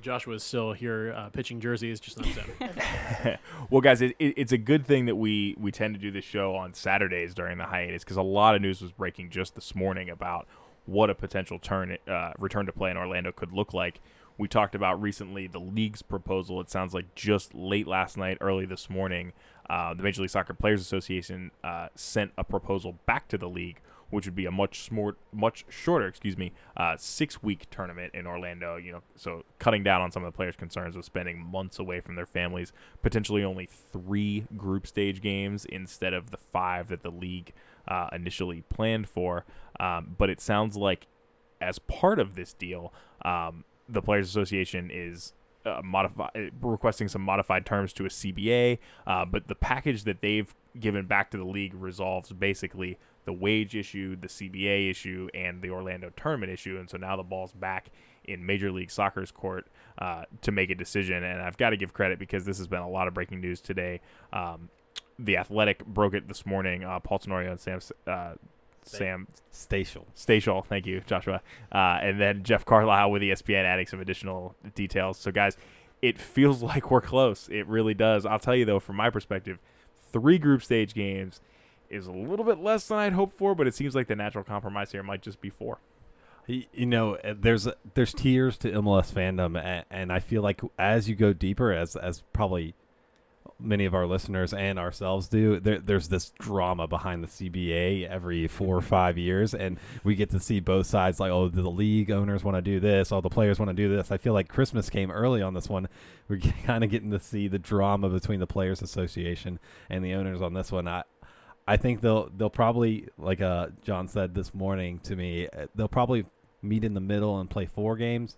Joshua's 0.00 0.42
still 0.42 0.72
here 0.72 1.12
uh, 1.16 1.28
pitching 1.30 1.60
jerseys, 1.60 2.00
just 2.00 2.18
not 2.18 2.28
well, 3.70 3.80
guys, 3.80 4.00
it, 4.00 4.14
it, 4.18 4.34
it's 4.36 4.52
a 4.52 4.58
good 4.58 4.86
thing 4.86 5.06
that 5.06 5.16
we 5.16 5.56
we 5.58 5.72
tend 5.72 5.94
to 5.94 6.00
do 6.00 6.10
this 6.10 6.24
show 6.24 6.54
on 6.54 6.72
Saturdays 6.72 7.34
during 7.34 7.58
the 7.58 7.64
hiatus 7.64 8.04
because 8.04 8.16
a 8.16 8.22
lot 8.22 8.54
of 8.54 8.62
news 8.62 8.80
was 8.80 8.92
breaking 8.92 9.30
just 9.30 9.54
this 9.54 9.74
morning 9.74 10.08
about 10.08 10.46
what 10.86 11.10
a 11.10 11.14
potential 11.14 11.58
turn 11.58 11.98
uh, 12.06 12.32
return 12.38 12.66
to 12.66 12.72
play 12.72 12.90
in 12.90 12.96
Orlando 12.96 13.32
could 13.32 13.52
look 13.52 13.74
like. 13.74 14.00
We 14.38 14.46
talked 14.46 14.76
about 14.76 15.02
recently 15.02 15.48
the 15.48 15.58
league's 15.58 16.02
proposal. 16.02 16.60
It 16.60 16.70
sounds 16.70 16.94
like 16.94 17.12
just 17.16 17.54
late 17.54 17.88
last 17.88 18.16
night, 18.16 18.38
early 18.40 18.66
this 18.66 18.88
morning, 18.88 19.32
uh, 19.68 19.94
the 19.94 20.04
Major 20.04 20.22
League 20.22 20.30
Soccer 20.30 20.54
Players 20.54 20.80
Association 20.80 21.50
uh, 21.64 21.88
sent 21.96 22.30
a 22.38 22.44
proposal 22.44 22.98
back 23.04 23.26
to 23.28 23.36
the 23.36 23.48
league 23.48 23.80
which 24.10 24.24
would 24.24 24.34
be 24.34 24.46
a 24.46 24.50
much 24.50 24.82
smart, 24.82 25.18
much 25.32 25.64
shorter, 25.68 26.06
excuse 26.06 26.36
me, 26.36 26.52
uh, 26.76 26.96
six 26.96 27.42
week 27.42 27.66
tournament 27.70 28.14
in 28.14 28.26
Orlando. 28.26 28.76
You 28.76 28.92
know, 28.92 29.02
so 29.16 29.44
cutting 29.58 29.82
down 29.82 30.00
on 30.00 30.10
some 30.10 30.24
of 30.24 30.32
the 30.32 30.36
players' 30.36 30.56
concerns 30.56 30.96
of 30.96 31.04
spending 31.04 31.38
months 31.38 31.78
away 31.78 32.00
from 32.00 32.16
their 32.16 32.26
families, 32.26 32.72
potentially 33.02 33.44
only 33.44 33.66
three 33.66 34.46
group 34.56 34.86
stage 34.86 35.20
games 35.20 35.64
instead 35.64 36.14
of 36.14 36.30
the 36.30 36.38
five 36.38 36.88
that 36.88 37.02
the 37.02 37.10
league 37.10 37.52
uh, 37.86 38.08
initially 38.12 38.62
planned 38.68 39.08
for. 39.08 39.44
Um, 39.80 40.14
but 40.18 40.30
it 40.30 40.40
sounds 40.40 40.76
like 40.76 41.06
as 41.60 41.78
part 41.78 42.18
of 42.18 42.34
this 42.34 42.52
deal, 42.52 42.92
um, 43.22 43.64
the 43.88 44.02
Players 44.02 44.28
Association 44.28 44.90
is 44.92 45.32
uh, 45.64 45.80
modify, 45.82 46.28
requesting 46.60 47.08
some 47.08 47.22
modified 47.22 47.66
terms 47.66 47.92
to 47.94 48.04
a 48.06 48.08
CBA, 48.08 48.78
uh, 49.06 49.24
but 49.24 49.48
the 49.48 49.54
package 49.54 50.04
that 50.04 50.20
they've 50.20 50.54
given 50.78 51.06
back 51.06 51.30
to 51.30 51.36
the 51.36 51.44
league 51.44 51.74
resolves 51.74 52.32
basically 52.32 52.98
the 53.28 53.32
wage 53.34 53.76
issue, 53.76 54.16
the 54.16 54.26
CBA 54.26 54.90
issue, 54.90 55.28
and 55.34 55.60
the 55.60 55.68
Orlando 55.68 56.10
tournament 56.16 56.50
issue. 56.50 56.78
And 56.78 56.88
so 56.88 56.96
now 56.96 57.14
the 57.14 57.22
ball's 57.22 57.52
back 57.52 57.90
in 58.24 58.46
Major 58.46 58.72
League 58.72 58.90
Soccer's 58.90 59.30
court 59.30 59.66
uh, 59.98 60.24
to 60.40 60.50
make 60.50 60.70
a 60.70 60.74
decision. 60.74 61.22
And 61.22 61.42
I've 61.42 61.58
got 61.58 61.70
to 61.70 61.76
give 61.76 61.92
credit 61.92 62.18
because 62.18 62.46
this 62.46 62.56
has 62.56 62.66
been 62.66 62.80
a 62.80 62.88
lot 62.88 63.06
of 63.06 63.12
breaking 63.12 63.42
news 63.42 63.60
today. 63.60 64.00
Um, 64.32 64.70
the 65.18 65.36
Athletic 65.36 65.84
broke 65.84 66.14
it 66.14 66.26
this 66.26 66.46
morning. 66.46 66.84
Uh, 66.84 67.00
Paul 67.00 67.18
Tenorio 67.18 67.50
and 67.50 67.60
Sam 67.60 67.80
uh, 68.06 68.32
Sam 68.82 69.26
Statial. 69.52 70.06
Statial, 70.16 70.64
thank 70.64 70.86
you, 70.86 71.02
Joshua, 71.06 71.42
uh, 71.70 71.98
and 72.00 72.18
then 72.18 72.44
Jeff 72.44 72.64
Carlisle 72.64 73.10
with 73.10 73.20
ESPN 73.20 73.64
adding 73.64 73.86
some 73.86 74.00
additional 74.00 74.54
details. 74.74 75.18
So, 75.18 75.30
guys, 75.30 75.58
it 76.00 76.18
feels 76.18 76.62
like 76.72 76.90
we're 76.90 77.02
close. 77.02 77.46
It 77.50 77.66
really 77.66 77.92
does. 77.92 78.24
I'll 78.24 78.38
tell 78.38 78.56
you 78.56 78.64
though, 78.64 78.80
from 78.80 78.96
my 78.96 79.10
perspective, 79.10 79.58
three 80.12 80.38
group 80.38 80.62
stage 80.62 80.94
games 80.94 81.42
is 81.90 82.06
a 82.06 82.12
little 82.12 82.44
bit 82.44 82.58
less 82.58 82.88
than 82.88 82.98
I'd 82.98 83.12
hoped 83.12 83.36
for, 83.36 83.54
but 83.54 83.66
it 83.66 83.74
seems 83.74 83.94
like 83.94 84.08
the 84.08 84.16
natural 84.16 84.44
compromise 84.44 84.92
here 84.92 85.02
might 85.02 85.22
just 85.22 85.40
be 85.40 85.50
four. 85.50 85.78
You 86.46 86.86
know, 86.86 87.16
uh, 87.16 87.34
there's 87.38 87.68
there's 87.92 88.14
tiers 88.14 88.56
to 88.58 88.70
MLS 88.72 89.12
fandom, 89.12 89.62
and, 89.62 89.84
and 89.90 90.10
I 90.10 90.18
feel 90.18 90.40
like 90.42 90.62
as 90.78 91.06
you 91.08 91.14
go 91.14 91.34
deeper, 91.34 91.72
as 91.72 91.94
as 91.94 92.22
probably 92.32 92.74
many 93.60 93.84
of 93.84 93.94
our 93.94 94.06
listeners 94.06 94.52
and 94.54 94.78
ourselves 94.78 95.28
do, 95.28 95.58
there, 95.60 95.78
there's 95.78 96.08
this 96.08 96.30
drama 96.38 96.86
behind 96.86 97.22
the 97.22 97.26
CBA 97.26 98.08
every 98.08 98.46
four 98.46 98.76
or 98.76 98.80
five 98.80 99.18
years, 99.18 99.54
and 99.54 99.78
we 100.04 100.14
get 100.14 100.30
to 100.30 100.40
see 100.40 100.60
both 100.60 100.86
sides. 100.86 101.20
Like, 101.20 101.30
oh, 101.30 101.48
the 101.48 101.68
league 101.68 102.10
owners 102.10 102.44
want 102.44 102.56
to 102.56 102.62
do 102.62 102.80
this, 102.80 103.12
all 103.12 103.20
the 103.20 103.28
players 103.28 103.58
want 103.58 103.68
to 103.70 103.74
do 103.74 103.94
this. 103.94 104.10
I 104.10 104.16
feel 104.16 104.32
like 104.32 104.48
Christmas 104.48 104.88
came 104.90 105.10
early 105.10 105.42
on 105.42 105.54
this 105.54 105.68
one. 105.68 105.88
We're 106.28 106.40
kind 106.64 106.84
of 106.84 106.90
getting 106.90 107.10
to 107.10 107.20
see 107.20 107.48
the 107.48 107.58
drama 107.58 108.08
between 108.08 108.40
the 108.40 108.46
Players 108.46 108.82
Association 108.82 109.58
and 109.90 110.04
the 110.04 110.14
owners 110.14 110.40
on 110.40 110.54
this 110.54 110.70
one. 110.70 110.86
I, 110.88 111.02
I 111.68 111.76
think 111.76 112.00
they'll 112.00 112.30
they'll 112.34 112.48
probably 112.48 113.08
like 113.18 113.42
uh 113.42 113.68
John 113.82 114.08
said 114.08 114.34
this 114.34 114.54
morning 114.54 115.00
to 115.00 115.14
me 115.14 115.48
uh, 115.48 115.66
they'll 115.74 115.86
probably 115.86 116.24
meet 116.62 116.82
in 116.82 116.94
the 116.94 117.00
middle 117.00 117.38
and 117.38 117.48
play 117.48 117.66
four 117.66 117.96
games. 117.96 118.36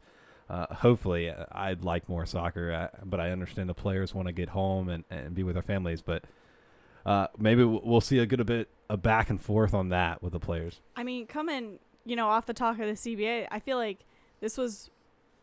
Uh, 0.49 0.67
hopefully, 0.75 1.31
uh, 1.31 1.45
I'd 1.53 1.85
like 1.85 2.09
more 2.09 2.27
soccer, 2.27 2.73
uh, 2.73 2.99
but 3.05 3.21
I 3.21 3.31
understand 3.31 3.69
the 3.69 3.75
players 3.75 4.13
want 4.13 4.27
to 4.27 4.33
get 4.33 4.49
home 4.49 4.89
and, 4.89 5.05
and 5.09 5.33
be 5.33 5.45
with 5.45 5.55
their 5.55 5.63
families. 5.63 6.03
But 6.03 6.25
uh, 7.07 7.29
maybe 7.39 7.63
we'll 7.63 8.01
see 8.01 8.19
a 8.19 8.27
good 8.27 8.41
a 8.41 8.45
bit 8.45 8.69
of 8.89 9.01
back 9.01 9.31
and 9.31 9.41
forth 9.41 9.75
on 9.75 9.91
that 9.91 10.25
with 10.25 10.33
the 10.33 10.41
players. 10.41 10.81
I 10.97 11.05
mean, 11.05 11.29
coming, 11.29 11.79
you 12.05 12.17
know, 12.17 12.27
off 12.27 12.47
the 12.47 12.53
talk 12.53 12.81
of 12.81 12.87
the 12.89 12.95
CBA, 12.95 13.47
I 13.49 13.61
feel 13.61 13.77
like 13.77 14.05
this 14.41 14.59
was 14.59 14.91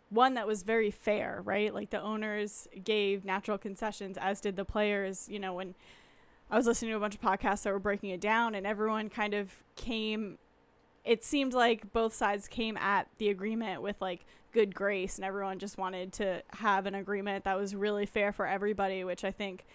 one 0.10 0.34
that 0.34 0.46
was 0.46 0.64
very 0.64 0.92
fair, 0.92 1.42
right? 1.46 1.74
Like 1.74 1.90
the 1.90 2.02
owners 2.02 2.68
gave 2.84 3.24
natural 3.24 3.58
concessions, 3.58 4.18
as 4.20 4.42
did 4.42 4.58
the 4.58 4.66
players. 4.66 5.30
You 5.30 5.40
know, 5.40 5.54
when 5.54 5.74
I 6.50 6.56
was 6.56 6.66
listening 6.66 6.92
to 6.92 6.98
a 6.98 7.00
bunch 7.00 7.16
of 7.16 7.22
podcasts 7.22 7.64
that 7.64 7.74
were 7.74 7.80
breaking 7.80 8.12
it 8.12 8.22
down, 8.22 8.56
and 8.56 8.66
everyone 8.66 9.10
kind 9.10 9.34
of 9.34 9.52
came. 9.76 10.38
It 11.04 11.24
seemed 11.24 11.54
like 11.54 11.92
both 11.92 12.14
sides 12.14 12.48
came 12.48 12.78
at 12.78 13.08
the 13.18 13.30
agreement 13.30 13.82
with 13.82 14.00
like 14.00 14.26
good 14.54 14.74
grace, 14.74 15.18
and 15.18 15.26
everyone 15.26 15.60
just 15.60 15.78
wanted 15.78 16.14
to 16.14 16.42
have 16.52 16.86
an 16.86 16.96
agreement 16.96 17.44
that 17.44 17.58
was 17.58 17.76
really 17.76 18.06
fair 18.06 18.32
for 18.32 18.48
everybody, 18.48 19.04
which 19.04 19.24
I 19.26 19.32
think 19.32 19.66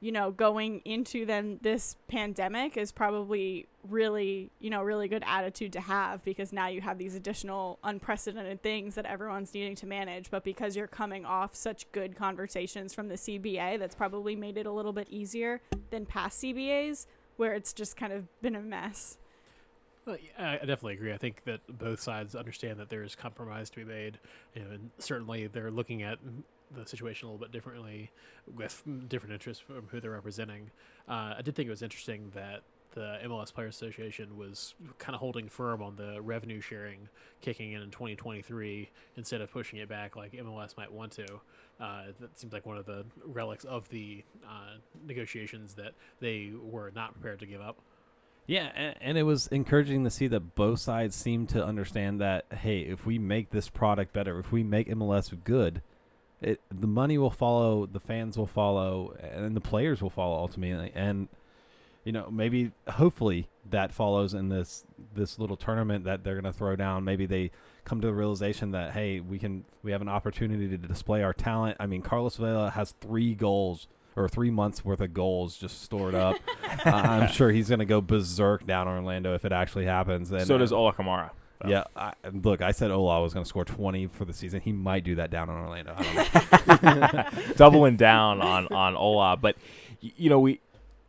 you 0.00 0.12
know, 0.12 0.30
going 0.30 0.80
into 0.84 1.26
then 1.26 1.58
this 1.62 1.96
pandemic 2.06 2.76
is 2.76 2.92
probably 2.92 3.66
really, 3.88 4.50
you 4.60 4.70
know, 4.70 4.82
really 4.82 5.08
good 5.08 5.24
attitude 5.26 5.72
to 5.72 5.80
have 5.80 6.24
because 6.24 6.52
now 6.52 6.68
you 6.68 6.80
have 6.80 6.98
these 6.98 7.16
additional 7.16 7.78
unprecedented 7.82 8.62
things 8.62 8.94
that 8.94 9.06
everyone's 9.06 9.52
needing 9.52 9.74
to 9.74 9.86
manage. 9.86 10.30
But 10.30 10.44
because 10.44 10.76
you're 10.76 10.86
coming 10.86 11.24
off 11.24 11.56
such 11.56 11.90
good 11.90 12.16
conversations 12.16 12.94
from 12.94 13.08
the 13.08 13.16
CBA, 13.16 13.78
that's 13.78 13.96
probably 13.96 14.36
made 14.36 14.56
it 14.56 14.66
a 14.66 14.72
little 14.72 14.92
bit 14.92 15.08
easier 15.10 15.60
than 15.90 16.06
past 16.06 16.42
CBAs 16.42 17.06
where 17.36 17.54
it's 17.54 17.72
just 17.72 17.96
kind 17.96 18.12
of 18.12 18.26
been 18.40 18.54
a 18.54 18.60
mess. 18.60 19.18
Well, 20.06 20.16
yeah, 20.22 20.52
I 20.52 20.58
definitely 20.58 20.94
agree. 20.94 21.12
I 21.12 21.18
think 21.18 21.44
that 21.44 21.60
both 21.68 22.00
sides 22.00 22.34
understand 22.34 22.78
that 22.78 22.88
there 22.88 23.02
is 23.02 23.14
compromise 23.14 23.68
to 23.70 23.76
be 23.76 23.84
made, 23.84 24.18
you 24.54 24.62
know, 24.62 24.70
and 24.70 24.90
certainly 24.98 25.48
they're 25.48 25.70
looking 25.70 26.02
at 26.02 26.18
the 26.74 26.86
situation 26.86 27.28
a 27.28 27.32
little 27.32 27.44
bit 27.44 27.52
differently 27.52 28.10
with 28.54 28.82
different 29.08 29.32
interests 29.32 29.62
from 29.62 29.86
who 29.90 30.00
they're 30.00 30.10
representing. 30.10 30.70
Uh, 31.08 31.34
I 31.38 31.42
did 31.42 31.54
think 31.54 31.66
it 31.66 31.70
was 31.70 31.82
interesting 31.82 32.30
that 32.34 32.62
the 32.94 33.18
MLS 33.24 33.52
Players 33.52 33.76
Association 33.76 34.36
was 34.36 34.74
kind 34.98 35.14
of 35.14 35.20
holding 35.20 35.48
firm 35.48 35.82
on 35.82 35.96
the 35.96 36.20
revenue 36.20 36.60
sharing 36.60 37.08
kicking 37.40 37.72
in 37.72 37.82
in 37.82 37.90
2023 37.90 38.88
instead 39.16 39.40
of 39.40 39.50
pushing 39.50 39.78
it 39.78 39.88
back 39.88 40.16
like 40.16 40.32
MLS 40.32 40.76
might 40.76 40.92
want 40.92 41.12
to. 41.12 41.26
Uh, 41.80 42.06
that 42.20 42.36
seems 42.38 42.52
like 42.52 42.66
one 42.66 42.76
of 42.76 42.86
the 42.86 43.04
relics 43.24 43.64
of 43.64 43.88
the 43.90 44.24
uh, 44.44 44.76
negotiations 45.06 45.74
that 45.74 45.92
they 46.20 46.50
were 46.60 46.90
not 46.94 47.12
prepared 47.12 47.38
to 47.38 47.46
give 47.46 47.60
up. 47.60 47.76
Yeah, 48.48 48.70
and, 48.74 48.94
and 49.00 49.18
it 49.18 49.24
was 49.24 49.46
encouraging 49.48 50.04
to 50.04 50.10
see 50.10 50.26
that 50.28 50.54
both 50.54 50.80
sides 50.80 51.14
seem 51.14 51.46
to 51.48 51.64
understand 51.64 52.20
that 52.20 52.46
hey, 52.50 52.80
if 52.80 53.06
we 53.06 53.18
make 53.18 53.50
this 53.50 53.68
product 53.68 54.12
better, 54.12 54.40
if 54.40 54.50
we 54.50 54.64
make 54.64 54.88
MLS 54.88 55.32
good, 55.44 55.82
it 56.40 56.60
the 56.70 56.86
money 56.86 57.18
will 57.18 57.30
follow, 57.30 57.86
the 57.86 58.00
fans 58.00 58.38
will 58.38 58.46
follow, 58.46 59.16
and 59.20 59.56
the 59.56 59.60
players 59.60 60.02
will 60.02 60.10
follow 60.10 60.36
ultimately. 60.36 60.92
And 60.94 61.28
you 62.04 62.12
know, 62.12 62.30
maybe 62.30 62.72
hopefully 62.88 63.48
that 63.70 63.92
follows 63.92 64.34
in 64.34 64.48
this 64.48 64.84
this 65.14 65.38
little 65.38 65.56
tournament 65.56 66.04
that 66.04 66.24
they're 66.24 66.40
going 66.40 66.50
to 66.50 66.56
throw 66.56 66.76
down. 66.76 67.04
Maybe 67.04 67.26
they 67.26 67.50
come 67.84 68.00
to 68.00 68.06
the 68.06 68.14
realization 68.14 68.70
that 68.70 68.92
hey, 68.92 69.20
we 69.20 69.38
can 69.38 69.64
we 69.82 69.92
have 69.92 70.00
an 70.00 70.08
opportunity 70.08 70.68
to 70.68 70.78
display 70.78 71.22
our 71.22 71.34
talent. 71.34 71.76
I 71.80 71.86
mean, 71.86 72.02
Carlos 72.02 72.36
Vela 72.36 72.70
has 72.70 72.94
three 73.00 73.34
goals 73.34 73.88
or 74.16 74.28
three 74.28 74.50
months 74.50 74.84
worth 74.84 75.00
of 75.00 75.14
goals 75.14 75.56
just 75.56 75.82
stored 75.82 76.14
up. 76.14 76.36
uh, 76.86 76.90
I'm 76.90 77.28
sure 77.28 77.50
he's 77.50 77.68
going 77.68 77.78
to 77.78 77.84
go 77.84 78.00
berserk 78.00 78.66
down 78.66 78.88
in 78.88 78.94
Orlando 78.94 79.34
if 79.34 79.44
it 79.44 79.52
actually 79.52 79.86
happens. 79.86 80.30
And, 80.32 80.46
so 80.46 80.58
does 80.58 80.72
Ola 80.72 80.92
Kamara. 80.92 81.30
So. 81.62 81.68
Yeah, 81.68 81.84
I, 81.96 82.12
look, 82.32 82.62
I 82.62 82.70
said 82.70 82.90
Ola 82.92 83.20
was 83.20 83.34
going 83.34 83.42
to 83.42 83.48
score 83.48 83.64
20 83.64 84.06
for 84.06 84.24
the 84.24 84.32
season. 84.32 84.60
He 84.60 84.70
might 84.70 85.02
do 85.02 85.16
that 85.16 85.30
down 85.30 85.48
in 85.48 85.56
Orlando. 85.56 85.94
I 85.96 86.62
don't 86.66 86.92
know. 86.92 87.52
doubling 87.56 87.96
down 87.96 88.40
on 88.40 88.68
on 88.68 88.94
Ola. 88.94 89.36
But 89.36 89.56
you 90.00 90.30
know, 90.30 90.38
we 90.38 90.60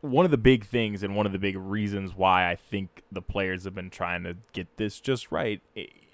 one 0.01 0.25
of 0.25 0.31
the 0.31 0.37
big 0.37 0.65
things 0.65 1.03
and 1.03 1.15
one 1.15 1.25
of 1.25 1.31
the 1.31 1.39
big 1.39 1.57
reasons 1.57 2.15
why 2.15 2.49
I 2.49 2.55
think 2.55 3.03
the 3.11 3.21
players 3.21 3.65
have 3.65 3.75
been 3.75 3.89
trying 3.89 4.23
to 4.23 4.37
get 4.53 4.77
this 4.77 4.99
just 4.99 5.31
right, 5.31 5.61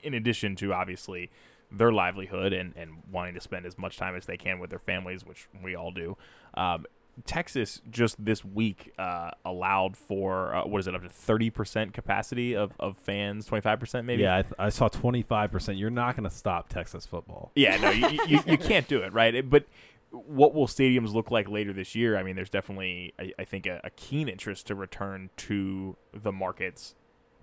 in 0.02 0.14
addition 0.14 0.56
to 0.58 0.74
obviously 0.74 1.30
their 1.72 1.92
livelihood 1.92 2.54
and, 2.54 2.74
and 2.76 3.04
wanting 3.12 3.36
to 3.36 3.42
spend 3.42 3.66
as 3.66 3.78
much 3.78 3.98
time 3.98 4.16
as 4.16 4.26
they 4.26 4.38
can 4.38 4.60
with 4.60 4.70
their 4.70 4.80
families, 4.80 5.24
which 5.24 5.48
we 5.64 5.76
all 5.76 5.92
do. 5.92 6.18
Um, 6.56 6.86
Texas 7.24 7.82
just 7.90 8.24
this 8.24 8.44
week 8.44 8.94
uh, 9.00 9.32
allowed 9.46 9.96
for 9.96 10.54
uh, 10.54 10.66
what 10.66 10.80
is 10.80 10.88
it 10.88 10.96
up 10.96 11.02
to 11.04 11.10
thirty 11.10 11.50
percent 11.50 11.94
capacity 11.94 12.56
of, 12.56 12.74
of 12.80 12.98
fans, 12.98 13.46
twenty 13.46 13.62
five 13.62 13.80
percent 13.80 14.06
maybe. 14.06 14.24
yeah, 14.24 14.38
I, 14.38 14.42
th- 14.42 14.54
I 14.60 14.70
saw 14.70 14.90
25%. 14.90 15.80
You're 15.80 15.90
not 15.90 16.16
going 16.18 16.30
to 16.30 16.36
stop 16.36 16.68
Texas 16.70 17.06
football. 17.06 17.52
Yeah, 17.56 17.78
no, 17.78 17.90
you, 17.92 18.20
you, 18.28 18.40
you 18.46 18.58
can't 18.58 18.88
do 18.88 19.00
it, 19.02 19.14
right? 19.14 19.34
It- 19.34 19.50
But 19.50 19.66
what 20.12 20.54
will 20.54 20.68
stadiums 20.68 21.14
look 21.14 21.32
like 21.32 21.50
later 21.50 21.74
this 21.74 21.96
year? 21.96 22.18
I 22.18 22.24
mean, 22.24 22.36
there's 22.36 22.50
definitely, 22.50 23.14
I, 23.20 23.34
I 23.40 23.44
think, 23.46 23.66
a, 23.66 23.82
a 23.84 23.90
keen 23.92 24.28
interest 24.30 24.68
to 24.68 24.76
return 24.76 25.30
to 25.38 25.96
the 26.14 26.32
markets, 26.32 26.96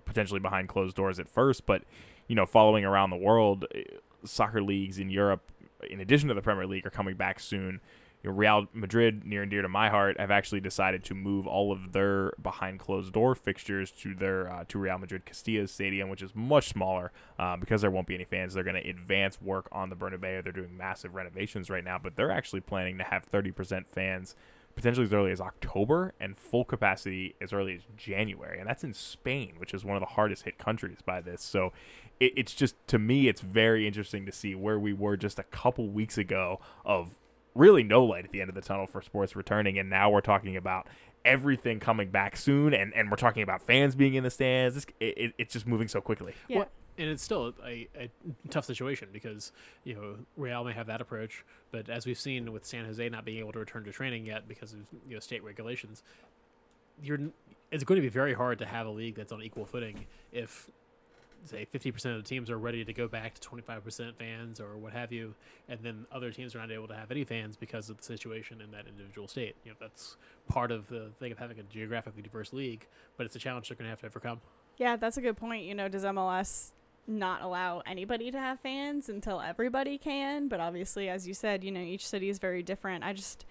potentially 0.04 0.40
behind 0.40 0.68
closed 0.68 0.96
doors 0.96 1.18
at 1.18 1.28
first. 1.28 1.66
But, 1.66 1.82
you 2.28 2.34
know, 2.36 2.46
following 2.46 2.84
around 2.84 3.10
the 3.10 3.16
world, 3.16 3.66
eh, 3.74 3.82
soccer 4.24 4.62
leagues 4.62 4.98
in 4.98 5.10
Europe, 5.10 5.42
in 5.90 6.00
addition 6.00 6.28
to 6.28 6.34
the 6.34 6.42
Premier 6.42 6.66
League, 6.66 6.86
are 6.86 6.90
coming 6.90 7.14
back 7.16 7.40
soon. 7.40 7.80
You 8.22 8.30
know, 8.30 8.36
Real 8.36 8.66
Madrid, 8.72 9.24
near 9.24 9.42
and 9.42 9.50
dear 9.50 9.62
to 9.62 9.68
my 9.68 9.88
heart, 9.88 10.18
have 10.20 10.30
actually 10.30 10.60
decided 10.60 11.02
to 11.04 11.14
move 11.14 11.46
all 11.46 11.72
of 11.72 11.92
their 11.92 12.32
behind 12.40 12.78
closed 12.78 13.12
door 13.12 13.34
fixtures 13.34 13.90
to 13.92 14.14
their 14.14 14.50
uh, 14.50 14.64
to 14.68 14.78
Real 14.78 14.98
Madrid 14.98 15.24
Castilla 15.24 15.66
Stadium, 15.66 16.08
which 16.08 16.22
is 16.22 16.34
much 16.34 16.68
smaller 16.68 17.10
uh, 17.38 17.56
because 17.56 17.80
there 17.80 17.90
won't 17.90 18.06
be 18.06 18.14
any 18.14 18.24
fans. 18.24 18.54
They're 18.54 18.64
going 18.64 18.80
to 18.80 18.88
advance 18.88 19.40
work 19.40 19.68
on 19.72 19.90
the 19.90 19.96
Bernabeu. 19.96 20.42
They're 20.42 20.52
doing 20.52 20.76
massive 20.76 21.14
renovations 21.14 21.68
right 21.68 21.84
now, 21.84 21.98
but 21.98 22.14
they're 22.16 22.30
actually 22.30 22.60
planning 22.60 22.98
to 22.98 23.04
have 23.04 23.30
30% 23.30 23.86
fans 23.86 24.36
potentially 24.74 25.04
as 25.04 25.12
early 25.12 25.32
as 25.32 25.40
October 25.40 26.14
and 26.18 26.36
full 26.36 26.64
capacity 26.64 27.34
as 27.40 27.52
early 27.52 27.74
as 27.74 27.82
January, 27.96 28.58
and 28.58 28.68
that's 28.68 28.84
in 28.84 28.94
Spain, 28.94 29.54
which 29.58 29.74
is 29.74 29.84
one 29.84 29.96
of 29.96 30.00
the 30.00 30.14
hardest 30.14 30.44
hit 30.44 30.58
countries 30.58 30.98
by 31.04 31.20
this. 31.20 31.42
So 31.42 31.72
it, 32.20 32.32
it's 32.36 32.54
just 32.54 32.74
to 32.88 32.98
me, 32.98 33.28
it's 33.28 33.40
very 33.40 33.86
interesting 33.86 34.26
to 34.26 34.32
see 34.32 34.54
where 34.54 34.78
we 34.78 34.92
were 34.92 35.16
just 35.16 35.38
a 35.38 35.44
couple 35.44 35.88
weeks 35.88 36.16
ago 36.16 36.60
of 36.84 37.18
really 37.54 37.82
no 37.82 38.04
light 38.04 38.24
at 38.24 38.32
the 38.32 38.40
end 38.40 38.48
of 38.48 38.54
the 38.54 38.60
tunnel 38.60 38.86
for 38.86 39.02
sports 39.02 39.36
returning, 39.36 39.78
and 39.78 39.90
now 39.90 40.10
we're 40.10 40.20
talking 40.20 40.56
about 40.56 40.86
everything 41.24 41.80
coming 41.80 42.10
back 42.10 42.36
soon, 42.36 42.74
and, 42.74 42.92
and 42.94 43.10
we're 43.10 43.16
talking 43.16 43.42
about 43.42 43.62
fans 43.62 43.94
being 43.94 44.14
in 44.14 44.24
the 44.24 44.30
stands. 44.30 44.74
This, 44.74 44.86
it, 45.00 45.18
it, 45.18 45.34
it's 45.38 45.52
just 45.52 45.66
moving 45.66 45.88
so 45.88 46.00
quickly. 46.00 46.34
Yeah. 46.48 46.58
Well, 46.58 46.68
and 46.98 47.08
it's 47.08 47.22
still 47.22 47.54
a, 47.64 47.88
a 47.98 48.10
tough 48.50 48.66
situation 48.66 49.08
because 49.12 49.52
you 49.84 49.94
know 49.94 50.16
Real 50.36 50.64
may 50.64 50.72
have 50.72 50.86
that 50.88 51.00
approach, 51.00 51.44
but 51.70 51.88
as 51.88 52.06
we've 52.06 52.18
seen 52.18 52.52
with 52.52 52.66
San 52.66 52.84
Jose 52.84 53.08
not 53.08 53.24
being 53.24 53.38
able 53.38 53.52
to 53.52 53.58
return 53.58 53.84
to 53.84 53.92
training 53.92 54.26
yet 54.26 54.46
because 54.46 54.72
of 54.72 54.80
you 55.08 55.14
know 55.14 55.20
state 55.20 55.42
regulations, 55.42 56.02
you're 57.02 57.18
it's 57.70 57.84
going 57.84 57.96
to 57.96 58.02
be 58.02 58.10
very 58.10 58.34
hard 58.34 58.58
to 58.58 58.66
have 58.66 58.86
a 58.86 58.90
league 58.90 59.14
that's 59.14 59.32
on 59.32 59.42
equal 59.42 59.64
footing 59.64 60.04
if 60.32 60.70
say 61.48 61.66
50% 61.72 62.16
of 62.16 62.22
the 62.22 62.28
teams 62.28 62.50
are 62.50 62.58
ready 62.58 62.84
to 62.84 62.92
go 62.92 63.08
back 63.08 63.34
to 63.34 63.48
25% 63.48 64.16
fans 64.16 64.60
or 64.60 64.76
what 64.76 64.92
have 64.92 65.12
you 65.12 65.34
and 65.68 65.80
then 65.82 66.06
other 66.12 66.30
teams 66.30 66.54
are 66.54 66.58
not 66.58 66.70
able 66.70 66.88
to 66.88 66.94
have 66.94 67.10
any 67.10 67.24
fans 67.24 67.56
because 67.56 67.90
of 67.90 67.96
the 67.96 68.02
situation 68.04 68.60
in 68.60 68.70
that 68.70 68.86
individual 68.86 69.26
state 69.28 69.56
you 69.64 69.70
know 69.70 69.76
that's 69.80 70.16
part 70.48 70.70
of 70.70 70.88
the 70.88 71.10
thing 71.18 71.32
of 71.32 71.38
having 71.38 71.58
a 71.58 71.62
geographically 71.64 72.22
diverse 72.22 72.52
league 72.52 72.86
but 73.16 73.26
it's 73.26 73.36
a 73.36 73.38
challenge 73.38 73.68
they're 73.68 73.76
going 73.76 73.86
to 73.86 73.90
have 73.90 74.00
to 74.00 74.06
overcome 74.06 74.40
Yeah, 74.78 74.96
that's 74.96 75.16
a 75.16 75.20
good 75.20 75.36
point. 75.36 75.64
You 75.64 75.74
know, 75.74 75.88
does 75.88 76.04
MLS 76.04 76.70
not 77.06 77.42
allow 77.42 77.82
anybody 77.86 78.30
to 78.30 78.38
have 78.38 78.58
fans 78.60 79.08
until 79.08 79.40
everybody 79.40 79.98
can? 79.98 80.48
But 80.48 80.60
obviously, 80.60 81.08
as 81.08 81.26
you 81.28 81.34
said, 81.34 81.62
you 81.64 81.70
know, 81.70 81.80
each 81.80 82.06
city 82.06 82.28
is 82.28 82.38
very 82.38 82.62
different. 82.62 83.04
I 83.04 83.12
just, 83.12 83.44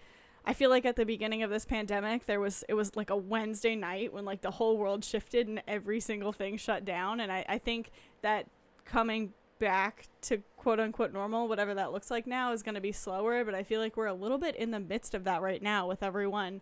I 0.44 0.54
feel 0.54 0.70
like 0.70 0.86
at 0.86 0.96
the 0.96 1.06
beginning 1.06 1.44
of 1.44 1.50
this 1.50 1.66
pandemic, 1.66 2.26
there 2.26 2.40
was 2.40 2.64
it 2.68 2.74
was 2.74 2.96
like 2.96 3.10
a 3.10 3.16
Wednesday 3.16 3.76
night 3.76 4.12
when 4.12 4.26
like 4.26 4.42
the 4.42 4.52
whole 4.52 4.78
world 4.78 5.06
shifted 5.06 5.48
and 5.48 5.62
every 5.68 6.00
single 6.00 6.32
thing 6.32 6.58
shut 6.58 6.84
down. 6.84 7.20
And 7.20 7.32
I, 7.32 7.46
I 7.48 7.58
think 7.60 7.92
that 8.22 8.48
coming 8.86 9.34
back 9.60 10.08
to 10.22 10.40
quote 10.58 10.80
unquote 10.80 11.14
normal, 11.14 11.48
whatever 11.48 11.76
that 11.76 11.92
looks 11.92 12.10
like 12.10 12.26
now, 12.26 12.52
is 12.54 12.64
going 12.64 12.76
to 12.76 12.82
be 12.82 12.92
slower. 12.92 13.46
But 13.46 13.54
I 13.54 13.62
feel 13.62 13.80
like 13.80 13.96
we're 13.96 14.08
a 14.08 14.14
little 14.14 14.40
bit 14.40 14.56
in 14.56 14.72
the 14.72 14.80
midst 14.80 15.14
of 15.14 15.24
that 15.26 15.42
right 15.42 15.62
now 15.62 15.88
with 15.88 16.02
everyone. 16.02 16.62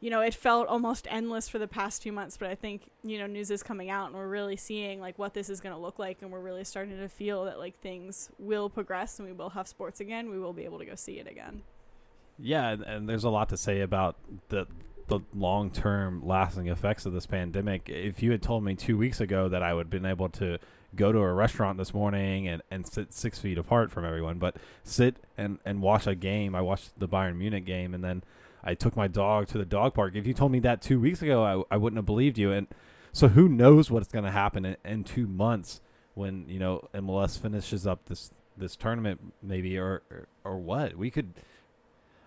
You 0.00 0.10
know, 0.10 0.20
it 0.20 0.34
felt 0.34 0.66
almost 0.66 1.06
endless 1.10 1.48
for 1.48 1.58
the 1.58 1.68
past 1.68 2.00
two 2.00 2.10
months, 2.10 2.38
but 2.38 2.48
I 2.48 2.54
think, 2.54 2.90
you 3.02 3.18
know, 3.18 3.26
news 3.26 3.50
is 3.50 3.62
coming 3.62 3.90
out 3.90 4.06
and 4.06 4.14
we're 4.16 4.28
really 4.28 4.56
seeing 4.56 4.98
like 4.98 5.18
what 5.18 5.34
this 5.34 5.50
is 5.50 5.60
going 5.60 5.74
to 5.74 5.80
look 5.80 5.98
like. 5.98 6.22
And 6.22 6.30
we're 6.30 6.40
really 6.40 6.64
starting 6.64 6.96
to 6.96 7.08
feel 7.08 7.44
that 7.44 7.58
like 7.58 7.78
things 7.80 8.30
will 8.38 8.70
progress 8.70 9.18
and 9.18 9.28
we 9.28 9.34
will 9.34 9.50
have 9.50 9.68
sports 9.68 10.00
again. 10.00 10.30
We 10.30 10.38
will 10.38 10.54
be 10.54 10.64
able 10.64 10.78
to 10.78 10.86
go 10.86 10.94
see 10.94 11.18
it 11.18 11.26
again. 11.26 11.62
Yeah, 12.42 12.70
and, 12.70 12.82
and 12.82 13.08
there's 13.08 13.24
a 13.24 13.30
lot 13.30 13.48
to 13.50 13.56
say 13.56 13.80
about 13.80 14.16
the 14.48 14.66
the 15.10 15.20
long 15.34 15.70
term 15.70 16.24
lasting 16.24 16.68
effects 16.68 17.04
of 17.04 17.12
this 17.12 17.26
pandemic. 17.26 17.88
If 17.88 18.22
you 18.22 18.30
had 18.30 18.42
told 18.42 18.64
me 18.64 18.76
two 18.76 18.96
weeks 18.96 19.20
ago 19.20 19.48
that 19.48 19.62
I 19.62 19.74
would 19.74 19.86
have 19.86 19.90
been 19.90 20.06
able 20.06 20.28
to 20.30 20.58
go 20.94 21.12
to 21.12 21.18
a 21.18 21.32
restaurant 21.32 21.78
this 21.78 21.92
morning 21.92 22.48
and, 22.48 22.62
and 22.70 22.86
sit 22.86 23.12
six 23.12 23.38
feet 23.38 23.58
apart 23.58 23.90
from 23.90 24.04
everyone, 24.04 24.38
but 24.38 24.56
sit 24.84 25.16
and, 25.36 25.58
and 25.64 25.82
watch 25.82 26.06
a 26.06 26.14
game. 26.14 26.54
I 26.54 26.60
watched 26.60 26.98
the 26.98 27.08
Bayern 27.08 27.36
Munich 27.36 27.64
game 27.64 27.94
and 27.94 28.02
then 28.02 28.22
I 28.62 28.74
took 28.74 28.96
my 28.96 29.08
dog 29.08 29.48
to 29.48 29.58
the 29.58 29.64
dog 29.64 29.94
park. 29.94 30.14
If 30.14 30.26
you 30.26 30.34
told 30.34 30.52
me 30.52 30.60
that 30.60 30.82
two 30.82 31.00
weeks 31.00 31.22
ago, 31.22 31.66
I, 31.70 31.74
I 31.74 31.76
wouldn't 31.76 31.98
have 31.98 32.06
believed 32.06 32.38
you. 32.38 32.52
And 32.52 32.66
so 33.12 33.28
who 33.28 33.48
knows 33.48 33.90
what's 33.90 34.08
going 34.08 34.24
to 34.24 34.30
happen 34.30 34.64
in, 34.64 34.76
in 34.84 35.04
two 35.04 35.26
months 35.26 35.80
when, 36.14 36.48
you 36.48 36.58
know, 36.58 36.88
MLS 36.94 37.38
finishes 37.38 37.86
up 37.86 38.06
this, 38.06 38.30
this 38.56 38.76
tournament 38.76 39.32
maybe, 39.42 39.78
or, 39.78 40.02
or, 40.10 40.28
or 40.44 40.58
what 40.58 40.96
we 40.96 41.10
could, 41.10 41.34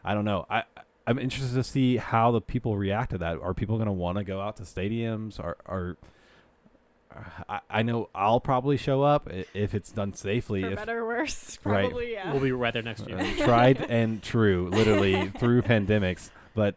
I 0.03 0.13
don't 0.13 0.25
know. 0.25 0.45
I, 0.49 0.63
I'm 1.07 1.19
interested 1.19 1.53
to 1.55 1.63
see 1.63 1.97
how 1.97 2.31
the 2.31 2.41
people 2.41 2.77
react 2.77 3.11
to 3.11 3.17
that. 3.19 3.39
Are 3.41 3.53
people 3.53 3.77
going 3.77 3.87
to 3.87 3.91
want 3.93 4.17
to 4.17 4.23
go 4.23 4.39
out 4.41 4.57
to 4.57 4.63
stadiums? 4.63 5.39
Are, 5.39 5.57
are, 5.65 5.97
I, 7.47 7.59
I 7.69 7.83
know 7.83 8.09
I'll 8.15 8.39
probably 8.39 8.77
show 8.77 9.03
up 9.03 9.29
if 9.53 9.73
it's 9.73 9.91
done 9.91 10.13
safely. 10.13 10.61
For 10.61 10.69
if 10.71 10.75
better 10.77 10.99
or 10.99 11.05
worse, 11.07 11.59
Right. 11.63 11.91
yeah. 12.09 12.31
We'll 12.31 12.41
be 12.41 12.51
right 12.51 12.73
there 12.73 12.81
next 12.81 13.07
year. 13.07 13.17
uh, 13.19 13.45
tried 13.45 13.81
and 13.89 14.21
true, 14.23 14.69
literally 14.71 15.29
through 15.39 15.61
pandemics. 15.63 16.29
But 16.55 16.75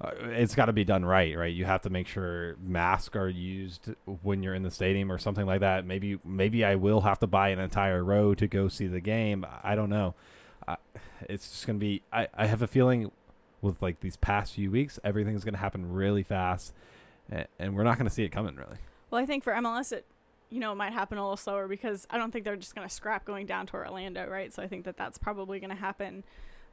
uh, 0.00 0.10
it's 0.30 0.54
got 0.54 0.66
to 0.66 0.72
be 0.72 0.84
done 0.84 1.04
right, 1.04 1.36
right? 1.36 1.54
You 1.54 1.64
have 1.64 1.82
to 1.82 1.90
make 1.90 2.08
sure 2.08 2.56
masks 2.60 3.16
are 3.16 3.28
used 3.28 3.88
when 4.22 4.42
you're 4.42 4.54
in 4.54 4.64
the 4.64 4.70
stadium 4.70 5.10
or 5.10 5.18
something 5.18 5.46
like 5.46 5.60
that. 5.60 5.86
Maybe, 5.86 6.18
maybe 6.24 6.64
I 6.64 6.74
will 6.74 7.02
have 7.02 7.18
to 7.20 7.26
buy 7.26 7.50
an 7.50 7.58
entire 7.60 8.02
row 8.04 8.34
to 8.34 8.46
go 8.46 8.68
see 8.68 8.86
the 8.88 9.00
game. 9.00 9.46
I 9.62 9.74
don't 9.76 9.90
know. 9.90 10.14
I, 10.66 10.76
it's 11.28 11.50
just 11.50 11.66
gonna 11.66 11.78
be. 11.78 12.02
I, 12.12 12.28
I 12.34 12.46
have 12.46 12.62
a 12.62 12.66
feeling 12.66 13.10
with 13.60 13.80
like 13.82 14.00
these 14.00 14.16
past 14.16 14.54
few 14.54 14.70
weeks, 14.70 14.98
everything's 15.04 15.44
gonna 15.44 15.58
happen 15.58 15.92
really 15.92 16.22
fast, 16.22 16.74
and, 17.30 17.46
and 17.58 17.76
we're 17.76 17.84
not 17.84 17.98
gonna 17.98 18.10
see 18.10 18.24
it 18.24 18.30
coming 18.30 18.56
really. 18.56 18.78
Well, 19.10 19.22
I 19.22 19.26
think 19.26 19.44
for 19.44 19.52
MLS, 19.52 19.92
it 19.92 20.06
you 20.50 20.60
know 20.60 20.72
it 20.72 20.76
might 20.76 20.92
happen 20.92 21.18
a 21.18 21.22
little 21.22 21.36
slower 21.36 21.68
because 21.68 22.06
I 22.10 22.18
don't 22.18 22.30
think 22.30 22.44
they're 22.44 22.56
just 22.56 22.74
going 22.74 22.86
to 22.86 22.94
scrap 22.94 23.24
going 23.24 23.46
down 23.46 23.66
to 23.66 23.74
Orlando, 23.74 24.26
right? 24.28 24.52
So 24.52 24.62
I 24.62 24.68
think 24.68 24.84
that 24.84 24.96
that's 24.96 25.18
probably 25.18 25.58
going 25.58 25.70
to 25.70 25.76
happen 25.76 26.24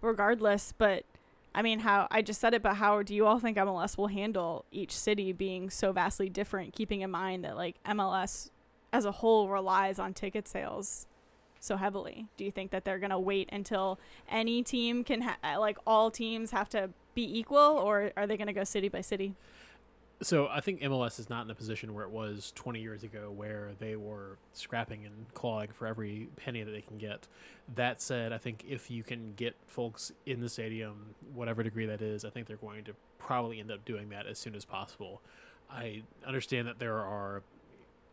regardless. 0.01 0.73
But 0.77 1.05
I 1.53 1.61
mean, 1.61 1.79
how 1.79 2.07
I 2.11 2.21
just 2.21 2.39
said 2.39 2.53
it, 2.53 2.61
but 2.61 2.75
how 2.75 3.01
do 3.01 3.15
you 3.15 3.25
all 3.25 3.39
think 3.39 3.57
MLS 3.57 3.97
will 3.97 4.07
handle 4.07 4.65
each 4.71 4.95
city 4.95 5.33
being 5.33 5.69
so 5.69 5.91
vastly 5.91 6.29
different? 6.29 6.73
Keeping 6.73 7.01
in 7.01 7.11
mind 7.11 7.43
that 7.43 7.55
like 7.55 7.75
MLS 7.83 8.49
as 8.93 9.05
a 9.05 9.11
whole 9.11 9.49
relies 9.49 9.99
on 9.99 10.13
ticket 10.13 10.47
sales 10.47 11.07
so 11.61 11.77
heavily. 11.77 12.27
Do 12.35 12.43
you 12.43 12.51
think 12.51 12.71
that 12.71 12.83
they're 12.83 12.99
going 12.99 13.11
to 13.11 13.19
wait 13.19 13.47
until 13.51 13.99
any 14.29 14.63
team 14.63 15.03
can 15.03 15.21
ha- 15.21 15.37
uh, 15.43 15.59
like 15.59 15.77
all 15.87 16.11
teams 16.11 16.51
have 16.51 16.67
to 16.69 16.89
be 17.13 17.39
equal, 17.39 17.57
or 17.57 18.11
are 18.17 18.27
they 18.27 18.35
going 18.35 18.47
to 18.47 18.53
go 18.53 18.63
city 18.63 18.89
by 18.89 19.01
city? 19.01 19.35
So 20.23 20.47
I 20.51 20.61
think 20.61 20.81
MLS 20.81 21.19
is 21.19 21.29
not 21.31 21.45
in 21.45 21.51
a 21.51 21.55
position 21.55 21.95
where 21.95 22.05
it 22.05 22.11
was 22.11 22.51
20 22.55 22.79
years 22.79 23.03
ago, 23.03 23.31
where 23.35 23.71
they 23.79 23.95
were 23.95 24.37
scrapping 24.53 25.03
and 25.05 25.25
clawing 25.33 25.69
for 25.69 25.87
every 25.87 26.29
penny 26.35 26.61
that 26.61 26.71
they 26.71 26.81
can 26.81 26.99
get. 26.99 27.27
That 27.75 28.01
said, 28.01 28.31
I 28.31 28.37
think 28.37 28.63
if 28.69 28.91
you 28.91 29.01
can 29.01 29.33
get 29.35 29.55
folks 29.65 30.11
in 30.27 30.39
the 30.41 30.49
stadium, 30.49 31.15
whatever 31.33 31.63
degree 31.63 31.87
that 31.87 32.03
is, 32.03 32.23
I 32.23 32.29
think 32.29 32.45
they're 32.45 32.57
going 32.57 32.83
to 32.83 32.93
probably 33.17 33.59
end 33.59 33.71
up 33.71 33.83
doing 33.83 34.09
that 34.09 34.27
as 34.27 34.37
soon 34.37 34.53
as 34.53 34.63
possible. 34.63 35.21
I 35.71 36.03
understand 36.25 36.67
that 36.67 36.77
there 36.77 36.99
are 36.99 37.41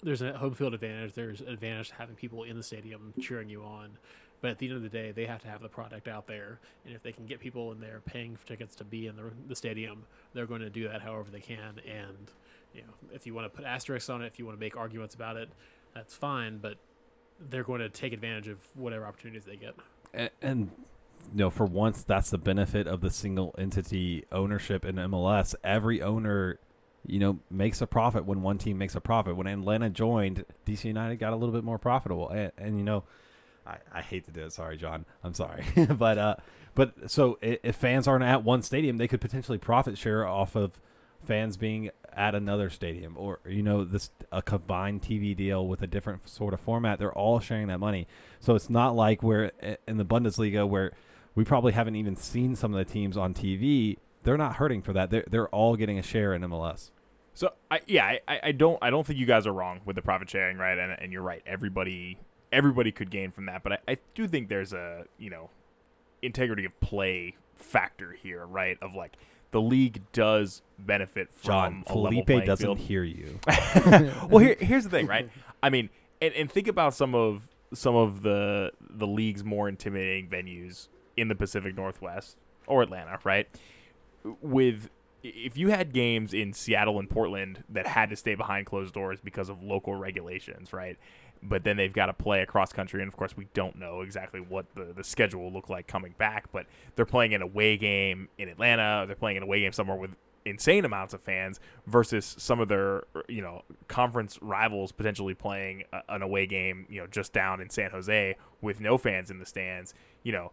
there's 0.03 0.23
a 0.23 0.33
home 0.35 0.55
field 0.55 0.75
advantage. 0.75 1.15
There's 1.15 1.41
an 1.41 1.49
advantage 1.49 1.89
to 1.89 1.95
having 1.95 2.15
people 2.15 2.45
in 2.45 2.57
the 2.57 2.63
stadium 2.63 3.15
cheering 3.21 3.49
you 3.49 3.63
on. 3.63 3.99
But 4.41 4.53
at 4.53 4.59
the 4.59 4.69
end 4.69 4.77
of 4.77 4.83
the 4.83 4.89
day, 4.89 5.11
they 5.11 5.27
have 5.27 5.43
to 5.43 5.49
have 5.49 5.63
the 5.63 5.69
product 5.69 6.07
out 6.07 6.29
there, 6.29 6.61
and 6.87 6.95
if 6.95 7.03
they 7.03 7.11
can 7.11 7.27
get 7.27 7.41
people 7.41 7.73
in 7.73 7.81
there 7.81 8.01
paying 8.05 8.37
for 8.37 8.47
tickets 8.47 8.77
to 8.77 8.85
be 8.85 9.09
in 9.09 9.17
the, 9.17 9.33
the 9.49 9.57
stadium, 9.57 10.05
they're 10.33 10.47
going 10.47 10.61
to 10.61 10.71
do 10.71 10.89
that 10.89 11.03
however 11.03 11.29
they 11.29 11.41
can. 11.41 11.81
And 11.85 12.31
you 12.73 12.83
know, 12.83 12.93
if 13.13 13.27
you 13.27 13.35
want 13.35 13.51
to 13.53 13.57
put 13.57 13.65
asterisks 13.65 14.09
on 14.09 14.23
it, 14.23 14.27
if 14.27 14.39
you 14.39 14.47
want 14.47 14.57
to 14.57 14.61
make 14.61 14.77
arguments 14.77 15.17
about 15.17 15.37
it, 15.37 15.49
that's 15.93 16.15
fine. 16.15 16.59
But 16.59 16.77
they're 17.51 17.65
going 17.65 17.81
to 17.81 17.89
take 17.89 18.13
advantage 18.13 18.47
of 18.47 18.59
whatever 18.75 19.07
opportunities 19.07 19.45
they 19.45 19.57
get. 19.57 19.75
and, 20.15 20.31
and 20.41 20.71
you 21.33 21.39
know 21.39 21.51
for 21.51 21.67
once 21.67 22.03
that's 22.05 22.31
the 22.31 22.39
benefit 22.39 22.87
of 22.87 23.01
the 23.01 23.11
single 23.11 23.55
entity 23.59 24.25
ownership 24.33 24.85
in 24.85 24.97
MLS 24.97 25.55
every 25.63 26.01
owner 26.01 26.59
you 27.07 27.19
know 27.19 27.39
makes 27.51 27.81
a 27.81 27.87
profit 27.87 28.25
when 28.25 28.43
one 28.43 28.59
team 28.59 28.79
makes 28.79 28.95
a 28.95 29.01
profit. 29.01 29.37
When 29.37 29.47
Atlanta 29.47 29.91
joined 29.91 30.45
DC 30.67 30.85
United 30.85 31.17
got 31.17 31.33
a 31.33 31.37
little 31.37 31.55
bit 31.55 31.65
more 31.65 31.79
profitable. 31.79 32.29
And, 32.29 32.53
and 32.59 32.79
you 32.79 32.85
know 32.85 33.05
I, 33.67 33.79
I 33.93 34.03
hate 34.03 34.25
to 34.27 34.31
do 34.31 34.45
it. 34.45 34.53
Sorry 34.53 34.77
John. 34.77 35.05
I'm 35.23 35.35
sorry. 35.35 35.65
But 35.99 36.19
uh 36.19 36.37
but 36.75 37.11
so 37.11 37.39
if 37.41 37.77
fans 37.77 38.07
aren't 38.07 38.25
at 38.25 38.45
one 38.45 38.63
stadium 38.63 38.99
they 38.99 39.09
could 39.09 39.21
potentially 39.21 39.59
profit 39.59 39.99
share 39.99 40.27
off 40.27 40.55
of 40.55 40.81
fans 41.25 41.57
being 41.57 41.91
at 42.13 42.35
another 42.35 42.71
stadium 42.71 43.17
or 43.17 43.41
you 43.47 43.63
know 43.63 43.85
this 43.85 44.11
a 44.33 44.43
combined 44.43 45.03
TV 45.03 45.37
deal 45.37 45.67
with 45.67 45.83
a 45.83 45.87
different 45.87 46.29
sort 46.29 46.55
of 46.55 46.61
format. 46.61 46.99
They're 46.99 47.13
all 47.13 47.41
sharing 47.41 47.69
that 47.69 47.79
money. 47.79 48.07
So 48.41 48.55
it's 48.55 48.71
not 48.71 48.95
like 48.95 49.23
we're 49.23 49.53
in 49.87 49.97
the 49.97 50.05
Bundesliga 50.05 50.69
where 50.69 50.93
we 51.35 51.45
probably 51.45 51.73
haven't 51.73 51.97
even 51.97 52.17
seen 52.17 52.57
some 52.57 52.75
of 52.75 52.79
the 52.85 52.93
teams 52.93 53.17
on 53.17 53.35
TV. 53.35 53.99
They're 54.29 54.37
not 54.37 54.57
hurting 54.57 54.83
for 54.83 54.93
that. 54.93 55.09
They're 55.09 55.25
they're 55.31 55.49
all 55.49 55.75
getting 55.75 55.99
a 55.99 56.03
share 56.03 56.35
in 56.35 56.43
MLS. 56.43 56.91
So 57.33 57.55
I 57.71 57.81
yeah 57.87 58.05
I, 58.05 58.21
I- 58.29 58.41
I 58.43 58.53
don't 58.53 58.79
I 58.83 58.91
don't 58.91 59.07
think 59.07 59.19
you 59.19 59.25
guys 59.25 59.47
are 59.47 59.55
wrong 59.55 59.81
with 59.87 59.97
the 59.97 60.03
profit 60.03 60.29
sharing 60.29 60.59
right 60.59 60.77
and, 60.77 60.93
and 61.01 61.15
you're 61.15 61.23
right 61.23 61.43
everybody 61.47 62.19
everybody 62.53 62.93
could 62.93 63.11
gain 63.11 63.31
from 63.31 63.47
that 63.47 63.63
but 63.63 63.73
I, 63.73 63.79
I 63.89 63.97
do 64.15 64.29
think 64.29 64.51
there's 64.51 64.75
a 64.75 65.05
you 65.17 65.31
know 65.31 65.49
integrity 66.21 66.67
of 66.67 66.79
play 66.81 67.37
factor 67.55 68.13
here 68.13 68.45
right 68.45 68.77
of 68.83 68.95
like 68.95 69.17
the 69.51 69.63
league 69.63 70.03
does 70.13 70.61
benefit 70.79 71.33
from 71.33 71.47
John 71.47 71.85
a 71.87 71.93
Felipe 71.95 72.27
playing 72.27 72.45
doesn't 72.45 72.67
field. 72.67 72.79
hear 72.81 73.03
you. 73.03 73.41
well, 74.29 74.39
here, 74.45 74.57
here's 74.61 74.85
the 74.85 74.91
thing, 74.91 75.07
right? 75.07 75.31
I 75.63 75.71
mean, 75.71 75.89
and, 76.21 76.35
and 76.35 76.53
think 76.53 76.69
about 76.69 76.93
some 76.93 77.15
of 77.15 77.49
some 77.73 77.95
of 77.97 78.21
the 78.23 78.73
the 78.91 79.07
league's 79.07 79.43
more 79.43 79.71
intimidating 79.71 80.29
venues 80.29 80.89
in 81.17 81.29
the 81.29 81.35
Pacific 81.35 81.75
Northwest 81.75 82.37
or 82.67 82.83
Atlanta, 82.83 83.19
right? 83.25 83.49
With 84.43 84.91
if 85.23 85.57
you 85.57 85.69
had 85.69 85.93
games 85.93 86.33
in 86.33 86.53
Seattle 86.53 86.99
and 86.99 87.11
Portland 87.11 87.65
that 87.69 87.87
had 87.87 88.11
to 88.11 88.17
stay 88.17 88.35
behind 88.35 88.67
closed 88.67 88.95
doors 88.95 89.21
because 89.21 89.49
of 89.49 89.63
local 89.63 89.95
regulations, 89.95 90.73
right? 90.73 90.97
But 91.43 91.65
then 91.65 91.77
they've 91.77 91.93
got 91.93 92.07
to 92.07 92.13
play 92.13 92.43
across 92.43 92.73
country, 92.73 93.01
and 93.01 93.09
of 93.09 93.17
course, 93.17 93.37
we 93.37 93.47
don't 93.55 93.77
know 93.77 94.01
exactly 94.01 94.41
what 94.41 94.67
the, 94.75 94.93
the 94.93 95.05
schedule 95.05 95.43
will 95.43 95.53
look 95.53 95.69
like 95.69 95.87
coming 95.87 96.15
back. 96.19 96.51
But 96.51 96.67
they're 96.97 97.05
playing 97.05 97.35
an 97.35 97.43
away 97.43 97.77
game 97.77 98.29
in 98.39 98.49
Atlanta, 98.49 99.03
or 99.03 99.07
they're 99.07 99.17
playing 99.17 99.37
an 99.37 99.43
away 99.45 99.61
game 99.61 99.73
somewhere 99.73 99.97
with 99.97 100.11
insane 100.45 100.85
amounts 100.85 101.15
of 101.15 101.21
fans 101.21 101.61
versus 101.87 102.35
some 102.39 102.59
of 102.61 102.69
their 102.69 103.05
you 103.29 103.43
know 103.43 103.63
conference 103.87 104.39
rivals 104.41 104.93
potentially 104.93 105.35
playing 105.35 105.85
an 106.09 106.23
away 106.23 106.47
game 106.47 106.87
you 106.89 107.01
know 107.01 107.07
just 107.07 107.33
down 107.33 107.61
in 107.61 107.69
San 107.69 107.91
Jose 107.91 108.37
with 108.61 108.81
no 108.81 108.97
fans 108.97 109.31
in 109.31 109.39
the 109.39 109.47
stands 109.47 109.95
you 110.23 110.33
know 110.33 110.51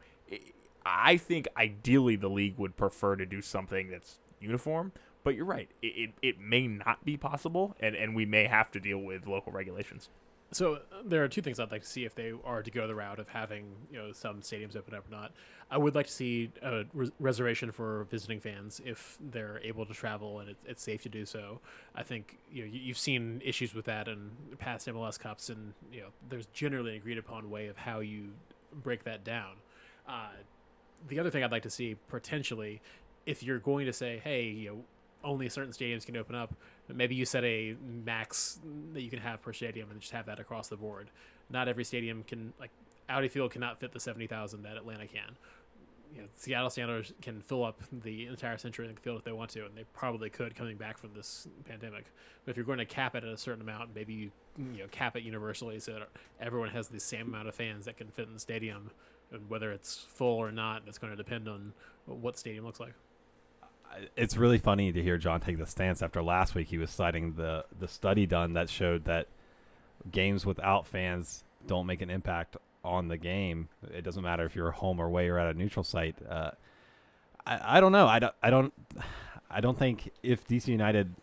i- 0.86 1.18
think 1.18 1.48
ideally 1.58 2.16
the 2.16 2.30
league 2.30 2.58
would 2.58 2.76
prefer 2.78 3.16
to 3.16 3.26
do 3.26 3.42
something 3.42 3.90
that's 3.90 4.20
uniform 4.40 4.92
but 5.24 5.36
you're 5.36 5.46
right 5.46 5.70
it, 5.82 5.88
it, 5.88 6.10
it 6.22 6.40
may 6.40 6.68
not 6.68 7.04
be 7.04 7.18
possible 7.18 7.76
and, 7.80 7.96
and 7.96 8.16
we 8.16 8.26
may 8.26 8.46
have 8.46 8.70
to 8.72 8.80
deal 8.80 9.00
with 9.00 9.26
local 9.28 9.52
regulations 9.52 10.10
So 10.52 10.76
uh, 10.76 10.80
there 11.04 11.24
are 11.24 11.28
two 11.28 11.42
things 11.42 11.60
I'd 11.60 11.72
like 11.72 11.82
to 11.82 11.88
see 11.90 12.06
if 12.06 12.14
they 12.14 12.32
are 12.46 12.62
to 12.62 12.72
go 12.72 12.86
the 12.88 12.94
route 12.96 13.20
of 13.20 13.30
having 13.30 13.64
you 13.92 13.98
know 13.98 14.12
some 14.14 14.42
stadiums 14.42 14.76
open 14.78 14.94
up 14.94 15.08
or 15.08 15.12
not. 15.12 15.32
I 15.72 15.78
would 15.80 15.96
like 15.96 16.06
to 16.06 16.12
see 16.12 16.52
a 16.62 16.84
res- 16.94 17.12
reservation 17.20 17.72
for 17.72 18.06
visiting 18.12 18.40
fans 18.40 18.80
if 18.86 19.18
they're 19.20 19.60
able 19.64 19.86
to 19.88 19.94
travel 19.94 20.40
and 20.40 20.50
it, 20.52 20.58
it's 20.66 20.84
safe 20.84 21.02
to 21.04 21.10
do 21.10 21.26
so. 21.26 21.60
I 21.96 22.04
think 22.04 22.38
you 22.54 22.62
know 22.64 22.70
you, 22.72 22.80
you've 22.80 22.98
seen 23.00 23.42
issues 23.44 23.74
with 23.74 23.86
that 23.86 24.08
in 24.08 24.30
past 24.60 24.88
MLS 24.88 25.18
Cups, 25.20 25.50
and 25.50 25.74
you 25.92 26.02
know 26.02 26.10
there's 26.30 26.46
generally 26.54 26.92
an 26.92 26.98
agreed 26.98 27.18
upon 27.18 27.50
way 27.50 27.66
of 27.68 27.78
how 27.78 28.00
you 28.00 28.30
break 28.84 29.04
that 29.06 29.24
down. 29.24 29.54
Uh, 30.08 30.30
the 31.08 31.20
other 31.20 31.30
thing 31.30 31.44
I'd 31.44 31.52
like 31.52 31.64
to 31.64 31.70
see 31.70 31.96
potentially, 32.10 32.82
if 33.26 33.44
you're 33.44 33.60
going 33.60 33.86
to 33.86 33.94
say, 33.94 34.22
hey, 34.24 34.46
you 34.46 34.70
know, 34.70 34.78
only 35.24 35.50
certain 35.50 35.72
stadiums 35.72 36.06
can 36.06 36.16
open 36.18 36.36
up, 36.36 36.54
maybe 36.88 37.16
you 37.16 37.26
set 37.26 37.44
a 37.44 37.76
max 38.06 38.60
that 38.94 39.02
you 39.02 39.10
can 39.10 39.20
have 39.20 39.42
per 39.42 39.54
stadium 39.54 39.90
and 39.92 40.00
just 40.00 40.14
have 40.14 40.28
that 40.28 40.40
across 40.40 40.68
the 40.68 40.78
board. 40.78 41.10
Not 41.50 41.68
every 41.68 41.84
stadium 41.84 42.24
can 42.24 42.54
like 42.60 42.72
Audi 43.10 43.28
Field 43.28 43.52
cannot 43.52 43.80
fit 43.80 43.92
the 43.92 44.00
seventy 44.00 44.28
thousand 44.28 44.64
that 44.64 44.78
Atlanta 44.78 45.08
can. 45.08 45.36
you 46.16 46.22
know, 46.22 46.28
Seattle 46.36 46.70
Sounders 46.70 47.14
can 47.22 47.42
fill 47.42 47.64
up 47.64 47.82
the 47.92 48.28
entire 48.28 48.58
Century 48.58 48.90
field 49.02 49.18
if 49.18 49.24
they 49.24 49.32
want 49.32 49.50
to, 49.52 49.66
and 49.66 49.76
they 49.76 49.84
probably 49.94 50.30
could 50.30 50.56
coming 50.56 50.78
back 50.78 50.98
from 50.98 51.12
this 51.14 51.48
pandemic. 51.66 52.06
But 52.44 52.52
if 52.52 52.58
you're 52.58 52.66
going 52.66 52.78
to 52.80 52.86
cap 52.86 53.16
it 53.16 53.24
at 53.24 53.30
a 53.30 53.38
certain 53.38 53.62
amount, 53.62 53.94
maybe 53.96 54.14
you 54.14 54.32
you 54.58 54.80
know 54.84 54.88
cap 54.92 55.16
it 55.18 55.24
universally 55.24 55.80
so 55.80 55.94
that 55.94 56.10
everyone 56.40 56.70
has 56.70 56.88
the 56.88 57.00
same 57.00 57.28
amount 57.28 57.48
of 57.48 57.56
fans 57.56 57.86
that 57.86 57.98
can 57.98 58.08
fit 58.08 58.28
in 58.28 58.34
the 58.34 58.40
stadium, 58.40 58.92
and 59.32 59.50
whether 59.50 59.72
it's 59.72 60.06
full 60.10 60.38
or 60.38 60.52
not, 60.52 60.86
that's 60.86 60.98
going 60.98 61.12
to 61.12 61.18
depend 61.18 61.48
on 61.48 61.74
what 62.06 62.38
stadium 62.38 62.66
looks 62.66 62.80
like. 62.80 62.94
It's 64.18 64.36
really 64.36 64.58
funny 64.58 64.92
to 64.92 65.02
hear 65.02 65.18
John 65.18 65.40
take 65.40 65.58
the 65.58 65.66
stance 65.66 66.02
after 66.02 66.22
last 66.22 66.56
week. 66.56 66.68
He 66.68 66.78
was 66.78 66.90
citing 66.90 67.34
the 67.34 67.66
the 67.78 67.88
study 67.88 68.26
done 68.26 68.54
that 68.54 68.70
showed 68.70 69.06
that 69.06 69.28
games 70.12 70.46
without 70.46 70.86
fans 70.86 71.44
don't 71.66 71.86
make 71.86 72.02
an 72.02 72.10
impact 72.10 72.58
on 72.84 73.08
the 73.08 73.18
game. 73.18 73.70
It 73.94 74.04
doesn't 74.04 74.24
matter 74.24 74.46
if 74.46 74.56
you're 74.56 74.72
home 74.72 75.00
or 75.00 75.06
away 75.06 75.28
or 75.30 75.40
at 75.40 75.56
a 75.56 75.58
neutral 75.58 75.84
site. 75.84 76.16
Uh, 76.28 76.52
I, 77.46 77.78
I 77.78 77.80
don't 77.80 77.92
know. 77.92 78.08
I 78.08 78.20
don't. 78.20 78.34
I 78.44 78.50
don't. 78.50 78.74
I 79.50 79.62
don't 79.62 79.78
think 79.78 80.12
if 80.24 80.46
DC 80.48 80.68
United 80.68 81.16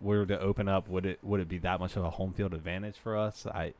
were 0.00 0.26
to 0.26 0.38
open 0.38 0.68
up, 0.68 0.88
would 0.88 1.06
it 1.06 1.18
would 1.22 1.40
it 1.40 1.48
be 1.48 1.58
that 1.58 1.80
much 1.80 1.96
of 1.96 2.04
a 2.04 2.10
home 2.10 2.32
field 2.32 2.54
advantage 2.54 2.96
for 2.96 3.16
us? 3.16 3.46
I, 3.46 3.74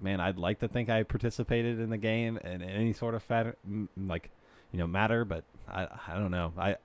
man, 0.00 0.20
I'd 0.20 0.38
like 0.38 0.60
to 0.60 0.68
think 0.68 0.88
I 0.88 1.02
participated 1.02 1.80
in 1.80 1.90
the 1.90 1.98
game 1.98 2.38
in 2.38 2.62
any 2.62 2.92
sort 2.92 3.14
of 3.14 3.22
fat, 3.22 3.56
like, 3.96 4.30
you 4.72 4.78
know, 4.78 4.86
matter, 4.86 5.24
but 5.24 5.44
I 5.68 5.88
I 6.08 6.14
don't 6.14 6.30
know. 6.30 6.52
I 6.58 6.76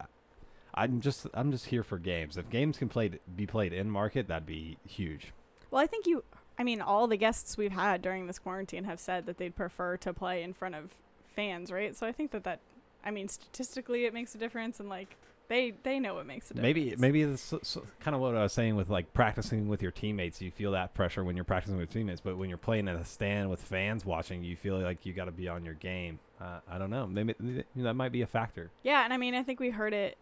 I'm 0.74 1.02
just 1.02 1.28
I'm 1.34 1.52
just 1.52 1.66
here 1.68 1.84
for 1.84 2.00
games. 2.00 2.38
If 2.38 2.50
games 2.50 2.78
can 2.78 2.90
played 2.90 3.20
be 3.36 3.46
played 3.46 3.74
in 3.74 3.90
market, 3.90 4.28
that'd 4.28 4.46
be 4.46 4.78
huge. 4.88 5.34
Well, 5.70 5.82
I 5.82 5.88
think 5.88 6.06
you. 6.06 6.24
I 6.58 6.64
mean, 6.64 6.82
all 6.82 7.08
the 7.08 7.18
guests 7.18 7.58
we've 7.58 7.72
had 7.72 8.02
during 8.02 8.28
this 8.28 8.38
quarantine 8.38 8.84
have 8.84 9.00
said 9.00 9.26
that 9.26 9.38
they'd 9.38 9.56
prefer 9.56 9.98
to 9.98 10.14
play 10.14 10.44
in 10.44 10.54
front 10.54 10.76
of 10.76 10.96
fans, 11.36 11.72
right? 11.72 11.96
So 11.96 12.08
I 12.08 12.12
think 12.12 12.32
that 12.32 12.44
that. 12.44 12.60
I 13.04 13.10
mean, 13.10 13.28
statistically, 13.28 14.06
it 14.06 14.14
makes 14.14 14.36
a 14.36 14.38
difference, 14.38 14.80
and 14.80 14.88
like 14.88 15.18
they 15.52 15.74
they 15.84 16.00
know 16.00 16.14
what 16.16 16.26
makes 16.26 16.50
a 16.50 16.54
difference. 16.54 16.76
Maybe 16.76 16.96
maybe 16.98 17.22
it's 17.24 17.54
kind 18.00 18.16
of 18.16 18.22
what 18.22 18.36
I 18.36 18.44
was 18.44 18.54
saying 18.54 18.78
with 18.78 18.90
like 18.90 19.14
practicing 19.14 19.68
with 19.68 19.82
your 19.82 19.92
teammates. 19.92 20.42
You 20.42 20.50
feel 20.50 20.72
that 20.72 20.94
pressure 20.94 21.26
when 21.26 21.36
you're 21.36 21.44
practicing 21.44 21.78
with 21.78 21.90
teammates, 21.92 22.22
but 22.22 22.38
when 22.38 22.48
you're 22.48 22.58
playing 22.58 22.88
in 22.88 22.96
a 22.96 23.04
stand 23.04 23.50
with 23.50 23.60
fans 23.62 24.06
watching, 24.06 24.46
you 24.46 24.56
feel 24.56 24.80
like 24.80 25.06
you 25.06 25.12
got 25.12 25.26
to 25.26 25.32
be 25.32 25.50
on 25.50 25.66
your 25.66 25.74
game. 25.74 26.20
Uh, 26.40 26.60
I 26.70 26.78
don't 26.78 26.90
know. 26.90 27.06
Maybe 27.06 27.36
that 27.76 27.96
might 27.96 28.14
be 28.14 28.22
a 28.22 28.28
factor. 28.28 28.72
Yeah, 28.82 29.04
and 29.04 29.12
I 29.12 29.18
mean, 29.18 29.36
I 29.36 29.44
think 29.44 29.60
we 29.60 29.72
heard 29.72 29.94
it. 29.94 30.18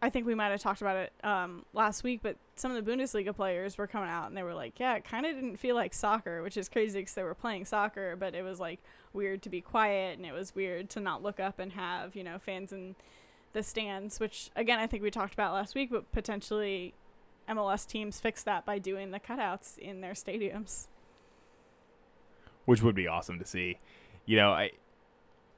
I 0.00 0.10
think 0.10 0.26
we 0.26 0.34
might 0.34 0.50
have 0.50 0.60
talked 0.60 0.80
about 0.80 0.96
it 0.96 1.12
um, 1.24 1.64
last 1.72 2.04
week, 2.04 2.20
but 2.22 2.36
some 2.54 2.72
of 2.72 2.84
the 2.84 2.90
Bundesliga 2.90 3.34
players 3.34 3.76
were 3.76 3.88
coming 3.88 4.08
out 4.08 4.28
and 4.28 4.36
they 4.36 4.44
were 4.44 4.54
like, 4.54 4.78
"Yeah, 4.78 4.94
it 4.94 5.04
kind 5.04 5.26
of 5.26 5.34
didn't 5.34 5.56
feel 5.56 5.74
like 5.74 5.92
soccer," 5.92 6.40
which 6.40 6.56
is 6.56 6.68
crazy 6.68 7.00
because 7.00 7.14
they 7.14 7.24
were 7.24 7.34
playing 7.34 7.64
soccer, 7.64 8.14
but 8.14 8.36
it 8.36 8.42
was 8.42 8.60
like 8.60 8.78
weird 9.12 9.42
to 9.42 9.50
be 9.50 9.60
quiet 9.60 10.16
and 10.16 10.24
it 10.24 10.32
was 10.32 10.54
weird 10.54 10.88
to 10.90 11.00
not 11.00 11.22
look 11.22 11.40
up 11.40 11.58
and 11.58 11.72
have 11.72 12.14
you 12.14 12.22
know 12.22 12.38
fans 12.38 12.72
in 12.72 12.94
the 13.52 13.62
stands. 13.62 14.20
Which 14.20 14.50
again, 14.56 14.78
I 14.78 14.86
think 14.86 15.02
we 15.02 15.10
talked 15.10 15.34
about 15.34 15.52
last 15.54 15.74
week, 15.74 15.90
but 15.90 16.10
potentially 16.12 16.94
MLS 17.48 17.86
teams 17.86 18.20
fix 18.20 18.42
that 18.44 18.64
by 18.64 18.78
doing 18.78 19.10
the 19.10 19.20
cutouts 19.20 19.78
in 19.78 20.00
their 20.00 20.12
stadiums. 20.12 20.86
which 22.64 22.82
would 22.82 22.94
be 22.94 23.08
awesome 23.08 23.38
to 23.38 23.44
see. 23.44 23.78
You 24.26 24.36
know, 24.36 24.50
I 24.52 24.70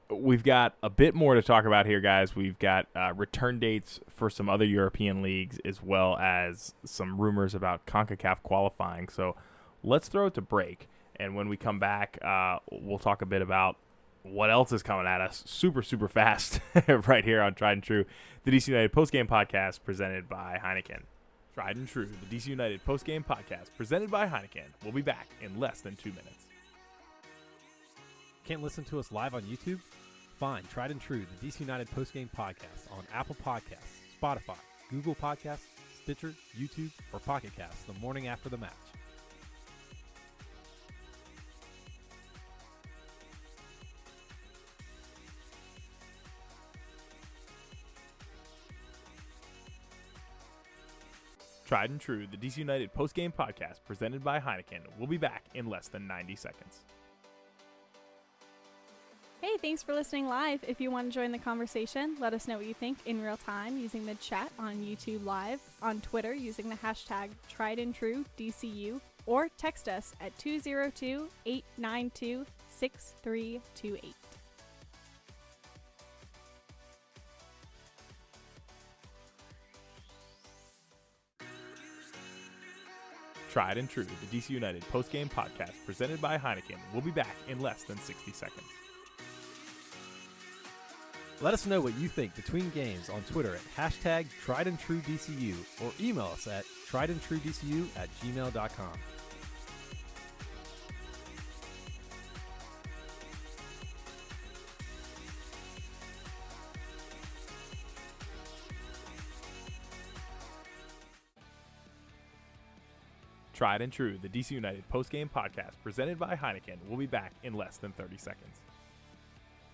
we've 0.09 0.43
got 0.43 0.75
a 0.83 0.89
bit 0.89 1.15
more 1.15 1.33
to 1.35 1.41
talk 1.41 1.65
about 1.65 1.85
here, 1.85 1.99
guys. 1.99 2.35
We've 2.35 2.59
got 2.59 2.87
uh, 2.95 3.13
return 3.15 3.59
dates 3.59 3.99
for 4.09 4.29
some 4.29 4.49
other 4.49 4.65
European 4.65 5.21
leagues, 5.21 5.59
as 5.65 5.81
well 5.81 6.17
as 6.17 6.73
some 6.83 7.19
rumors 7.19 7.55
about 7.55 7.85
Concacaf 7.85 8.41
qualifying. 8.43 9.09
So 9.09 9.35
let's 9.83 10.07
throw 10.07 10.27
it 10.27 10.33
to 10.35 10.41
break, 10.41 10.87
and 11.15 11.35
when 11.35 11.49
we 11.49 11.57
come 11.57 11.79
back, 11.79 12.17
uh, 12.23 12.59
we'll 12.71 12.99
talk 12.99 13.21
a 13.21 13.25
bit 13.25 13.41
about 13.41 13.77
what 14.31 14.49
else 14.49 14.71
is 14.71 14.81
coming 14.81 15.05
at 15.05 15.21
us 15.21 15.43
super 15.45 15.81
super 15.81 16.07
fast 16.07 16.59
right 16.87 17.23
here 17.23 17.41
on 17.41 17.53
Tried 17.53 17.73
and 17.73 17.83
True, 17.83 18.05
the 18.43 18.51
DC 18.51 18.67
United 18.67 18.91
postgame 18.91 19.27
podcast 19.27 19.79
presented 19.83 20.27
by 20.27 20.59
Heineken. 20.63 21.03
Tried 21.53 21.77
and 21.77 21.87
True, 21.87 22.07
the 22.07 22.35
DC 22.35 22.47
United 22.47 22.83
postgame 22.85 23.25
podcast 23.25 23.69
presented 23.77 24.09
by 24.09 24.27
Heineken. 24.27 24.65
We'll 24.83 24.93
be 24.93 25.01
back 25.01 25.27
in 25.41 25.59
less 25.59 25.81
than 25.81 25.95
two 25.95 26.09
minutes. 26.09 26.47
Can't 28.45 28.61
listen 28.61 28.83
to 28.85 28.99
us 28.99 29.11
live 29.11 29.33
on 29.33 29.41
YouTube? 29.43 29.79
Fine, 30.39 30.63
tried 30.71 30.91
and 30.91 30.99
true, 30.99 31.25
the 31.39 31.47
DC 31.47 31.61
United 31.61 31.89
postgame 31.91 32.29
podcast 32.37 32.91
on 32.91 33.03
Apple 33.13 33.37
Podcasts, 33.43 34.01
Spotify, 34.21 34.57
Google 34.91 35.15
Podcasts, 35.15 35.65
Stitcher, 36.03 36.33
YouTube, 36.59 36.91
or 37.13 37.19
Pocket 37.19 37.55
Casts 37.55 37.83
the 37.83 37.93
morning 37.93 38.27
after 38.27 38.49
the 38.49 38.57
match. 38.57 38.71
Tried 51.65 51.89
and 51.89 51.99
True, 51.99 52.27
the 52.29 52.37
DC 52.37 52.57
United 52.57 52.93
post-game 52.93 53.33
podcast 53.37 53.83
presented 53.85 54.23
by 54.23 54.39
Heineken. 54.39 54.81
We'll 54.99 55.07
be 55.07 55.17
back 55.17 55.45
in 55.55 55.67
less 55.67 55.87
than 55.87 56.05
90 56.05 56.35
seconds. 56.35 56.81
Hey, 59.41 59.57
thanks 59.57 59.83
for 59.83 59.93
listening 59.93 60.27
live. 60.27 60.63
If 60.67 60.79
you 60.79 60.91
want 60.91 61.11
to 61.11 61.13
join 61.13 61.31
the 61.31 61.39
conversation, 61.39 62.17
let 62.19 62.33
us 62.33 62.47
know 62.47 62.57
what 62.57 62.65
you 62.65 62.73
think 62.73 62.99
in 63.05 63.21
real 63.21 63.37
time 63.37 63.77
using 63.77 64.05
the 64.05 64.15
chat 64.15 64.51
on 64.57 64.77
YouTube 64.77 65.25
Live, 65.25 65.59
on 65.81 66.01
Twitter 66.01 66.33
using 66.33 66.69
the 66.69 66.75
hashtag 66.75 67.29
tried 67.49 67.79
and 67.79 67.93
true 67.93 68.25
DCU, 68.37 69.01
or 69.25 69.49
text 69.57 69.89
us 69.89 70.13
at 70.21 70.37
202 70.37 71.27
892 71.45 72.45
6328. 72.69 74.24
Tried 83.55 83.77
and 83.77 83.89
True, 83.89 84.03
the 84.03 84.37
DC 84.37 84.49
United 84.49 84.83
postgame 84.91 85.31
podcast 85.31 85.71
presented 85.85 86.19
by 86.19 86.37
Heineken. 86.37 86.75
We'll 86.91 87.01
be 87.01 87.09
back 87.09 87.37
in 87.47 87.61
less 87.61 87.83
than 87.83 87.97
60 87.97 88.33
seconds. 88.33 88.67
Let 91.39 91.53
us 91.53 91.65
know 91.65 91.79
what 91.79 91.97
you 91.97 92.09
think 92.09 92.35
between 92.35 92.69
games 92.71 93.09
on 93.09 93.21
Twitter 93.21 93.55
at 93.55 93.61
hashtag 93.77 94.25
triedandtrueDCU 94.45 95.55
or 95.85 95.93
email 96.01 96.31
us 96.33 96.47
at 96.47 96.65
triedandtrueDCU 96.91 97.87
at 97.95 98.09
gmail.com. 98.19 98.99
Tried 113.55 113.81
and 113.81 113.91
True, 113.91 114.19
the 114.21 114.27
DC 114.27 114.51
United 114.51 114.83
postgame 114.93 115.29
podcast 115.31 115.71
presented 115.81 116.19
by 116.19 116.35
Heineken. 116.35 116.75
We'll 116.89 116.99
be 116.99 117.05
back 117.05 117.31
in 117.41 117.53
less 117.53 117.77
than 117.77 117.93
30 117.93 118.17
seconds. 118.17 118.59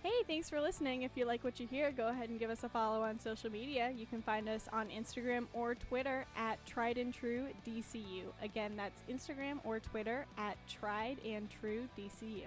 Hey, 0.04 0.22
thanks 0.28 0.48
for 0.48 0.60
listening. 0.60 1.02
If 1.02 1.10
you 1.16 1.24
like 1.24 1.42
what 1.42 1.58
you 1.58 1.66
hear, 1.66 1.90
go 1.90 2.06
ahead 2.06 2.28
and 2.28 2.38
give 2.38 2.48
us 2.48 2.62
a 2.62 2.68
follow 2.68 3.02
on 3.02 3.18
social 3.18 3.50
media. 3.50 3.92
You 3.94 4.06
can 4.06 4.22
find 4.22 4.48
us 4.48 4.68
on 4.72 4.86
Instagram 4.88 5.46
or 5.52 5.74
Twitter 5.74 6.26
at 6.36 6.64
Tried 6.64 6.96
and 6.96 7.12
True 7.12 7.48
DCU. 7.66 8.22
Again, 8.40 8.76
that's 8.76 9.00
Instagram 9.10 9.58
or 9.64 9.80
Twitter 9.80 10.26
at 10.38 10.56
Tried 10.68 11.18
and 11.24 11.48
True 11.50 11.88
DCU. 11.98 12.46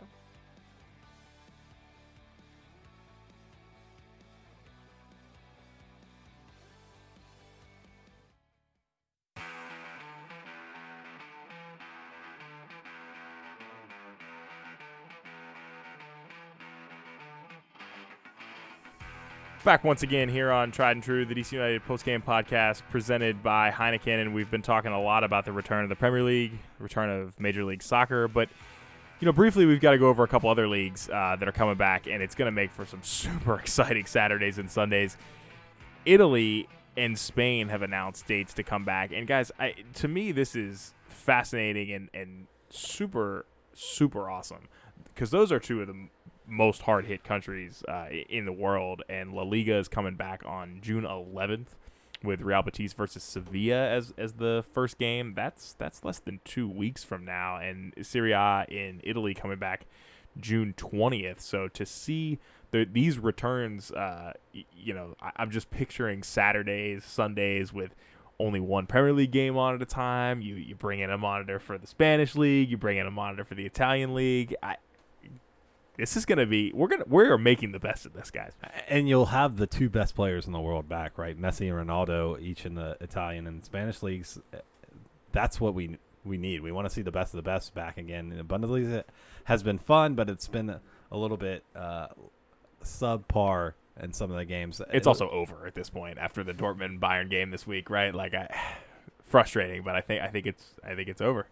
Back 19.65 19.83
once 19.83 20.03
again 20.03 20.29
here 20.29 20.51
on 20.51 20.69
Tried 20.69 20.91
and 20.91 21.01
True, 21.01 21.25
the 21.25 21.33
DC 21.33 21.53
United 21.53 21.83
postgame 21.85 22.23
podcast 22.23 22.83
presented 22.91 23.41
by 23.41 23.71
Heineken, 23.71 24.21
and 24.21 24.31
we've 24.31 24.51
been 24.51 24.61
talking 24.61 24.91
a 24.91 25.01
lot 25.01 25.23
about 25.23 25.43
the 25.43 25.51
return 25.51 25.81
of 25.81 25.89
the 25.89 25.95
Premier 25.95 26.21
League, 26.21 26.51
return 26.77 27.09
of 27.09 27.39
Major 27.39 27.63
League 27.63 27.81
Soccer, 27.81 28.27
but 28.27 28.47
you 29.19 29.25
know, 29.25 29.31
briefly 29.31 29.65
we've 29.65 29.81
got 29.81 29.89
to 29.89 29.97
go 29.97 30.07
over 30.07 30.23
a 30.23 30.27
couple 30.27 30.51
other 30.51 30.67
leagues 30.67 31.09
uh, 31.09 31.35
that 31.39 31.47
are 31.49 31.51
coming 31.51 31.77
back, 31.77 32.05
and 32.05 32.21
it's 32.21 32.35
going 32.35 32.45
to 32.45 32.51
make 32.51 32.71
for 32.71 32.85
some 32.85 33.01
super 33.01 33.55
exciting 33.55 34.05
Saturdays 34.05 34.59
and 34.59 34.69
Sundays. 34.69 35.17
Italy 36.05 36.69
and 36.95 37.17
Spain 37.17 37.67
have 37.69 37.81
announced 37.81 38.27
dates 38.27 38.53
to 38.53 38.61
come 38.61 38.85
back, 38.85 39.11
and 39.11 39.25
guys, 39.25 39.51
I, 39.59 39.73
to 39.95 40.07
me 40.07 40.31
this 40.31 40.55
is 40.55 40.93
fascinating 41.07 41.91
and 41.91 42.09
and 42.13 42.45
super 42.69 43.47
super 43.73 44.29
awesome 44.29 44.69
because 45.05 45.31
those 45.31 45.51
are 45.51 45.59
two 45.59 45.81
of 45.81 45.87
the 45.87 46.07
most 46.47 46.83
hard 46.83 47.05
hit 47.05 47.23
countries 47.23 47.83
uh, 47.87 48.07
in 48.29 48.45
the 48.45 48.51
world, 48.51 49.01
and 49.09 49.33
La 49.33 49.43
Liga 49.43 49.75
is 49.77 49.87
coming 49.87 50.15
back 50.15 50.43
on 50.45 50.79
June 50.81 51.03
11th 51.03 51.67
with 52.23 52.41
Real 52.41 52.61
Betis 52.61 52.93
versus 52.93 53.23
Sevilla 53.23 53.89
as 53.89 54.13
as 54.17 54.33
the 54.33 54.63
first 54.73 54.97
game. 54.97 55.33
That's 55.35 55.73
that's 55.73 56.03
less 56.03 56.19
than 56.19 56.39
two 56.43 56.67
weeks 56.67 57.03
from 57.03 57.25
now, 57.25 57.57
and 57.57 57.93
Serie 58.01 58.33
A 58.33 58.65
in 58.69 59.01
Italy 59.03 59.33
coming 59.33 59.59
back 59.59 59.85
June 60.39 60.73
20th. 60.77 61.39
So 61.39 61.67
to 61.69 61.85
see 61.85 62.39
the, 62.71 62.85
these 62.85 63.19
returns, 63.19 63.91
uh, 63.91 64.33
you 64.53 64.93
know, 64.93 65.15
I, 65.21 65.31
I'm 65.37 65.51
just 65.51 65.71
picturing 65.71 66.23
Saturdays, 66.23 67.05
Sundays 67.05 67.71
with 67.71 67.95
only 68.39 68.59
one 68.59 68.85
Premier 68.85 69.13
League 69.13 69.31
game 69.31 69.57
on 69.57 69.75
at 69.75 69.81
a 69.81 69.85
time. 69.85 70.41
You 70.41 70.55
you 70.55 70.75
bring 70.75 70.99
in 70.99 71.09
a 71.09 71.17
monitor 71.17 71.59
for 71.59 71.77
the 71.77 71.87
Spanish 71.87 72.35
league. 72.35 72.69
You 72.69 72.77
bring 72.77 72.97
in 72.97 73.07
a 73.07 73.11
monitor 73.11 73.45
for 73.45 73.55
the 73.55 73.65
Italian 73.65 74.13
league. 74.13 74.55
I, 74.61 74.75
this 75.97 76.17
is 76.17 76.25
gonna 76.25 76.45
be 76.45 76.71
we're 76.73 76.87
gonna 76.87 77.05
we're 77.07 77.37
making 77.37 77.71
the 77.71 77.79
best 77.79 78.05
of 78.05 78.13
this, 78.13 78.31
guys. 78.31 78.53
And 78.87 79.07
you'll 79.07 79.27
have 79.27 79.57
the 79.57 79.67
two 79.67 79.89
best 79.89 80.15
players 80.15 80.45
in 80.45 80.53
the 80.53 80.59
world 80.59 80.87
back, 80.89 81.17
right? 81.17 81.39
Messi 81.39 81.69
and 81.69 81.89
Ronaldo, 81.89 82.41
each 82.41 82.65
in 82.65 82.75
the 82.75 82.97
Italian 83.01 83.47
and 83.47 83.63
Spanish 83.63 84.03
leagues. 84.03 84.39
That's 85.31 85.59
what 85.59 85.73
we 85.73 85.97
we 86.23 86.37
need. 86.37 86.61
We 86.61 86.71
want 86.71 86.87
to 86.87 86.93
see 86.93 87.01
the 87.01 87.11
best 87.11 87.33
of 87.33 87.37
the 87.37 87.43
best 87.43 87.73
back 87.73 87.97
again. 87.97 88.31
And 88.31 88.39
the 88.39 88.43
Bundesliga 88.43 89.03
has 89.45 89.63
been 89.63 89.77
fun, 89.77 90.15
but 90.15 90.29
it's 90.29 90.47
been 90.47 90.69
a 90.69 91.17
little 91.17 91.37
bit 91.37 91.63
uh, 91.75 92.07
subpar 92.83 93.73
in 94.01 94.11
some 94.11 94.31
of 94.31 94.37
the 94.37 94.45
games. 94.45 94.81
It's 94.91 95.07
also 95.07 95.29
over 95.29 95.67
at 95.67 95.75
this 95.75 95.89
point 95.89 96.17
after 96.17 96.43
the 96.43 96.53
Dortmund 96.53 96.99
Bayern 96.99 97.29
game 97.29 97.51
this 97.51 97.65
week, 97.65 97.89
right? 97.89 98.13
Like 98.13 98.33
I 98.33 98.53
frustrating, 99.23 99.83
but 99.83 99.95
I 99.95 100.01
think 100.01 100.21
I 100.21 100.27
think 100.27 100.47
it's 100.47 100.75
I 100.83 100.95
think 100.95 101.09
it's 101.09 101.21
over. 101.21 101.47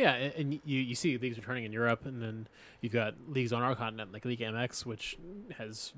Yeah, 0.00 0.14
and 0.14 0.54
you 0.54 0.80
you 0.80 0.94
see 0.94 1.18
leagues 1.18 1.36
returning 1.36 1.64
in 1.64 1.72
Europe, 1.72 2.06
and 2.06 2.22
then 2.22 2.48
you've 2.80 2.94
got 2.94 3.16
leagues 3.28 3.52
on 3.52 3.60
our 3.62 3.74
continent 3.74 4.14
like 4.14 4.24
Liga 4.24 4.44
MX, 4.46 4.86
which 4.86 5.18
has 5.58 5.92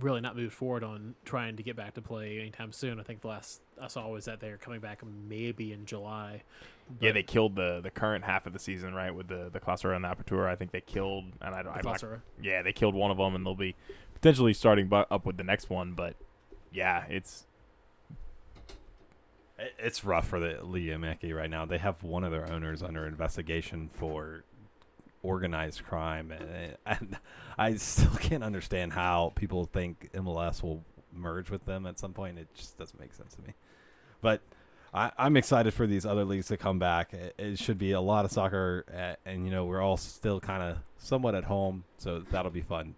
really 0.00 0.20
not 0.20 0.34
moved 0.34 0.52
forward 0.52 0.82
on 0.82 1.14
trying 1.24 1.56
to 1.56 1.62
get 1.62 1.76
back 1.76 1.94
to 1.94 2.02
play 2.02 2.40
anytime 2.40 2.72
soon. 2.72 2.98
I 2.98 3.04
think 3.04 3.20
the 3.20 3.28
last 3.28 3.60
I 3.80 3.86
saw 3.86 4.08
was 4.08 4.24
that 4.24 4.40
they're 4.40 4.56
coming 4.56 4.80
back 4.80 5.02
maybe 5.28 5.72
in 5.72 5.86
July. 5.86 6.42
Yeah, 7.00 7.12
they 7.12 7.22
killed 7.22 7.54
the 7.54 7.78
the 7.80 7.90
current 7.90 8.24
half 8.24 8.46
of 8.46 8.52
the 8.52 8.58
season, 8.58 8.94
right? 8.94 9.14
With 9.14 9.28
the 9.28 9.48
the 9.52 9.60
Clausura 9.60 9.94
and 9.94 10.04
the 10.04 10.08
Apertura, 10.08 10.48
I 10.48 10.56
think 10.56 10.72
they 10.72 10.80
killed, 10.80 11.26
and 11.40 11.54
I 11.54 11.62
don't. 11.62 11.72
the 11.82 11.88
not, 11.88 12.00
yeah, 12.42 12.62
they 12.62 12.72
killed 12.72 12.96
one 12.96 13.12
of 13.12 13.16
them, 13.16 13.36
and 13.36 13.46
they'll 13.46 13.54
be 13.54 13.76
potentially 14.14 14.54
starting 14.54 14.88
bu- 14.88 15.04
up 15.08 15.24
with 15.24 15.36
the 15.36 15.44
next 15.44 15.70
one. 15.70 15.92
But 15.92 16.16
yeah, 16.72 17.04
it's 17.08 17.42
It- 17.42 17.46
It's 19.78 20.04
rough 20.04 20.28
for 20.28 20.38
the 20.38 20.58
MX 20.58 21.34
right 21.34 21.50
now. 21.50 21.64
They 21.64 21.78
have 21.78 22.02
one 22.02 22.24
of 22.24 22.30
their 22.30 22.50
owners 22.50 22.82
under 22.82 23.06
investigation 23.06 23.88
for 23.92 24.44
organized 25.22 25.84
crime, 25.84 26.32
and, 26.86 27.16
I 27.58 27.74
still 27.76 28.14
can't 28.20 28.44
understand 28.44 28.92
how 28.92 29.32
people 29.34 29.64
think 29.64 30.10
MLS 30.12 30.62
will 30.62 30.84
merge 31.12 31.50
with 31.50 31.64
them 31.64 31.86
at 31.86 31.98
some 31.98 32.12
point. 32.12 32.38
It 32.38 32.48
just 32.54 32.76
doesn't 32.76 33.00
make 33.00 33.14
sense 33.14 33.34
to 33.36 33.42
me. 33.42 33.54
But 34.20 34.42
I, 34.92 35.10
I'm 35.16 35.36
excited 35.36 35.72
for 35.72 35.86
these 35.86 36.04
other 36.04 36.24
leagues 36.24 36.48
to 36.48 36.56
come 36.56 36.78
back. 36.78 37.14
It, 37.14 37.34
it 37.38 37.58
should 37.58 37.78
be 37.78 37.92
a 37.92 38.00
lot 38.00 38.24
of 38.24 38.30
soccer, 38.30 38.84
uh, 38.94 39.14
and 39.28 39.44
you 39.44 39.50
know 39.50 39.64
we're 39.64 39.80
all 39.80 39.96
still 39.96 40.40
kind 40.40 40.62
of 40.62 40.78
somewhat 40.98 41.34
at 41.34 41.44
home, 41.44 41.84
so 41.98 42.22
that'll 42.30 42.50
be 42.50 42.62
fun. 42.62 42.94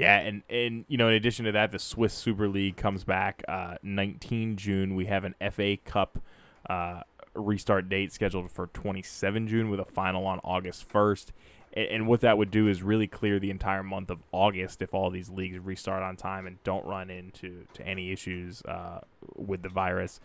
Yeah, 0.00 0.18
and 0.20 0.42
and 0.48 0.86
you 0.88 0.96
know, 0.96 1.08
in 1.08 1.14
addition 1.14 1.44
to 1.44 1.52
that, 1.52 1.72
the 1.72 1.78
Swiss 1.78 2.14
Super 2.14 2.48
League 2.48 2.76
comes 2.76 3.04
back 3.04 3.42
uh, 3.46 3.74
19 3.82 4.56
June. 4.56 4.94
We 4.94 5.04
have 5.04 5.24
an 5.24 5.34
FA 5.52 5.76
Cup 5.76 6.18
uh, 6.70 7.02
restart 7.34 7.90
date 7.90 8.10
scheduled 8.10 8.50
for 8.50 8.68
27 8.68 9.46
June 9.46 9.68
with 9.68 9.78
a 9.78 9.84
final 9.84 10.26
on 10.26 10.40
August 10.42 10.88
1st. 10.88 11.26
And, 11.74 11.86
and 11.88 12.06
what 12.06 12.22
that 12.22 12.38
would 12.38 12.50
do 12.50 12.66
is 12.66 12.82
really 12.82 13.06
clear 13.06 13.38
the 13.38 13.50
entire 13.50 13.82
month 13.82 14.08
of 14.08 14.20
August 14.32 14.80
if 14.80 14.94
all 14.94 15.10
these 15.10 15.28
leagues 15.28 15.58
restart 15.58 16.02
on 16.02 16.16
time 16.16 16.46
and 16.46 16.62
don't 16.64 16.86
run 16.86 17.10
into 17.10 17.66
to 17.74 17.86
any 17.86 18.10
issues 18.10 18.62
uh, 18.62 19.00
with 19.36 19.60
the 19.60 19.68
virus. 19.68 20.18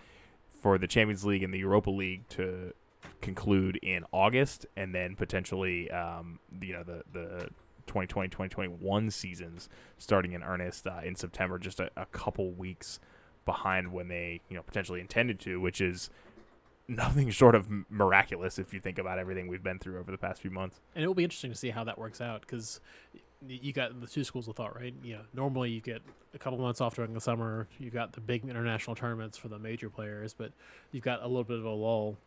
For 0.61 0.77
the 0.77 0.87
Champions 0.87 1.25
League 1.25 1.43
and 1.43 1.53
the 1.53 1.59
Europa 1.59 1.91
League 1.91 2.29
to 2.29 2.73
conclude 3.19 3.77
in 3.83 4.05
August, 4.13 4.65
and 4.77 4.95
then 4.95 5.15
potentially, 5.15 5.91
um, 5.91 6.39
you 6.61 6.71
know, 6.71 6.83
the 6.83 7.03
the 7.11 7.49
2020 7.87 8.29
2021 8.29 9.11
seasons 9.11 9.69
starting 9.97 10.33
in 10.33 10.43
earnest 10.43 10.87
uh, 10.87 10.99
in 11.03 11.15
September, 11.15 11.57
just 11.57 11.79
a, 11.79 11.89
a 11.95 12.05
couple 12.07 12.51
weeks 12.51 12.99
behind 13.45 13.91
when 13.91 14.07
they 14.07 14.41
you 14.49 14.55
know 14.55 14.63
potentially 14.63 14.99
intended 14.99 15.39
to, 15.39 15.59
which 15.59 15.81
is 15.81 16.09
nothing 16.87 17.29
short 17.31 17.55
of 17.55 17.67
miraculous 17.89 18.59
if 18.59 18.73
you 18.73 18.79
think 18.79 18.99
about 18.99 19.19
everything 19.19 19.47
we've 19.47 19.63
been 19.63 19.79
through 19.79 19.99
over 19.99 20.11
the 20.11 20.17
past 20.17 20.41
few 20.41 20.51
months. 20.51 20.79
And 20.95 21.03
it 21.03 21.07
will 21.07 21.15
be 21.15 21.23
interesting 21.23 21.51
to 21.51 21.57
see 21.57 21.69
how 21.69 21.83
that 21.83 21.97
works 21.97 22.21
out 22.21 22.41
because 22.41 22.79
you 23.47 23.73
got 23.73 23.99
the 23.99 24.07
two 24.07 24.23
schools 24.23 24.47
of 24.47 24.55
thought, 24.55 24.75
right? 24.75 24.93
You 25.03 25.15
know, 25.15 25.21
normally 25.33 25.69
you 25.71 25.81
get 25.81 26.01
a 26.33 26.37
couple 26.37 26.57
months 26.59 26.81
off 26.81 26.95
during 26.95 27.13
the 27.13 27.21
summer. 27.21 27.67
You've 27.79 27.93
got 27.93 28.13
the 28.13 28.21
big 28.21 28.43
international 28.43 28.95
tournaments 28.95 29.37
for 29.37 29.47
the 29.47 29.59
major 29.59 29.89
players, 29.89 30.33
but 30.33 30.51
you've 30.91 31.03
got 31.03 31.21
a 31.21 31.27
little 31.27 31.43
bit 31.43 31.59
of 31.59 31.65
a 31.65 31.69
lull. 31.69 32.17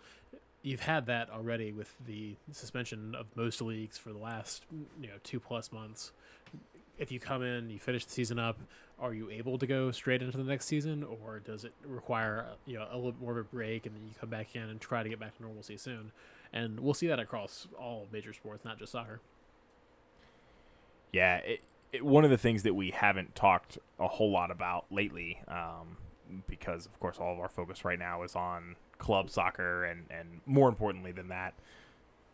You've 0.68 0.80
had 0.80 1.06
that 1.06 1.30
already 1.30 1.72
with 1.72 1.94
the 2.06 2.36
suspension 2.52 3.14
of 3.14 3.24
most 3.34 3.62
leagues 3.62 3.96
for 3.96 4.12
the 4.12 4.18
last 4.18 4.64
you 5.00 5.06
know 5.06 5.14
two 5.24 5.40
plus 5.40 5.72
months. 5.72 6.12
If 6.98 7.10
you 7.10 7.18
come 7.18 7.42
in, 7.42 7.70
you 7.70 7.78
finish 7.78 8.04
the 8.04 8.10
season 8.10 8.38
up, 8.38 8.58
are 9.00 9.14
you 9.14 9.30
able 9.30 9.56
to 9.56 9.66
go 9.66 9.90
straight 9.92 10.20
into 10.20 10.36
the 10.36 10.44
next 10.44 10.66
season, 10.66 11.04
or 11.04 11.38
does 11.38 11.64
it 11.64 11.72
require 11.86 12.48
you 12.66 12.78
know 12.78 12.86
a 12.90 12.96
little 12.96 13.12
bit 13.12 13.22
more 13.22 13.32
of 13.32 13.38
a 13.38 13.44
break 13.44 13.86
and 13.86 13.94
then 13.94 14.02
you 14.04 14.10
come 14.20 14.28
back 14.28 14.54
in 14.54 14.60
and 14.60 14.78
try 14.78 15.02
to 15.02 15.08
get 15.08 15.18
back 15.18 15.34
to 15.38 15.42
normalcy 15.42 15.78
soon? 15.78 16.12
And 16.52 16.78
we'll 16.80 16.92
see 16.92 17.06
that 17.06 17.18
across 17.18 17.66
all 17.78 18.06
major 18.12 18.34
sports, 18.34 18.62
not 18.62 18.78
just 18.78 18.92
soccer. 18.92 19.20
Yeah, 21.14 21.36
it, 21.38 21.62
it, 21.94 22.04
one 22.04 22.24
of 22.24 22.30
the 22.30 22.36
things 22.36 22.62
that 22.64 22.74
we 22.74 22.90
haven't 22.90 23.34
talked 23.34 23.78
a 23.98 24.06
whole 24.06 24.30
lot 24.30 24.50
about 24.50 24.84
lately, 24.90 25.40
um, 25.48 25.96
because 26.46 26.84
of 26.84 27.00
course 27.00 27.16
all 27.18 27.32
of 27.32 27.40
our 27.40 27.48
focus 27.48 27.86
right 27.86 27.98
now 27.98 28.22
is 28.22 28.36
on 28.36 28.76
club 28.98 29.30
soccer 29.30 29.84
and, 29.84 30.06
and 30.10 30.40
more 30.46 30.68
importantly 30.68 31.12
than 31.12 31.28
that, 31.28 31.54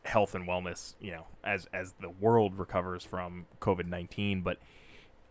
health 0.04 0.34
and 0.34 0.48
wellness. 0.48 0.94
You 1.00 1.12
know, 1.12 1.26
as 1.42 1.66
as 1.72 1.94
the 2.00 2.10
world 2.10 2.58
recovers 2.58 3.04
from 3.04 3.46
COVID 3.60 3.86
nineteen, 3.86 4.42
but 4.42 4.58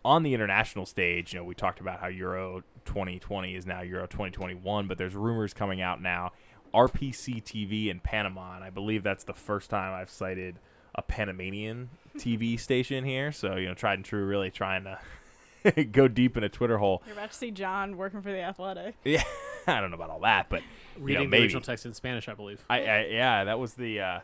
on 0.05 0.23
the 0.23 0.33
international 0.33 0.85
stage, 0.85 1.33
you 1.33 1.39
know, 1.39 1.45
we 1.45 1.55
talked 1.55 1.79
about 1.79 1.99
how 1.99 2.07
Euro 2.07 2.63
2020 2.85 3.55
is 3.55 3.65
now 3.65 3.81
Euro 3.81 4.05
2021, 4.05 4.87
but 4.87 4.97
there's 4.97 5.15
rumors 5.15 5.53
coming 5.53 5.81
out 5.81 6.01
now. 6.01 6.31
RPC 6.73 7.43
TV 7.43 7.89
in 7.89 7.99
Panama, 7.99 8.55
and 8.55 8.63
I 8.63 8.69
believe 8.69 9.03
that's 9.03 9.23
the 9.23 9.33
first 9.33 9.69
time 9.69 9.93
I've 9.93 10.09
cited 10.09 10.59
a 10.95 11.01
Panamanian 11.01 11.89
TV 12.17 12.59
station 12.59 13.05
here. 13.05 13.31
So 13.31 13.55
you 13.55 13.67
know, 13.67 13.73
tried 13.73 13.95
and 13.95 14.05
true, 14.05 14.25
really 14.25 14.49
trying 14.51 14.83
to 14.83 15.83
go 15.91 16.07
deep 16.07 16.35
in 16.35 16.43
a 16.43 16.49
Twitter 16.49 16.79
hole. 16.79 17.03
You're 17.05 17.13
about 17.13 17.31
to 17.31 17.37
see 17.37 17.51
John 17.51 17.95
working 17.95 18.21
for 18.21 18.31
the 18.31 18.41
Athletic. 18.41 18.95
Yeah, 19.03 19.23
I 19.67 19.81
don't 19.81 19.91
know 19.91 19.95
about 19.95 20.09
all 20.09 20.21
that, 20.21 20.49
but 20.49 20.61
Reading 20.97 21.23
the 21.23 21.29
maybe. 21.29 21.43
original 21.43 21.61
text 21.61 21.85
in 21.85 21.93
Spanish, 21.93 22.27
I 22.27 22.33
believe. 22.33 22.63
I, 22.69 22.79
I 22.85 23.05
yeah, 23.05 23.43
that 23.43 23.59
was 23.59 23.73
the 23.73 23.99
uh, 23.99 24.19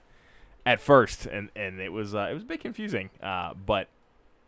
at 0.65 0.79
first, 0.79 1.25
and 1.25 1.49
and 1.55 1.79
it 1.79 1.91
was 1.91 2.13
uh, 2.13 2.27
it 2.29 2.33
was 2.33 2.43
a 2.43 2.45
bit 2.45 2.59
confusing. 2.59 3.09
Uh, 3.21 3.53
but 3.53 3.87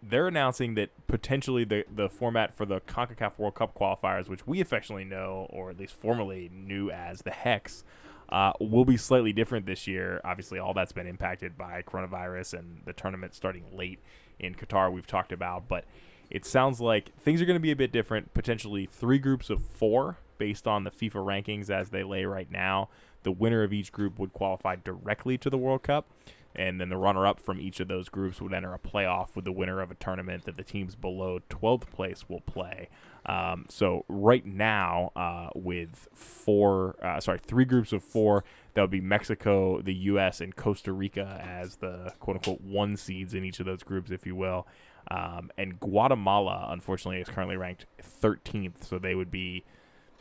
they're 0.04 0.28
announcing 0.28 0.76
that 0.76 0.90
potentially 1.08 1.64
the 1.64 1.86
the 1.94 2.10
format 2.10 2.54
for 2.54 2.66
the 2.66 2.82
Concacaf 2.82 3.38
World 3.38 3.56
Cup 3.56 3.76
qualifiers, 3.76 4.28
which 4.30 4.46
we 4.48 4.62
affectionately 4.62 5.06
know, 5.06 5.48
or 5.50 5.70
at 5.70 5.80
least 5.80 5.94
formerly 5.94 6.50
knew 6.54 6.90
as 6.92 7.22
the 7.22 7.32
Hex, 7.32 7.84
uh, 8.30 8.54
will 8.60 8.86
be 8.86 8.98
slightly 8.98 9.34
different 9.34 9.66
this 9.66 9.88
year. 9.88 10.22
Obviously, 10.24 10.60
all 10.60 10.74
that's 10.74 10.92
been 10.92 11.08
impacted 11.08 11.58
by 11.58 11.82
coronavirus 11.82 12.60
and 12.60 12.82
the 12.86 12.94
tournament 12.94 13.34
starting 13.34 13.66
late 13.76 14.00
in 14.40 14.56
Qatar. 14.56 14.92
We've 14.92 15.08
talked 15.08 15.32
about, 15.32 15.68
but 15.68 15.86
it 16.30 16.46
sounds 16.46 16.80
like 16.80 17.16
things 17.20 17.42
are 17.42 17.46
going 17.46 17.58
to 17.58 17.62
be 17.62 17.72
a 17.72 17.76
bit 17.76 17.92
different. 17.92 18.34
Potentially 18.34 18.88
three 18.92 19.20
groups 19.20 19.50
of 19.50 19.62
four 19.64 20.18
based 20.42 20.68
on 20.68 20.84
the 20.84 20.90
FIFA 20.90 21.24
rankings 21.24 21.70
as 21.70 21.92
they 21.92 22.02
lay 22.02 22.26
right 22.26 22.50
now. 22.50 22.90
The 23.22 23.32
winner 23.32 23.62
of 23.62 23.72
each 23.72 23.92
group 23.92 24.18
would 24.18 24.34
qualify 24.34 24.76
directly 24.76 25.38
to 25.38 25.52
the 25.52 25.58
World 25.58 25.84
Cup, 25.84 26.10
and 26.56 26.82
then 26.82 26.90
the 26.90 26.98
runner-up 26.98 27.40
from 27.40 27.62
each 27.62 27.80
of 27.80 27.88
those 27.88 28.10
groups 28.10 28.42
would 28.42 28.52
enter 28.52 28.74
a 28.74 28.80
playoff 28.80 29.36
with 29.36 29.46
the 29.46 29.52
winner 29.52 29.82
of 29.82 29.92
a 29.92 29.94
tournament 29.94 30.46
that 30.46 30.58
the 30.58 30.64
teams 30.64 30.96
below 30.96 31.42
12th 31.52 31.92
place 31.92 32.28
will 32.28 32.42
play. 32.42 32.90
Um, 33.28 33.68
so 33.70 34.04
right 34.08 34.44
now, 34.44 35.12
uh, 35.16 35.50
with 35.54 36.08
four, 36.16 36.96
uh, 37.06 37.20
sorry, 37.20 37.38
three 37.38 37.66
groups 37.66 37.94
of 37.94 38.04
four, 38.04 38.44
that 38.74 38.82
would 38.82 38.90
be 38.90 39.00
Mexico, 39.00 39.80
the 39.80 39.94
U.S., 39.94 40.42
and 40.42 40.56
Costa 40.56 40.92
Rica 40.92 41.40
as 41.48 41.76
the 41.76 42.14
quote-unquote 42.20 42.62
one 42.62 42.98
seeds 42.98 43.36
in 43.36 43.46
each 43.46 43.60
of 43.60 43.68
those 43.68 43.84
groups, 43.84 44.10
if 44.10 44.26
you 44.26 44.36
will. 44.36 44.66
Um, 45.12 45.52
and 45.56 45.80
Guatemala, 45.80 46.70
unfortunately, 46.72 47.22
is 47.22 47.28
currently 47.28 47.58
ranked 47.58 47.86
13th, 48.24 48.84
so 48.84 48.98
they 48.98 49.14
would 49.14 49.30
be 49.30 49.64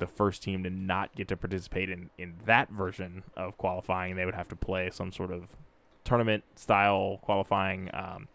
the 0.00 0.06
first 0.06 0.42
team 0.42 0.64
to 0.64 0.70
not 0.70 1.14
get 1.14 1.28
to 1.28 1.36
participate 1.36 1.88
in, 1.88 2.10
in 2.18 2.34
that 2.46 2.70
version 2.70 3.22
of 3.36 3.56
qualifying. 3.56 4.16
They 4.16 4.24
would 4.24 4.34
have 4.34 4.48
to 4.48 4.56
play 4.56 4.90
some 4.90 5.12
sort 5.12 5.30
of 5.30 5.56
tournament 6.04 6.42
style 6.56 7.20
qualifying 7.22 7.90
um, 7.94 8.28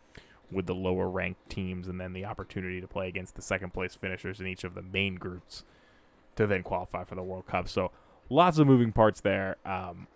with 0.51 0.67
the 0.67 0.75
lower 0.75 1.09
ranked 1.09 1.49
teams, 1.49 1.87
and 1.87 1.99
then 1.99 2.13
the 2.13 2.25
opportunity 2.25 2.79
to 2.79 2.87
play 2.87 3.07
against 3.07 3.35
the 3.35 3.41
second 3.41 3.73
place 3.73 3.95
finishers 3.95 4.39
in 4.39 4.47
each 4.47 4.63
of 4.63 4.75
the 4.75 4.81
main 4.81 5.15
groups 5.15 5.63
to 6.35 6.47
then 6.47 6.63
qualify 6.63 7.03
for 7.03 7.15
the 7.15 7.23
World 7.23 7.47
Cup. 7.47 7.67
So 7.67 7.91
lots 8.29 8.57
of 8.57 8.67
moving 8.67 8.91
parts 8.91 9.21
there. 9.21 9.57
Um, 9.65 10.07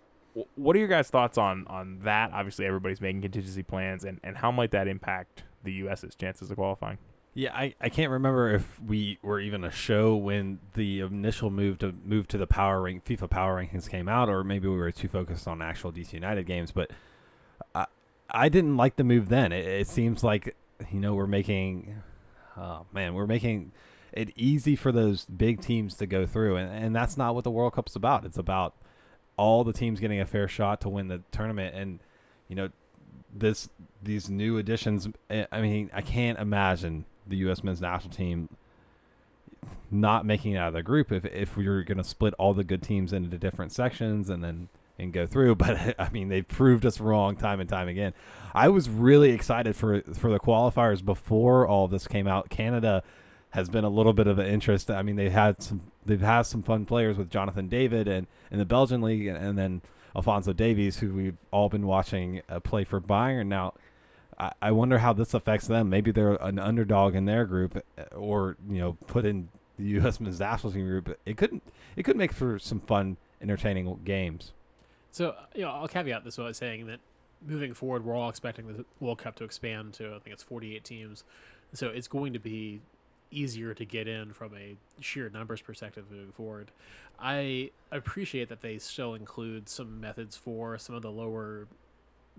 what 0.54 0.76
are 0.76 0.78
your 0.78 0.88
guys' 0.88 1.10
thoughts 1.10 1.36
on 1.36 1.66
on 1.66 2.00
that? 2.04 2.30
Obviously, 2.32 2.64
everybody's 2.64 3.00
making 3.00 3.22
contingency 3.22 3.62
plans, 3.62 4.04
and, 4.04 4.20
and 4.22 4.36
how 4.36 4.50
might 4.50 4.70
that 4.70 4.86
impact 4.86 5.42
the 5.64 5.72
U.S.'s 5.72 6.14
chances 6.14 6.50
of 6.50 6.56
qualifying? 6.56 6.98
Yeah, 7.32 7.54
I, 7.54 7.74
I 7.80 7.88
can't 7.88 8.10
remember 8.10 8.52
if 8.52 8.80
we 8.80 9.18
were 9.22 9.38
even 9.38 9.62
a 9.62 9.70
show 9.70 10.16
when 10.16 10.58
the 10.74 11.00
initial 11.00 11.48
move 11.50 11.78
to 11.78 11.94
move 12.04 12.26
to 12.28 12.38
the 12.38 12.46
power 12.46 12.82
rank 12.82 13.04
FIFA 13.04 13.30
power 13.30 13.62
rankings 13.62 13.88
came 13.88 14.08
out, 14.08 14.28
or 14.28 14.42
maybe 14.42 14.66
we 14.66 14.76
were 14.76 14.90
too 14.90 15.08
focused 15.08 15.46
on 15.46 15.62
actual 15.62 15.92
DC 15.92 16.12
United 16.12 16.46
games. 16.46 16.72
But 16.72 16.90
I 17.74 17.86
I 18.28 18.48
didn't 18.48 18.76
like 18.76 18.96
the 18.96 19.04
move 19.04 19.28
then. 19.28 19.52
It, 19.52 19.64
it 19.64 19.86
seems 19.86 20.24
like 20.24 20.56
you 20.90 20.98
know 20.98 21.14
we're 21.14 21.28
making, 21.28 22.02
oh 22.56 22.86
man, 22.92 23.14
we're 23.14 23.28
making 23.28 23.70
it 24.12 24.30
easy 24.36 24.74
for 24.74 24.90
those 24.90 25.24
big 25.24 25.60
teams 25.60 25.94
to 25.96 26.06
go 26.06 26.26
through, 26.26 26.56
and, 26.56 26.84
and 26.84 26.96
that's 26.96 27.16
not 27.16 27.36
what 27.36 27.44
the 27.44 27.50
World 27.52 27.74
Cup's 27.74 27.94
about. 27.94 28.24
It's 28.24 28.38
about 28.38 28.74
all 29.36 29.62
the 29.62 29.72
teams 29.72 30.00
getting 30.00 30.20
a 30.20 30.26
fair 30.26 30.48
shot 30.48 30.80
to 30.80 30.88
win 30.88 31.06
the 31.06 31.22
tournament, 31.30 31.76
and 31.76 32.00
you 32.48 32.56
know 32.56 32.70
this 33.32 33.68
these 34.02 34.28
new 34.28 34.58
additions. 34.58 35.06
eh, 35.30 35.46
I 35.52 35.60
mean, 35.60 35.90
I 35.94 36.00
can't 36.00 36.36
imagine 36.40 37.04
the 37.30 37.36
U.S. 37.38 37.64
men's 37.64 37.80
national 37.80 38.12
team 38.12 38.48
not 39.90 40.24
making 40.24 40.52
it 40.52 40.56
out 40.58 40.68
of 40.68 40.74
the 40.74 40.82
group 40.82 41.12
if 41.12 41.24
if 41.26 41.56
we 41.56 41.68
were 41.68 41.82
going 41.82 41.98
to 41.98 42.04
split 42.04 42.34
all 42.38 42.54
the 42.54 42.64
good 42.64 42.82
teams 42.82 43.12
into 43.12 43.36
different 43.36 43.72
sections 43.72 44.30
and 44.30 44.42
then 44.42 44.68
and 44.98 45.12
go 45.12 45.26
through. 45.26 45.54
But 45.60 45.96
I 45.98 46.10
mean, 46.10 46.28
they've 46.28 46.46
proved 46.46 46.86
us 46.86 47.00
wrong 47.00 47.36
time 47.36 47.60
and 47.60 47.68
time 47.68 47.88
again. 47.88 48.12
I 48.54 48.68
was 48.68 48.88
really 48.88 49.30
excited 49.30 49.76
for 49.76 50.02
for 50.14 50.30
the 50.30 50.40
qualifiers 50.40 51.04
before 51.04 51.66
all 51.66 51.88
this 51.88 52.06
came 52.06 52.26
out. 52.26 52.50
Canada 52.50 53.02
has 53.50 53.68
been 53.68 53.84
a 53.84 53.88
little 53.88 54.12
bit 54.12 54.26
of 54.26 54.38
an 54.38 54.46
interest. 54.46 54.90
I 54.90 55.02
mean, 55.02 55.16
they 55.16 55.30
had 55.30 55.62
some 55.62 55.80
they've 56.06 56.20
had 56.20 56.42
some 56.42 56.62
fun 56.62 56.84
players 56.84 57.16
with 57.16 57.30
Jonathan 57.30 57.68
David 57.68 58.06
and 58.08 58.26
in 58.50 58.58
the 58.58 58.64
Belgian 58.64 59.02
league, 59.02 59.26
and, 59.26 59.36
and 59.36 59.58
then 59.58 59.82
Alfonso 60.14 60.52
Davies, 60.52 60.98
who 60.98 61.12
we've 61.12 61.36
all 61.50 61.68
been 61.68 61.86
watching 61.86 62.42
uh, 62.48 62.60
play 62.60 62.84
for 62.84 63.00
Bayern 63.00 63.46
now. 63.46 63.74
I, 64.62 64.70
wonder 64.70 64.98
how 64.98 65.12
this 65.12 65.34
affects 65.34 65.66
them. 65.66 65.90
Maybe 65.90 66.12
they're 66.12 66.34
an 66.36 66.58
underdog 66.58 67.14
in 67.14 67.26
their 67.26 67.44
group, 67.44 67.82
uh, 67.98 68.14
or 68.14 68.56
you 68.68 68.78
know, 68.78 68.92
put 69.06 69.26
in 69.26 69.48
the 69.78 69.84
U.S. 70.00 70.20
men's 70.20 70.40
national 70.40 70.72
team 70.72 70.86
group. 70.86 71.18
It 71.26 71.36
couldn't. 71.36 71.62
It 71.96 72.04
could 72.04 72.16
make 72.16 72.32
for 72.32 72.58
some 72.58 72.80
fun, 72.80 73.16
entertaining 73.42 74.00
games. 74.04 74.52
So, 75.12 75.34
you 75.54 75.62
know, 75.62 75.70
I'll 75.70 75.88
caveat 75.88 76.24
this 76.24 76.36
by 76.36 76.52
saying 76.52 76.86
that 76.86 77.00
moving 77.46 77.74
forward, 77.74 78.04
we're 78.04 78.14
all 78.14 78.28
expecting 78.28 78.66
the 78.68 78.84
World 79.00 79.18
Cup 79.18 79.36
to 79.36 79.44
expand 79.44 79.94
to, 79.94 80.08
I 80.14 80.18
think 80.18 80.34
it's 80.34 80.42
48 80.42 80.84
teams. 80.84 81.24
So 81.72 81.88
it's 81.88 82.08
going 82.08 82.32
to 82.32 82.38
be 82.38 82.80
easier 83.30 83.74
to 83.74 83.84
get 83.84 84.08
in 84.08 84.32
from 84.32 84.54
a 84.56 84.76
sheer 85.00 85.30
numbers 85.30 85.60
perspective 85.62 86.04
moving 86.10 86.32
forward. 86.32 86.70
I 87.18 87.70
appreciate 87.90 88.48
that 88.48 88.60
they 88.60 88.78
still 88.78 89.14
include 89.14 89.68
some 89.68 90.00
methods 90.00 90.36
for 90.36 90.78
some 90.78 90.94
of 90.94 91.02
the 91.02 91.10
lower 91.10 91.66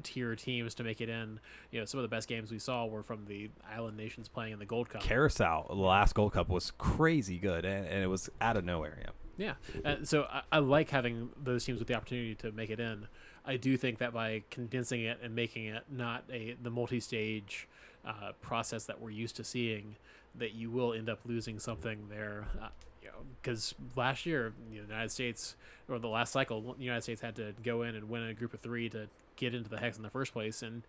tier 0.04 0.36
teams 0.36 0.74
to 0.76 0.84
make 0.84 1.02
it 1.02 1.10
in. 1.10 1.40
You 1.72 1.80
know, 1.80 1.86
some 1.86 2.00
of 2.00 2.04
the 2.04 2.08
best 2.10 2.28
games 2.28 2.52
we 2.52 2.60
saw 2.60 2.86
were 2.86 3.04
from 3.04 3.26
the 3.26 3.50
island 3.70 3.98
nations 3.98 4.28
playing 4.28 4.54
in 4.54 4.60
the 4.60 4.66
Gold 4.66 4.90
Cup. 4.90 5.04
Curaçao, 5.04 5.68
the 5.68 5.76
last 5.76 6.16
Gold 6.16 6.34
Cup 6.34 6.50
was 6.50 6.72
crazy 6.78 7.38
good, 7.38 7.66
and, 7.66 7.86
and 7.86 8.04
it 8.04 8.08
was 8.08 8.30
out 8.40 8.58
of 8.58 8.66
nowhere. 8.66 8.98
Yeah. 9.02 9.10
Yeah, 9.38 9.54
uh, 9.84 9.96
so 10.04 10.28
I, 10.30 10.42
I 10.52 10.60
like 10.60 10.92
having 10.92 11.30
those 11.42 11.66
teams 11.66 11.80
with 11.80 11.88
the 11.88 11.96
opportunity 11.96 12.36
to 12.36 12.52
make 12.52 12.70
it 12.70 12.80
in. 12.80 13.08
I 13.44 13.58
do 13.58 13.76
think 13.76 13.98
that 13.98 14.14
by 14.14 14.44
condensing 14.52 15.02
it 15.02 15.20
and 15.24 15.34
making 15.34 15.66
it 15.66 15.84
not 15.90 16.26
a 16.32 16.56
the 16.62 16.70
multi-stage 16.70 17.68
uh, 18.06 18.34
process 18.42 18.84
that 18.86 19.02
we're 19.02 19.10
used 19.10 19.36
to 19.38 19.44
seeing, 19.44 19.96
that 20.36 20.54
you 20.54 20.70
will 20.70 20.94
end 20.94 21.10
up 21.10 21.20
losing 21.26 21.58
something 21.60 22.08
there. 22.10 22.46
Uh, 22.62 22.68
you 23.02 23.08
know, 23.08 23.16
because 23.42 23.74
last 23.96 24.28
year 24.28 24.54
you 24.70 24.82
know, 24.82 24.86
the 24.86 24.94
United 24.94 25.12
States 25.12 25.56
or 25.90 25.98
the 25.98 26.08
last 26.08 26.32
cycle, 26.34 26.76
the 26.78 26.84
United 26.84 27.02
States 27.02 27.22
had 27.22 27.36
to 27.38 27.54
go 27.64 27.82
in 27.82 27.96
and 27.96 28.10
win 28.10 28.22
a 28.24 28.34
group 28.36 28.54
of 28.54 28.60
three 28.60 28.90
to 28.90 29.08
get 29.36 29.54
into 29.56 29.70
the 29.70 29.78
hex 29.80 29.98
in 29.98 30.04
the 30.04 30.10
first 30.10 30.34
place, 30.34 30.62
and 30.62 30.84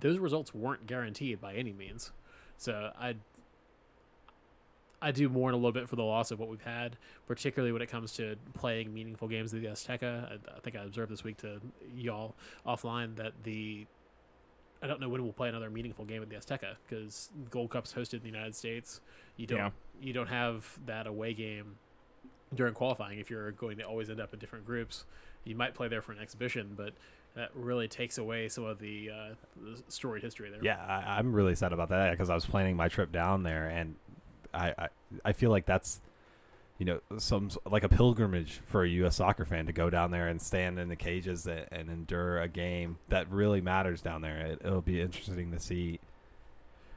those 0.00 0.18
results 0.18 0.54
weren't 0.54 0.86
guaranteed 0.86 1.40
by 1.40 1.54
any 1.54 1.72
means. 1.72 2.12
So 2.56 2.92
I 2.98 3.16
I 5.02 5.12
do 5.12 5.28
mourn 5.30 5.54
a 5.54 5.56
little 5.56 5.72
bit 5.72 5.88
for 5.88 5.96
the 5.96 6.02
loss 6.04 6.30
of 6.30 6.38
what 6.38 6.50
we've 6.50 6.60
had, 6.60 6.98
particularly 7.26 7.72
when 7.72 7.80
it 7.80 7.88
comes 7.88 8.12
to 8.14 8.36
playing 8.52 8.92
meaningful 8.92 9.28
games 9.28 9.54
at 9.54 9.62
the 9.62 9.68
Azteca. 9.68 10.32
I, 10.32 10.56
I 10.56 10.60
think 10.60 10.76
I 10.76 10.80
observed 10.82 11.10
this 11.10 11.24
week 11.24 11.38
to 11.38 11.60
y'all 11.96 12.34
offline 12.66 13.16
that 13.16 13.32
the 13.44 13.86
I 14.82 14.86
don't 14.86 15.00
know 15.00 15.08
when 15.08 15.22
we'll 15.22 15.32
play 15.32 15.48
another 15.48 15.70
meaningful 15.70 16.04
game 16.04 16.22
at 16.22 16.28
the 16.28 16.36
Azteca 16.36 16.74
because 16.88 17.30
Gold 17.50 17.70
Cup's 17.70 17.92
hosted 17.94 18.14
in 18.14 18.20
the 18.20 18.28
United 18.28 18.54
States. 18.54 19.00
You 19.36 19.46
don't 19.46 19.58
Yeah. 19.58 19.70
you 20.02 20.12
don't 20.12 20.28
have 20.28 20.78
that 20.86 21.06
away 21.06 21.32
game 21.32 21.76
during 22.54 22.74
qualifying 22.74 23.18
if 23.20 23.30
you're 23.30 23.52
going 23.52 23.78
to 23.78 23.84
always 23.84 24.10
end 24.10 24.20
up 24.20 24.34
in 24.34 24.38
different 24.38 24.66
groups. 24.66 25.04
You 25.44 25.54
might 25.54 25.74
play 25.74 25.88
there 25.88 26.02
for 26.02 26.12
an 26.12 26.18
exhibition, 26.18 26.74
but 26.76 26.92
that 27.34 27.50
really 27.54 27.88
takes 27.88 28.18
away 28.18 28.48
some 28.48 28.64
of 28.64 28.78
the, 28.78 29.10
uh, 29.10 29.34
the 29.56 29.82
storied 29.88 30.22
history 30.22 30.50
there. 30.50 30.60
Yeah, 30.62 30.76
I, 30.76 31.18
I'm 31.18 31.32
really 31.32 31.54
sad 31.54 31.72
about 31.72 31.88
that 31.90 32.10
because 32.10 32.30
I 32.30 32.34
was 32.34 32.44
planning 32.44 32.76
my 32.76 32.88
trip 32.88 33.12
down 33.12 33.42
there, 33.42 33.68
and 33.68 33.94
I, 34.52 34.74
I 34.78 34.88
I 35.24 35.32
feel 35.32 35.50
like 35.50 35.66
that's 35.66 36.00
you 36.78 36.86
know 36.86 37.00
some 37.18 37.50
like 37.70 37.84
a 37.84 37.88
pilgrimage 37.88 38.60
for 38.66 38.84
a 38.84 38.88
U.S. 38.88 39.16
soccer 39.16 39.44
fan 39.44 39.66
to 39.66 39.72
go 39.72 39.90
down 39.90 40.10
there 40.10 40.28
and 40.28 40.40
stand 40.40 40.78
in 40.78 40.88
the 40.88 40.96
cages 40.96 41.46
and, 41.46 41.66
and 41.70 41.90
endure 41.90 42.40
a 42.40 42.48
game 42.48 42.98
that 43.08 43.30
really 43.30 43.60
matters 43.60 44.00
down 44.00 44.22
there. 44.22 44.38
It, 44.38 44.62
it'll 44.64 44.80
be 44.80 45.00
interesting 45.00 45.52
to 45.52 45.60
see 45.60 46.00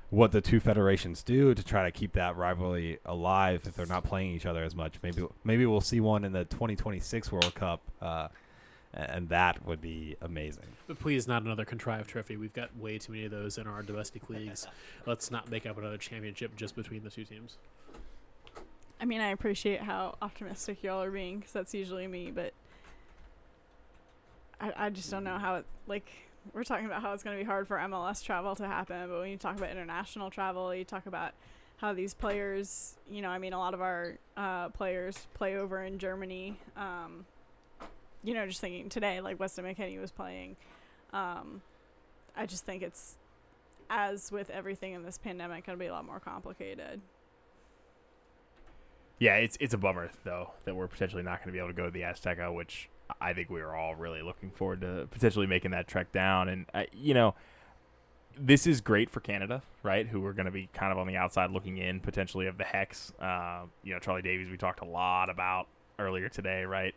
what 0.10 0.32
the 0.32 0.42
two 0.42 0.60
federations 0.60 1.24
do 1.24 1.56
to 1.56 1.64
try 1.64 1.86
to 1.86 1.92
keep 1.92 2.14
that 2.14 2.38
rivalry 2.38 3.00
alive 3.04 3.64
if 3.66 3.74
they're 3.74 3.86
not 3.88 4.04
playing 4.04 4.32
each 4.32 4.46
other 4.46 4.64
as 4.64 4.76
much. 4.76 4.96
Maybe 5.04 5.26
maybe 5.44 5.66
we'll 5.66 5.82
see 5.82 6.00
one 6.00 6.24
in 6.24 6.34
the 6.34 6.46
2026 6.46 7.32
World 7.32 7.54
Cup. 7.56 7.82
Uh, 8.02 8.28
and 8.94 9.30
that 9.30 9.66
would 9.66 9.82
be 9.82 10.16
amazing. 10.22 10.66
But 10.88 11.00
please, 11.00 11.28
not 11.28 11.44
another 11.44 11.66
contrived 11.66 12.10
trophy. 12.10 12.38
We've 12.38 12.54
got 12.54 12.76
way 12.78 12.98
too 12.98 13.12
many 13.12 13.26
of 13.26 13.32
those 13.32 13.58
in 13.58 13.68
our 13.68 13.82
domestic 13.82 14.30
leagues. 14.30 14.68
Let's 15.06 15.32
not 15.32 15.50
make 15.50 15.66
up 15.66 15.78
another 15.78 15.98
championship 15.98 16.56
just 16.56 16.76
between 16.76 17.04
the 17.04 17.10
two 17.10 17.24
teams. 17.24 17.58
I 19.02 19.06
mean, 19.06 19.20
I 19.20 19.30
appreciate 19.30 19.82
how 19.82 20.16
optimistic 20.22 20.84
y'all 20.84 21.02
are 21.02 21.12
being 21.12 21.40
because 21.40 21.54
that's 21.54 21.74
usually 21.74 22.08
me, 22.08 22.32
but 22.32 22.54
I, 24.62 24.74
I 24.78 24.90
just 24.92 25.10
don't 25.12 25.24
know 25.24 25.38
how 25.38 25.56
it, 25.56 25.66
like, 25.88 26.08
we're 26.54 26.64
talking 26.64 26.86
about 26.86 27.02
how 27.02 27.14
it's 27.14 27.24
going 27.24 27.38
to 27.38 27.44
be 27.44 27.48
hard 27.48 27.68
for 27.68 27.78
MLS 27.78 28.24
travel 28.24 28.56
to 28.56 28.68
happen, 28.68 29.10
but 29.10 29.20
when 29.20 29.30
you 29.30 29.38
talk 29.38 29.58
about 29.58 29.72
international 29.72 30.30
travel, 30.30 30.74
you 30.74 30.84
talk 30.84 31.06
about 31.06 31.34
how 31.78 31.94
these 31.94 32.14
players, 32.14 32.96
you 33.10 33.22
know, 33.22 33.30
I 33.30 33.40
mean, 33.40 33.54
a 33.54 33.58
lot 33.58 33.74
of 33.74 33.82
our 33.82 34.14
uh, 34.38 34.70
players 34.70 35.28
play 35.34 35.58
over 35.58 35.84
in 35.84 35.98
Germany. 35.98 36.58
Um, 36.78 37.26
you 38.24 38.34
know, 38.34 38.46
just 38.48 38.62
thinking 38.62 38.90
today, 38.90 39.22
like 39.22 39.40
Weston 39.40 39.66
McKennie 39.66 40.00
was 40.00 40.12
playing. 40.12 40.56
Um, 41.12 41.62
I 42.36 42.46
just 42.46 42.66
think 42.66 42.82
it's, 42.82 43.18
as 43.90 44.32
with 44.32 44.50
everything 44.50 44.94
in 44.94 45.04
this 45.04 45.18
pandemic, 45.18 45.66
going 45.66 45.78
to 45.78 45.84
be 45.84 45.88
a 45.88 45.94
lot 45.94 46.06
more 46.06 46.20
complicated. 46.20 47.02
Yeah, 49.20 49.36
it's 49.36 49.58
it's 49.60 49.74
a 49.74 49.78
bummer 49.78 50.10
though 50.26 50.52
that 50.66 50.76
we're 50.76 50.88
potentially 50.88 51.24
not 51.24 51.40
going 51.40 51.48
to 51.48 51.54
be 51.54 51.60
able 51.60 51.70
to 51.70 51.74
go 51.74 51.86
to 51.86 51.92
the 51.92 52.02
Azteca, 52.02 52.54
which 52.54 52.90
I 53.22 53.34
think 53.34 53.50
we 53.50 53.62
were 53.62 53.76
all 53.76 53.96
really 53.96 54.22
looking 54.22 54.52
forward 54.52 54.82
to 54.82 55.08
potentially 55.12 55.48
making 55.48 55.72
that 55.72 55.88
trek 55.88 56.12
down. 56.12 56.50
And 56.50 56.66
uh, 56.74 56.84
you 56.92 57.14
know, 57.14 57.36
this 58.38 58.66
is 58.66 58.82
great 58.82 59.10
for 59.10 59.20
Canada, 59.20 59.62
right? 59.84 60.08
Who 60.08 60.26
are 60.26 60.34
going 60.34 60.48
to 60.48 60.52
be 60.52 60.68
kind 60.74 60.92
of 60.92 60.98
on 60.98 61.08
the 61.08 61.16
outside 61.16 61.52
looking 61.52 61.78
in 61.78 62.00
potentially 62.00 62.48
of 62.48 62.58
the 62.58 62.64
hex. 62.64 63.14
Uh, 63.22 63.66
you 63.84 63.94
know, 63.94 64.00
Charlie 64.00 64.24
Davies 64.24 64.50
we 64.50 64.58
talked 64.58 64.82
a 64.82 64.86
lot 64.86 65.30
about 65.30 65.68
earlier 66.00 66.28
today, 66.28 66.64
right? 66.64 66.96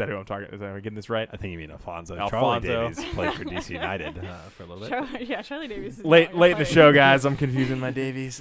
Is 0.00 0.06
that 0.06 0.12
who 0.12 0.18
I'm 0.18 0.24
talking? 0.24 0.46
Is 0.46 0.60
that 0.60 0.70
am 0.70 0.76
I 0.76 0.80
getting 0.80 0.96
this 0.96 1.10
right? 1.10 1.28
I 1.30 1.36
think 1.36 1.52
you 1.52 1.58
mean 1.58 1.70
Alfonso. 1.70 2.16
Alfonso. 2.16 2.66
Charlie 2.66 2.94
Davies 2.94 3.14
played 3.14 3.34
for 3.34 3.44
DC 3.44 3.68
United 3.74 4.16
uh, 4.16 4.34
for 4.48 4.62
a 4.62 4.66
little 4.66 4.80
bit. 4.80 4.88
Charlie, 4.88 5.24
yeah, 5.26 5.42
Charlie 5.42 5.68
Davies. 5.68 5.98
Is 5.98 6.04
late 6.06 6.34
late 6.34 6.52
in 6.52 6.58
the 6.58 6.64
show, 6.64 6.90
guys. 6.90 7.24
I'm 7.26 7.36
confusing 7.36 7.78
my 7.78 7.90
Davies. 7.90 8.40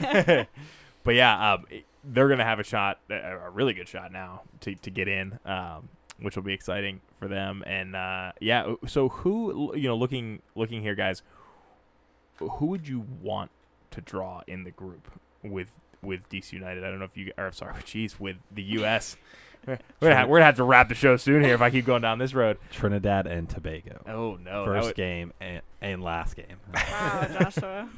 but 0.00 1.14
yeah, 1.14 1.54
um, 1.54 1.64
they're 2.04 2.28
gonna 2.28 2.44
have 2.44 2.60
a 2.60 2.64
shot, 2.64 3.00
a 3.08 3.14
a 3.14 3.48
really 3.48 3.72
good 3.72 3.88
shot 3.88 4.12
now 4.12 4.42
to 4.60 4.74
to 4.74 4.90
get 4.90 5.08
in, 5.08 5.38
um, 5.46 5.88
which 6.20 6.36
will 6.36 6.42
be 6.42 6.52
exciting 6.52 7.00
for 7.18 7.28
them. 7.28 7.64
And 7.66 7.96
uh, 7.96 8.32
yeah, 8.38 8.74
so 8.86 9.08
who 9.08 9.74
you 9.74 9.88
know, 9.88 9.96
looking 9.96 10.42
looking 10.54 10.82
here, 10.82 10.94
guys, 10.94 11.22
who 12.36 12.66
would 12.66 12.86
you 12.86 13.06
want 13.22 13.50
to 13.92 14.02
draw 14.02 14.42
in 14.46 14.64
the 14.64 14.70
group 14.70 15.10
with 15.42 15.70
with 16.02 16.28
DC 16.28 16.52
United? 16.52 16.84
I 16.84 16.90
don't 16.90 16.98
know 16.98 17.06
if 17.06 17.16
you, 17.16 17.32
or 17.38 17.52
sorry, 17.52 17.72
jeez, 17.84 18.20
with 18.20 18.36
the 18.52 18.62
U.S. 18.64 19.16
We're 19.66 19.78
gonna, 20.00 20.14
have, 20.14 20.28
we're 20.28 20.36
gonna 20.38 20.46
have 20.46 20.56
to 20.56 20.64
wrap 20.64 20.88
the 20.88 20.94
show 20.94 21.16
soon 21.16 21.42
here 21.44 21.54
if 21.54 21.60
I 21.60 21.70
keep 21.70 21.84
going 21.86 22.02
down 22.02 22.18
this 22.18 22.34
road. 22.34 22.58
Trinidad 22.72 23.26
and 23.26 23.48
Tobago. 23.48 24.02
Oh 24.06 24.36
no, 24.42 24.64
that 24.64 24.70
First 24.74 24.86
would- 24.88 24.96
game 24.96 25.32
and, 25.40 25.62
and 25.80 26.02
last 26.02 26.34
game. 26.36 26.46
Wow, 26.74 27.26
Joshua, 27.38 27.88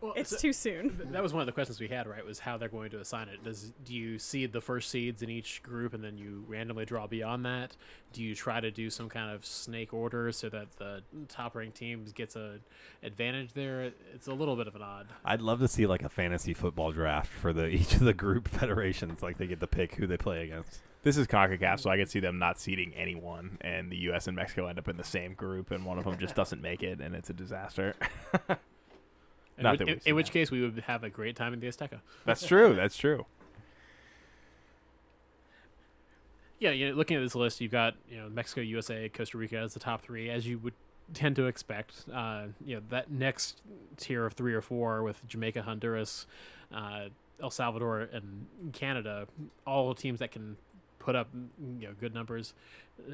Well, 0.00 0.14
it's 0.16 0.30
so- 0.30 0.36
too 0.38 0.52
soon. 0.52 0.96
Th- 0.96 1.08
That 1.12 1.22
was 1.22 1.32
one 1.32 1.40
of 1.40 1.46
the 1.46 1.52
questions 1.52 1.78
we 1.80 1.86
had, 1.86 2.08
right? 2.08 2.24
Was 2.26 2.40
how 2.40 2.56
they're 2.58 2.68
going 2.68 2.90
to 2.90 2.98
assign 2.98 3.28
it. 3.28 3.44
Does 3.44 3.72
do 3.84 3.94
you 3.94 4.18
seed 4.18 4.52
the 4.52 4.60
first 4.60 4.90
seeds 4.90 5.22
in 5.22 5.30
each 5.30 5.62
group 5.62 5.94
and 5.94 6.02
then 6.02 6.18
you 6.18 6.44
randomly 6.48 6.84
draw 6.84 7.06
beyond 7.06 7.46
that? 7.46 7.76
Do 8.12 8.22
you 8.22 8.34
try 8.34 8.58
to 8.60 8.70
do 8.72 8.90
some 8.90 9.08
kind 9.08 9.30
of 9.32 9.46
snake 9.46 9.94
order 9.94 10.32
so 10.32 10.48
that 10.48 10.72
the 10.76 11.02
top 11.28 11.54
ranked 11.54 11.76
teams 11.76 12.12
gets 12.12 12.34
a 12.34 12.58
advantage 13.04 13.52
there? 13.54 13.92
It's 14.12 14.26
a 14.26 14.34
little 14.34 14.56
bit 14.56 14.66
of 14.66 14.74
an 14.74 14.82
odd. 14.82 15.06
I'd 15.24 15.40
love 15.40 15.60
to 15.60 15.68
see 15.68 15.86
like 15.86 16.02
a 16.02 16.08
fantasy 16.08 16.52
football 16.52 16.90
draft 16.90 17.28
for 17.30 17.52
the 17.52 17.68
each 17.68 17.94
of 17.94 18.00
the 18.00 18.12
group 18.14 18.48
federations. 18.58 19.22
Like 19.22 19.38
they 19.38 19.46
get 19.46 19.60
to 19.60 19.66
pick 19.68 19.94
who 19.94 20.08
they 20.08 20.16
play 20.16 20.42
against. 20.42 20.80
This 21.02 21.16
is 21.16 21.26
CONCACAF, 21.26 21.80
so 21.80 21.90
I 21.90 21.96
could 21.96 22.08
see 22.08 22.20
them 22.20 22.38
not 22.38 22.60
seeding 22.60 22.94
anyone, 22.94 23.58
and 23.60 23.90
the 23.90 23.96
U.S. 24.02 24.28
and 24.28 24.36
Mexico 24.36 24.68
end 24.68 24.78
up 24.78 24.86
in 24.86 24.96
the 24.96 25.04
same 25.04 25.34
group, 25.34 25.72
and 25.72 25.84
one 25.84 25.98
of 25.98 26.04
them 26.04 26.16
just 26.16 26.36
doesn't 26.36 26.62
make 26.62 26.82
it, 26.84 27.00
and 27.00 27.16
it's 27.16 27.28
a 27.28 27.32
disaster. 27.32 27.94
In, 29.58 29.70
which, 29.70 29.78
that 29.78 29.86
we've 29.86 29.96
in, 29.96 30.00
in 30.06 30.14
which 30.14 30.30
case, 30.30 30.50
we 30.50 30.62
would 30.62 30.78
have 30.86 31.04
a 31.04 31.10
great 31.10 31.36
time 31.36 31.52
in 31.52 31.60
the 31.60 31.66
Azteca. 31.66 32.00
That's 32.24 32.46
true. 32.46 32.74
That's 32.74 32.96
true. 32.96 33.26
Yeah, 36.58 36.70
you 36.70 36.88
know, 36.88 36.94
looking 36.94 37.18
at 37.18 37.20
this 37.20 37.34
list, 37.34 37.60
you've 37.60 37.70
got 37.70 37.94
you 38.08 38.16
know 38.16 38.30
Mexico, 38.30 38.62
USA, 38.62 39.10
Costa 39.10 39.36
Rica 39.36 39.58
as 39.58 39.74
the 39.74 39.80
top 39.80 40.00
three, 40.00 40.30
as 40.30 40.46
you 40.46 40.58
would 40.58 40.72
tend 41.12 41.36
to 41.36 41.46
expect. 41.46 42.06
Uh, 42.12 42.44
you 42.64 42.76
know 42.76 42.82
that 42.88 43.10
next 43.10 43.60
tier 43.98 44.24
of 44.24 44.32
three 44.32 44.54
or 44.54 44.62
four 44.62 45.02
with 45.02 45.26
Jamaica, 45.28 45.62
Honduras, 45.62 46.26
uh, 46.72 47.08
El 47.40 47.50
Salvador, 47.50 48.08
and 48.12 48.46
Canada, 48.72 49.26
all 49.66 49.94
teams 49.94 50.18
that 50.20 50.30
can 50.30 50.56
put 51.02 51.16
up 51.16 51.28
you 51.34 51.88
know 51.88 51.94
good 51.98 52.14
numbers. 52.14 52.54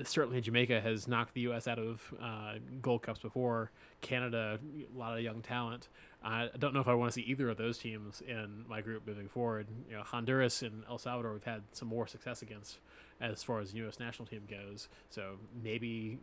Certainly, 0.04 0.40
Jamaica 0.42 0.80
has 0.80 1.08
knocked 1.08 1.34
the 1.34 1.42
U.S. 1.42 1.66
out 1.66 1.78
of 1.78 2.14
uh, 2.22 2.54
Gold 2.82 3.02
Cups 3.02 3.20
before. 3.20 3.70
Canada, 4.00 4.58
a 4.94 4.98
lot 4.98 5.16
of 5.16 5.22
young 5.22 5.40
talent. 5.40 5.88
I 6.22 6.48
don't 6.58 6.74
know 6.74 6.80
if 6.80 6.88
I 6.88 6.94
want 6.94 7.12
to 7.12 7.14
see 7.14 7.26
either 7.26 7.48
of 7.48 7.56
those 7.56 7.78
teams 7.78 8.22
in 8.26 8.64
my 8.68 8.80
group 8.80 9.06
moving 9.06 9.28
forward. 9.28 9.66
You 9.88 9.96
know, 9.96 10.02
Honduras 10.02 10.62
and 10.62 10.82
El 10.88 10.98
Salvador, 10.98 11.32
we've 11.32 11.44
had 11.44 11.62
some 11.72 11.88
more 11.88 12.06
success 12.06 12.42
against 12.42 12.78
as 13.20 13.42
far 13.42 13.60
as 13.60 13.74
U.S. 13.74 13.98
national 13.98 14.26
team 14.26 14.42
goes. 14.48 14.88
So 15.10 15.36
maybe 15.62 16.18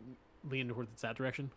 lean 0.48 0.68
towards 0.68 1.02
that 1.02 1.16
direction. 1.16 1.50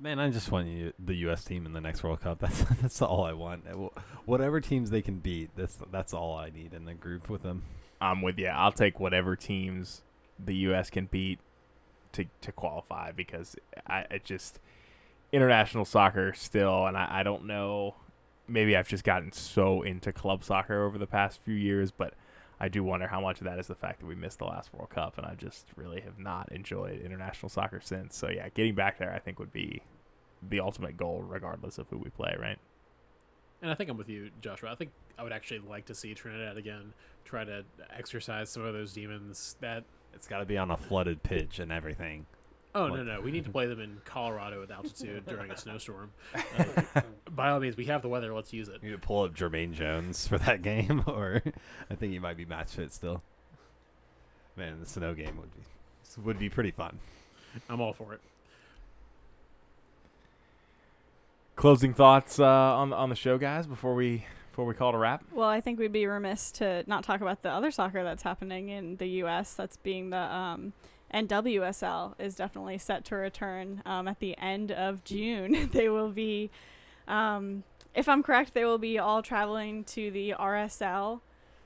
Man, 0.00 0.20
I 0.20 0.30
just 0.30 0.52
want 0.52 0.68
you, 0.68 0.92
the 1.04 1.14
U.S. 1.16 1.42
team 1.42 1.66
in 1.66 1.72
the 1.72 1.80
next 1.80 2.04
World 2.04 2.20
Cup. 2.20 2.38
That's 2.40 2.60
that's 2.80 3.02
all 3.02 3.24
I 3.24 3.32
want. 3.32 3.64
Whatever 4.26 4.60
teams 4.60 4.90
they 4.90 5.02
can 5.02 5.18
beat, 5.18 5.50
that's 5.56 5.76
that's 5.90 6.14
all 6.14 6.36
I 6.36 6.50
need 6.50 6.72
in 6.72 6.84
the 6.84 6.94
group 6.94 7.28
with 7.28 7.42
them. 7.42 7.64
I'm 8.00 8.22
with 8.22 8.38
you. 8.38 8.46
I'll 8.46 8.70
take 8.70 9.00
whatever 9.00 9.34
teams 9.34 10.02
the 10.38 10.54
U.S. 10.54 10.88
can 10.88 11.06
beat 11.06 11.40
to 12.12 12.26
to 12.42 12.52
qualify 12.52 13.10
because 13.10 13.56
I 13.88 14.00
it 14.10 14.24
just 14.24 14.60
international 15.32 15.84
soccer 15.84 16.32
still, 16.32 16.86
and 16.86 16.96
I, 16.96 17.20
I 17.20 17.22
don't 17.24 17.46
know. 17.46 17.96
Maybe 18.46 18.76
I've 18.76 18.88
just 18.88 19.04
gotten 19.04 19.32
so 19.32 19.82
into 19.82 20.12
club 20.12 20.44
soccer 20.44 20.84
over 20.84 20.96
the 20.96 21.08
past 21.08 21.40
few 21.44 21.54
years, 21.54 21.90
but 21.90 22.14
I 22.60 22.68
do 22.68 22.82
wonder 22.82 23.06
how 23.06 23.20
much 23.20 23.38
of 23.40 23.44
that 23.44 23.58
is 23.58 23.68
the 23.68 23.74
fact 23.74 24.00
that 24.00 24.06
we 24.06 24.14
missed 24.14 24.38
the 24.38 24.44
last 24.44 24.72
World 24.74 24.90
Cup, 24.90 25.16
and 25.16 25.26
I 25.26 25.34
just 25.34 25.66
really 25.76 26.00
have 26.00 26.18
not 26.18 26.50
enjoyed 26.50 27.00
international 27.00 27.48
soccer 27.48 27.80
since. 27.82 28.16
So 28.16 28.28
yeah, 28.28 28.48
getting 28.48 28.74
back 28.74 28.98
there, 28.98 29.12
I 29.12 29.18
think 29.18 29.38
would 29.38 29.52
be 29.52 29.82
the 30.48 30.60
ultimate 30.60 30.96
goal, 30.96 31.22
regardless 31.26 31.78
of 31.78 31.88
who 31.88 31.98
we 31.98 32.10
play, 32.10 32.34
right? 32.38 32.58
And 33.62 33.70
I 33.70 33.74
think 33.74 33.90
I'm 33.90 33.96
with 33.96 34.08
you, 34.08 34.30
Joshua. 34.40 34.70
I 34.70 34.74
think 34.74 34.90
I 35.18 35.22
would 35.22 35.32
actually 35.32 35.60
like 35.60 35.86
to 35.86 35.94
see 35.94 36.14
Trinidad 36.14 36.56
again 36.56 36.92
try 37.24 37.44
to 37.44 37.64
exercise 37.96 38.50
some 38.50 38.64
of 38.64 38.72
those 38.72 38.92
demons. 38.92 39.56
That 39.60 39.84
it's 40.14 40.26
got 40.28 40.38
to 40.38 40.44
be 40.44 40.56
on 40.56 40.70
a 40.70 40.76
flooded 40.76 41.22
pitch 41.22 41.58
and 41.58 41.72
everything. 41.72 42.26
Oh 42.74 42.88
no 42.88 43.02
no, 43.02 43.20
we 43.20 43.30
need 43.30 43.44
to 43.44 43.50
play 43.50 43.66
them 43.66 43.80
in 43.80 43.98
Colorado 44.04 44.62
at 44.62 44.70
altitude 44.70 45.26
during 45.26 45.50
a 45.50 45.56
snowstorm. 45.56 46.10
Uh, 46.58 47.02
by 47.30 47.50
all 47.50 47.60
means, 47.60 47.76
we 47.76 47.84
have 47.84 48.02
the 48.02 48.08
weather. 48.08 48.34
Let's 48.34 48.52
use 48.52 48.68
it. 48.68 48.82
You 48.82 48.90
need 48.90 49.00
to 49.00 49.06
pull 49.06 49.22
up 49.24 49.34
Jermaine 49.34 49.72
Jones 49.72 50.26
for 50.26 50.38
that 50.38 50.62
game, 50.62 51.04
or 51.06 51.42
I 51.90 51.94
think 51.94 52.12
he 52.12 52.18
might 52.18 52.36
be 52.36 52.44
match 52.44 52.72
fit 52.72 52.92
still. 52.92 53.22
Man, 54.56 54.80
the 54.80 54.86
snow 54.86 55.14
game 55.14 55.36
would 55.36 55.54
be 55.54 55.62
would 56.22 56.38
be 56.38 56.48
pretty 56.48 56.70
fun. 56.70 56.98
I'm 57.68 57.80
all 57.80 57.92
for 57.92 58.14
it. 58.14 58.20
Closing 61.56 61.94
thoughts 61.94 62.40
uh, 62.40 62.44
on 62.44 62.92
on 62.92 63.08
the 63.08 63.16
show, 63.16 63.38
guys, 63.38 63.66
before 63.66 63.94
we 63.94 64.24
before 64.50 64.66
we 64.66 64.74
call 64.74 64.88
it 64.90 64.94
a 64.96 64.98
wrap. 64.98 65.22
Well, 65.32 65.48
I 65.48 65.60
think 65.60 65.78
we'd 65.78 65.92
be 65.92 66.06
remiss 66.06 66.50
to 66.52 66.82
not 66.88 67.04
talk 67.04 67.20
about 67.20 67.42
the 67.42 67.50
other 67.50 67.70
soccer 67.70 68.02
that's 68.02 68.24
happening 68.24 68.70
in 68.70 68.96
the 68.96 69.06
U.S. 69.22 69.54
That's 69.54 69.76
being 69.76 70.10
the 70.10 70.18
um, 70.18 70.72
NWSL 71.12 72.14
is 72.18 72.34
definitely 72.34 72.78
set 72.78 73.04
to 73.06 73.16
return 73.16 73.82
um, 73.86 74.08
at 74.08 74.20
the 74.20 74.36
end 74.38 74.72
of 74.72 75.04
June. 75.04 75.70
they 75.72 75.88
will 75.88 76.10
be, 76.10 76.50
um, 77.06 77.64
if 77.94 78.08
I'm 78.08 78.22
correct, 78.22 78.54
they 78.54 78.64
will 78.64 78.78
be 78.78 78.98
all 78.98 79.22
traveling 79.22 79.84
to 79.84 80.10
the 80.10 80.34
RSL. 80.38 81.20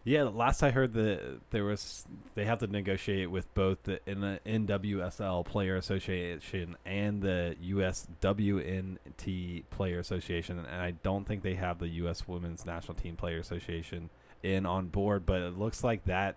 Yeah, 0.04 0.24
last 0.24 0.64
I 0.64 0.72
heard 0.72 0.94
that 0.94 1.40
there 1.50 1.64
was 1.64 2.04
they 2.34 2.44
have 2.44 2.58
to 2.58 2.66
negotiate 2.66 3.30
with 3.30 3.52
both 3.54 3.84
the, 3.84 4.00
the 4.04 4.40
NWSL 4.44 5.44
Player 5.44 5.76
Association 5.76 6.76
and 6.84 7.22
the 7.22 7.54
USWNT 7.64 9.62
Player 9.70 10.00
Association, 10.00 10.58
and 10.58 10.82
I 10.82 10.90
don't 10.90 11.24
think 11.24 11.44
they 11.44 11.54
have 11.54 11.78
the 11.78 11.86
U.S. 11.88 12.26
Women's 12.26 12.66
National 12.66 12.94
Team 12.94 13.14
Player 13.14 13.38
Association 13.38 14.10
in 14.42 14.66
on 14.66 14.88
board. 14.88 15.24
But 15.24 15.42
it 15.42 15.56
looks 15.56 15.84
like 15.84 16.04
that 16.06 16.34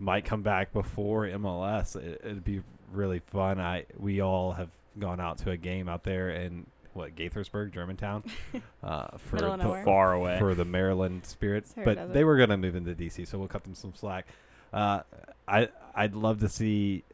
might 0.00 0.24
come 0.24 0.42
back 0.42 0.72
before 0.72 1.26
MLS. 1.26 1.96
It, 1.96 2.24
would 2.24 2.44
be 2.44 2.62
really 2.92 3.20
fun. 3.20 3.60
I 3.60 3.84
we 3.96 4.20
all 4.20 4.52
have 4.52 4.70
gone 4.98 5.20
out 5.20 5.38
to 5.38 5.50
a 5.50 5.56
game 5.56 5.88
out 5.88 6.04
there 6.04 6.30
in 6.30 6.66
what 6.92 7.14
Gaithersburg, 7.14 7.72
Germantown, 7.72 8.24
uh, 8.82 9.16
for 9.18 9.38
the, 9.38 9.82
far 9.84 10.12
away 10.12 10.38
for 10.38 10.54
the 10.54 10.64
Maryland 10.64 11.24
Spirit. 11.24 11.66
But 11.76 12.12
they 12.12 12.24
were 12.24 12.36
gonna 12.36 12.56
move 12.56 12.76
into 12.76 12.94
DC, 12.94 13.26
so 13.26 13.38
we'll 13.38 13.48
cut 13.48 13.64
them 13.64 13.74
some 13.74 13.94
slack. 13.94 14.26
Uh, 14.72 15.02
I 15.46 15.68
I'd 15.94 16.14
love 16.14 16.40
to 16.40 16.48
see 16.48 17.04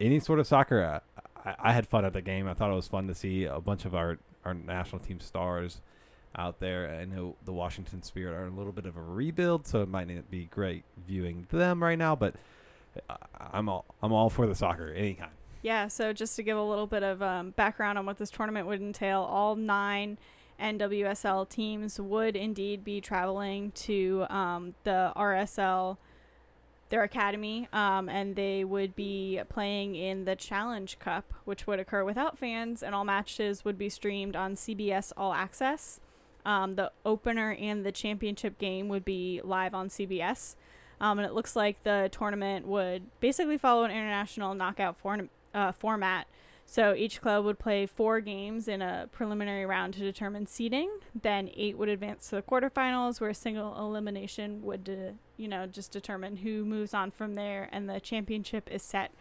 any 0.00 0.20
sort 0.20 0.40
of 0.40 0.46
soccer. 0.46 0.82
Uh, 0.82 1.20
I, 1.44 1.70
I 1.70 1.72
had 1.72 1.86
fun 1.86 2.04
at 2.04 2.12
the 2.12 2.22
game. 2.22 2.48
I 2.48 2.54
thought 2.54 2.70
it 2.70 2.74
was 2.74 2.88
fun 2.88 3.06
to 3.08 3.14
see 3.14 3.44
a 3.44 3.60
bunch 3.60 3.84
of 3.84 3.94
our 3.94 4.18
our 4.44 4.54
national 4.54 5.00
team 5.00 5.20
stars 5.20 5.80
out 6.36 6.60
there. 6.60 6.98
I 7.00 7.04
know 7.04 7.36
the 7.44 7.52
Washington 7.52 8.02
Spirit 8.02 8.34
are 8.34 8.46
a 8.46 8.50
little 8.50 8.72
bit 8.72 8.86
of 8.86 8.96
a 8.96 9.02
rebuild, 9.02 9.66
so 9.66 9.82
it 9.82 9.88
might 9.88 10.08
not 10.08 10.30
be 10.30 10.44
great 10.44 10.84
viewing 11.06 11.46
them 11.50 11.82
right 11.82 11.98
now. 11.98 12.16
But 12.16 12.34
I'm 13.38 13.68
all 13.68 13.84
I'm 14.02 14.12
all 14.12 14.30
for 14.30 14.46
the 14.46 14.54
soccer 14.54 14.92
anytime. 14.92 15.30
Yeah. 15.62 15.88
So 15.88 16.12
just 16.12 16.36
to 16.36 16.42
give 16.42 16.56
a 16.56 16.62
little 16.62 16.86
bit 16.86 17.02
of 17.02 17.22
um, 17.22 17.50
background 17.50 17.98
on 17.98 18.06
what 18.06 18.18
this 18.18 18.30
tournament 18.30 18.66
would 18.66 18.80
entail, 18.80 19.20
all 19.20 19.54
nine 19.56 20.18
NWSL 20.60 21.48
teams 21.48 22.00
would 22.00 22.36
indeed 22.36 22.84
be 22.84 23.00
traveling 23.00 23.72
to 23.72 24.26
um, 24.28 24.74
the 24.84 25.12
RSL. 25.16 25.98
Their 26.88 27.04
academy, 27.04 27.70
um, 27.72 28.10
and 28.10 28.36
they 28.36 28.64
would 28.64 28.94
be 28.94 29.40
playing 29.48 29.94
in 29.94 30.26
the 30.26 30.36
Challenge 30.36 30.98
Cup, 30.98 31.32
which 31.46 31.66
would 31.66 31.80
occur 31.80 32.04
without 32.04 32.36
fans, 32.36 32.82
and 32.82 32.94
all 32.94 33.02
matches 33.02 33.64
would 33.64 33.78
be 33.78 33.88
streamed 33.88 34.36
on 34.36 34.56
CBS 34.56 35.10
All 35.16 35.32
Access. 35.32 36.00
Um, 36.44 36.74
the 36.74 36.90
opener 37.04 37.52
and 37.52 37.84
the 37.84 37.92
championship 37.92 38.58
game 38.58 38.88
would 38.88 39.04
be 39.04 39.40
live 39.44 39.74
on 39.74 39.88
CBS. 39.88 40.56
Um, 41.00 41.18
and 41.18 41.26
it 41.26 41.34
looks 41.34 41.56
like 41.56 41.82
the 41.82 42.08
tournament 42.12 42.66
would 42.66 43.02
basically 43.20 43.58
follow 43.58 43.84
an 43.84 43.90
international 43.90 44.54
knockout 44.54 44.96
for, 44.96 45.18
uh, 45.54 45.72
format. 45.72 46.26
So 46.64 46.94
each 46.94 47.20
club 47.20 47.44
would 47.44 47.58
play 47.58 47.86
four 47.86 48.20
games 48.20 48.68
in 48.68 48.80
a 48.80 49.08
preliminary 49.12 49.66
round 49.66 49.94
to 49.94 50.00
determine 50.00 50.46
seeding. 50.46 50.90
Then 51.20 51.50
eight 51.54 51.76
would 51.76 51.88
advance 51.88 52.30
to 52.30 52.36
the 52.36 52.42
quarterfinals, 52.42 53.20
where 53.20 53.30
a 53.30 53.34
single 53.34 53.76
elimination 53.78 54.62
would, 54.62 54.84
de- 54.84 55.14
you 55.36 55.48
know, 55.48 55.66
just 55.66 55.90
determine 55.92 56.38
who 56.38 56.64
moves 56.64 56.94
on 56.94 57.10
from 57.10 57.34
there. 57.34 57.68
And 57.72 57.90
the 57.90 58.00
championship 58.00 58.70
is 58.70 58.82
set 58.82 59.12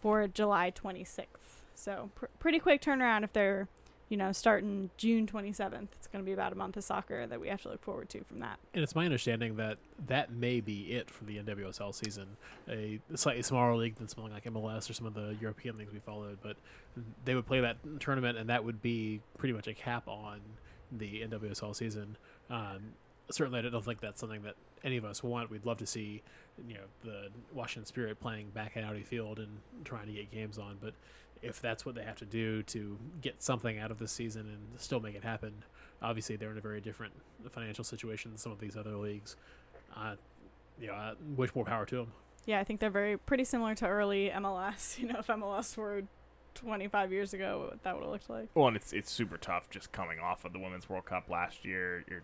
for 0.00 0.28
July 0.28 0.70
26th. 0.70 1.62
So 1.74 2.10
pr- 2.14 2.26
pretty 2.38 2.58
quick 2.58 2.82
turnaround 2.82 3.24
if 3.24 3.32
they're 3.32 3.66
you 4.10 4.16
know, 4.16 4.32
starting 4.32 4.90
June 4.96 5.24
27th. 5.24 5.88
It's 5.94 6.08
going 6.08 6.22
to 6.22 6.26
be 6.26 6.32
about 6.32 6.52
a 6.52 6.56
month 6.56 6.76
of 6.76 6.82
soccer 6.82 7.28
that 7.28 7.40
we 7.40 7.48
have 7.48 7.62
to 7.62 7.68
look 7.68 7.80
forward 7.80 8.08
to 8.10 8.24
from 8.24 8.40
that. 8.40 8.58
And 8.74 8.82
it's 8.82 8.96
my 8.96 9.04
understanding 9.04 9.54
that 9.56 9.78
that 10.08 10.32
may 10.32 10.60
be 10.60 10.92
it 10.92 11.08
for 11.08 11.24
the 11.24 11.38
NWSL 11.38 11.94
season. 11.94 12.26
A 12.68 13.00
slightly 13.14 13.42
smaller 13.42 13.76
league 13.76 13.94
than 13.94 14.08
something 14.08 14.32
like 14.32 14.44
MLS 14.44 14.90
or 14.90 14.94
some 14.94 15.06
of 15.06 15.14
the 15.14 15.36
European 15.40 15.78
leagues 15.78 15.92
we 15.92 16.00
followed, 16.00 16.38
but 16.42 16.56
they 17.24 17.36
would 17.36 17.46
play 17.46 17.60
that 17.60 17.76
tournament, 18.00 18.36
and 18.36 18.50
that 18.50 18.64
would 18.64 18.82
be 18.82 19.20
pretty 19.38 19.54
much 19.54 19.68
a 19.68 19.74
cap 19.74 20.08
on 20.08 20.40
the 20.90 21.22
NWSL 21.22 21.74
season. 21.76 22.16
Um, 22.50 22.94
certainly, 23.30 23.60
I 23.60 23.62
don't 23.62 23.84
think 23.84 24.00
that's 24.00 24.18
something 24.18 24.42
that 24.42 24.56
any 24.82 24.96
of 24.96 25.04
us 25.04 25.22
want. 25.22 25.52
We'd 25.52 25.64
love 25.64 25.78
to 25.78 25.86
see, 25.86 26.22
you 26.66 26.74
know, 26.74 26.80
the 27.04 27.28
Washington 27.54 27.86
Spirit 27.86 28.18
playing 28.18 28.50
back 28.50 28.76
at 28.76 28.82
Audi 28.82 29.04
Field 29.04 29.38
and 29.38 29.58
trying 29.84 30.06
to 30.06 30.12
get 30.12 30.32
games 30.32 30.58
on, 30.58 30.78
but 30.80 30.94
if 31.42 31.60
that's 31.60 31.86
what 31.86 31.94
they 31.94 32.02
have 32.02 32.16
to 32.16 32.24
do 32.24 32.62
to 32.64 32.98
get 33.20 33.42
something 33.42 33.78
out 33.78 33.90
of 33.90 33.98
this 33.98 34.12
season 34.12 34.42
and 34.42 34.80
still 34.80 35.00
make 35.00 35.14
it 35.14 35.24
happen. 35.24 35.64
Obviously, 36.02 36.36
they're 36.36 36.50
in 36.50 36.58
a 36.58 36.62
very 36.62 36.80
different 36.80 37.14
financial 37.50 37.84
situation 37.84 38.30
than 38.30 38.38
some 38.38 38.52
of 38.52 38.60
these 38.60 38.76
other 38.76 38.96
leagues. 38.96 39.36
Uh, 39.96 40.16
you 40.80 40.86
know, 40.86 40.94
uh, 40.94 41.14
wish 41.36 41.54
more 41.54 41.64
power 41.64 41.86
to 41.86 41.96
them. 41.96 42.12
Yeah, 42.46 42.58
I 42.58 42.64
think 42.64 42.80
they're 42.80 42.90
very 42.90 43.16
pretty 43.18 43.44
similar 43.44 43.74
to 43.76 43.86
early 43.86 44.30
MLS. 44.34 44.98
You 45.00 45.08
know, 45.08 45.16
if 45.18 45.26
MLS 45.28 45.76
were 45.76 46.02
25 46.54 47.12
years 47.12 47.32
ago, 47.34 47.68
what 47.70 47.82
that 47.82 47.94
would 47.94 48.02
have 48.02 48.10
looked 48.10 48.30
like. 48.30 48.48
Well, 48.54 48.68
and 48.68 48.76
it's 48.76 48.92
it's 48.92 49.10
super 49.10 49.36
tough 49.36 49.70
just 49.70 49.92
coming 49.92 50.18
off 50.18 50.44
of 50.44 50.52
the 50.52 50.58
Women's 50.58 50.88
World 50.88 51.04
Cup 51.04 51.28
last 51.28 51.64
year. 51.64 52.04
You're, 52.08 52.22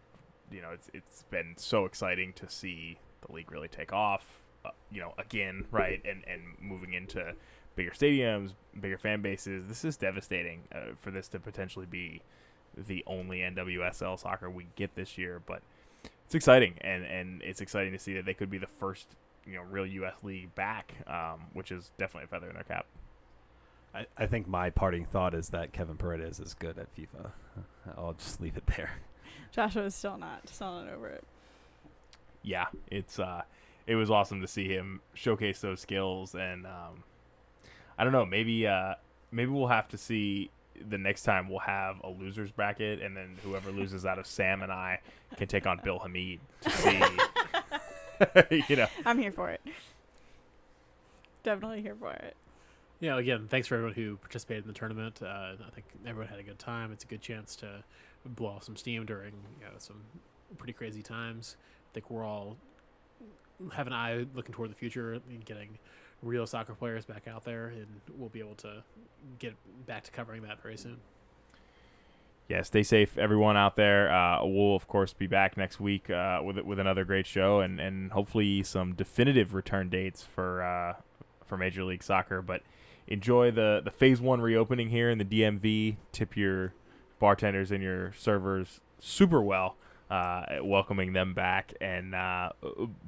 you 0.50 0.62
know, 0.62 0.70
it's 0.72 0.90
it's 0.92 1.24
been 1.30 1.54
so 1.56 1.84
exciting 1.84 2.32
to 2.34 2.48
see 2.48 2.98
the 3.26 3.32
league 3.32 3.50
really 3.50 3.68
take 3.68 3.92
off. 3.92 4.42
Uh, 4.64 4.70
you 4.90 5.00
know, 5.00 5.12
again, 5.18 5.66
right, 5.70 6.02
and 6.04 6.24
and 6.26 6.42
moving 6.60 6.94
into 6.94 7.34
bigger 7.76 7.92
stadiums, 7.92 8.52
bigger 8.80 8.98
fan 8.98 9.22
bases. 9.22 9.68
This 9.68 9.84
is 9.84 9.96
devastating 9.96 10.62
uh, 10.74 10.94
for 11.00 11.10
this 11.10 11.28
to 11.28 11.38
potentially 11.38 11.86
be 11.86 12.22
the 12.76 13.04
only 13.06 13.38
NWSL 13.38 14.18
soccer 14.18 14.50
we 14.50 14.66
get 14.74 14.94
this 14.96 15.16
year, 15.16 15.40
but 15.46 15.62
it's 16.24 16.34
exciting, 16.34 16.74
and 16.80 17.04
and 17.04 17.42
it's 17.42 17.60
exciting 17.60 17.92
to 17.92 17.98
see 17.98 18.14
that 18.14 18.24
they 18.24 18.34
could 18.34 18.50
be 18.50 18.58
the 18.58 18.66
first 18.66 19.06
you 19.46 19.54
know 19.54 19.62
real 19.62 19.86
U.S. 19.86 20.14
league 20.22 20.54
back, 20.54 20.94
um, 21.06 21.42
which 21.52 21.70
is 21.70 21.92
definitely 21.98 22.24
a 22.24 22.28
feather 22.28 22.48
in 22.48 22.54
their 22.54 22.64
cap. 22.64 22.86
I, 23.94 24.06
I 24.18 24.26
think 24.26 24.48
my 24.48 24.70
parting 24.70 25.04
thought 25.04 25.34
is 25.34 25.50
that 25.50 25.72
Kevin 25.72 25.96
Paredes 25.96 26.40
is 26.40 26.54
good 26.54 26.78
at 26.78 26.94
FIFA. 26.96 27.30
I'll 27.96 28.14
just 28.14 28.40
leave 28.40 28.56
it 28.56 28.66
there. 28.76 28.90
Joshua 29.52 29.84
is 29.84 29.94
still 29.94 30.18
not 30.18 30.48
still 30.48 30.82
not 30.82 30.92
over 30.92 31.08
it. 31.08 31.24
Yeah, 32.42 32.66
it's 32.90 33.18
uh, 33.18 33.42
it 33.86 33.94
was 33.94 34.10
awesome 34.10 34.40
to 34.40 34.48
see 34.48 34.68
him 34.68 35.00
showcase 35.14 35.60
those 35.60 35.80
skills. 35.80 36.34
And 36.34 36.66
um, 36.66 37.04
I 37.98 38.04
don't 38.04 38.12
know, 38.12 38.26
maybe 38.26 38.66
uh, 38.66 38.94
maybe 39.30 39.50
we'll 39.50 39.68
have 39.68 39.88
to 39.88 39.98
see 39.98 40.50
the 40.88 40.98
next 40.98 41.22
time 41.22 41.48
we'll 41.48 41.60
have 41.60 41.96
a 42.04 42.08
losers 42.08 42.50
bracket, 42.50 43.00
and 43.00 43.16
then 43.16 43.36
whoever 43.42 43.70
loses 43.70 44.04
out 44.04 44.18
of 44.18 44.26
Sam 44.26 44.62
and 44.62 44.70
I 44.72 45.00
can 45.36 45.48
take 45.48 45.66
on 45.66 45.80
Bill 45.82 45.98
Hamid 45.98 46.40
to 46.62 46.70
see. 46.70 47.00
you 48.68 48.76
know, 48.76 48.86
I'm 49.04 49.18
here 49.18 49.32
for 49.32 49.50
it. 49.50 49.60
Definitely 51.42 51.82
here 51.82 51.96
for 51.98 52.12
it. 52.12 52.36
Yeah, 53.00 53.18
again, 53.18 53.46
thanks 53.48 53.68
for 53.68 53.74
everyone 53.74 53.94
who 53.94 54.16
participated 54.16 54.64
in 54.64 54.68
the 54.68 54.78
tournament. 54.78 55.20
Uh, 55.22 55.52
I 55.66 55.70
think 55.74 55.86
everyone 56.06 56.28
had 56.28 56.38
a 56.38 56.42
good 56.42 56.58
time. 56.58 56.92
It's 56.92 57.04
a 57.04 57.06
good 57.06 57.20
chance 57.20 57.54
to 57.56 57.84
blow 58.24 58.50
off 58.50 58.64
some 58.64 58.76
steam 58.76 59.04
during 59.04 59.32
you 59.60 59.66
know, 59.66 59.72
some 59.78 60.02
pretty 60.56 60.72
crazy 60.72 61.02
times. 61.02 61.56
I 61.90 61.94
think 61.94 62.10
we're 62.10 62.24
all 62.24 62.56
have 63.72 63.86
an 63.86 63.92
eye 63.92 64.26
looking 64.34 64.54
toward 64.54 64.70
the 64.70 64.74
future 64.74 65.14
and 65.14 65.44
getting 65.44 65.78
real 66.26 66.46
soccer 66.46 66.74
players 66.74 67.04
back 67.04 67.26
out 67.28 67.44
there, 67.44 67.68
and 67.68 67.86
we'll 68.16 68.28
be 68.28 68.40
able 68.40 68.54
to 68.56 68.82
get 69.38 69.54
back 69.86 70.04
to 70.04 70.10
covering 70.10 70.42
that 70.42 70.60
very 70.62 70.76
soon. 70.76 70.98
yeah, 72.48 72.62
stay 72.62 72.82
safe, 72.82 73.18
everyone 73.18 73.56
out 73.56 73.76
there. 73.76 74.12
Uh, 74.12 74.44
we'll 74.44 74.76
of 74.76 74.86
course 74.86 75.12
be 75.12 75.26
back 75.26 75.56
next 75.56 75.80
week 75.80 76.10
uh, 76.10 76.40
with 76.44 76.58
with 76.60 76.78
another 76.78 77.04
great 77.04 77.26
show 77.26 77.60
and, 77.60 77.80
and 77.80 78.12
hopefully 78.12 78.62
some 78.62 78.94
definitive 78.94 79.54
return 79.54 79.88
dates 79.88 80.22
for 80.22 80.62
uh, 80.62 80.94
for 81.44 81.56
Major 81.56 81.84
League 81.84 82.02
Soccer. 82.02 82.42
But 82.42 82.62
enjoy 83.08 83.50
the 83.50 83.80
the 83.84 83.90
Phase 83.90 84.20
One 84.20 84.40
reopening 84.40 84.90
here 84.90 85.10
in 85.10 85.18
the 85.18 85.24
DMV. 85.24 85.96
Tip 86.12 86.36
your 86.36 86.72
bartenders 87.18 87.70
and 87.72 87.82
your 87.82 88.12
servers 88.16 88.80
super 89.00 89.42
well. 89.42 89.76
Uh, 90.08 90.58
welcoming 90.62 91.12
them 91.12 91.34
back, 91.34 91.74
and 91.80 92.14
uh, 92.14 92.50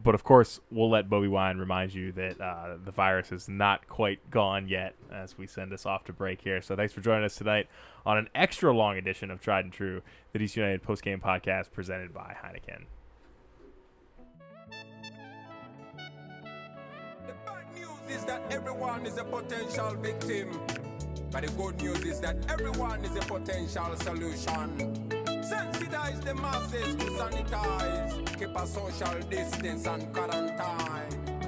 but 0.02 0.16
of 0.16 0.24
course 0.24 0.58
we'll 0.72 0.90
let 0.90 1.08
Bobi 1.08 1.30
Wine 1.30 1.56
remind 1.56 1.94
you 1.94 2.10
that 2.10 2.40
uh, 2.40 2.76
the 2.84 2.90
virus 2.90 3.30
is 3.30 3.48
not 3.48 3.86
quite 3.86 4.18
gone 4.32 4.66
yet 4.66 4.96
as 5.12 5.38
we 5.38 5.46
send 5.46 5.72
us 5.72 5.86
off 5.86 6.02
to 6.06 6.12
break 6.12 6.40
here. 6.40 6.60
So 6.60 6.74
thanks 6.74 6.92
for 6.92 7.00
joining 7.00 7.22
us 7.22 7.36
tonight 7.36 7.68
on 8.04 8.18
an 8.18 8.28
extra 8.34 8.74
long 8.74 8.96
edition 8.96 9.30
of 9.30 9.40
Tried 9.40 9.64
and 9.66 9.72
True, 9.72 10.02
the 10.32 10.40
DC 10.40 10.56
United 10.56 10.82
post 10.82 11.04
game 11.04 11.20
podcast 11.20 11.70
presented 11.70 12.12
by 12.12 12.34
Heineken. 12.42 12.86
The 17.28 17.34
bad 17.46 17.74
news 17.76 18.18
is 18.18 18.24
that 18.24 18.42
everyone 18.50 19.06
is 19.06 19.18
a 19.18 19.24
potential 19.24 19.94
victim. 20.02 20.60
But 21.30 21.46
the 21.46 21.52
good 21.52 21.80
news 21.80 22.04
is 22.04 22.20
that 22.20 22.36
everyone 22.50 23.04
is 23.04 23.14
a 23.14 23.20
potential 23.20 23.94
solution. 23.96 25.07
Sensitize 25.48 26.20
the 26.24 26.34
masses 26.34 26.94
to 26.96 27.04
sanitize. 27.04 28.38
Keep 28.38 28.54
a 28.54 28.66
social 28.66 29.18
distance 29.30 29.86
and 29.86 30.12
quarantine. 30.12 31.47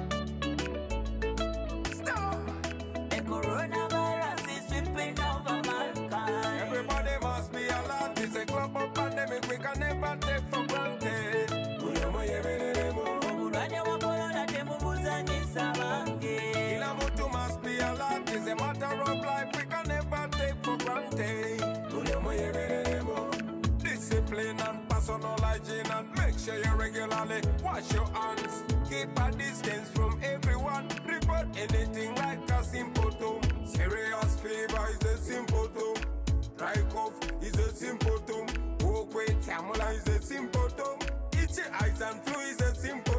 measure 26.51 26.69
you 26.69 26.75
regularly. 26.75 27.41
Wash 27.63 27.93
your 27.93 28.05
hands, 28.07 28.63
keep 28.89 29.07
a 29.19 29.31
distance 29.31 29.89
from 29.89 30.19
everyone. 30.23 30.87
Report 31.05 31.47
anything 31.57 32.15
like 32.15 32.49
a 32.51 32.63
symptom. 32.63 33.41
Serious 33.65 34.35
fever 34.41 34.87
is 34.89 35.05
a 35.05 35.17
symptom. 35.17 35.95
Dry 36.57 36.75
cough 36.89 37.13
is 37.41 37.57
a 37.57 37.73
symptom. 37.73 38.47
Walkway 38.81 39.27
tamula 39.45 39.95
is 39.95 40.07
a 40.07 40.21
symptom. 40.21 40.99
Itchy 41.33 41.63
eyes 41.81 42.01
and 42.01 42.21
flu 42.23 42.41
is 42.41 42.61
a 42.61 42.75
symptom. 42.75 43.10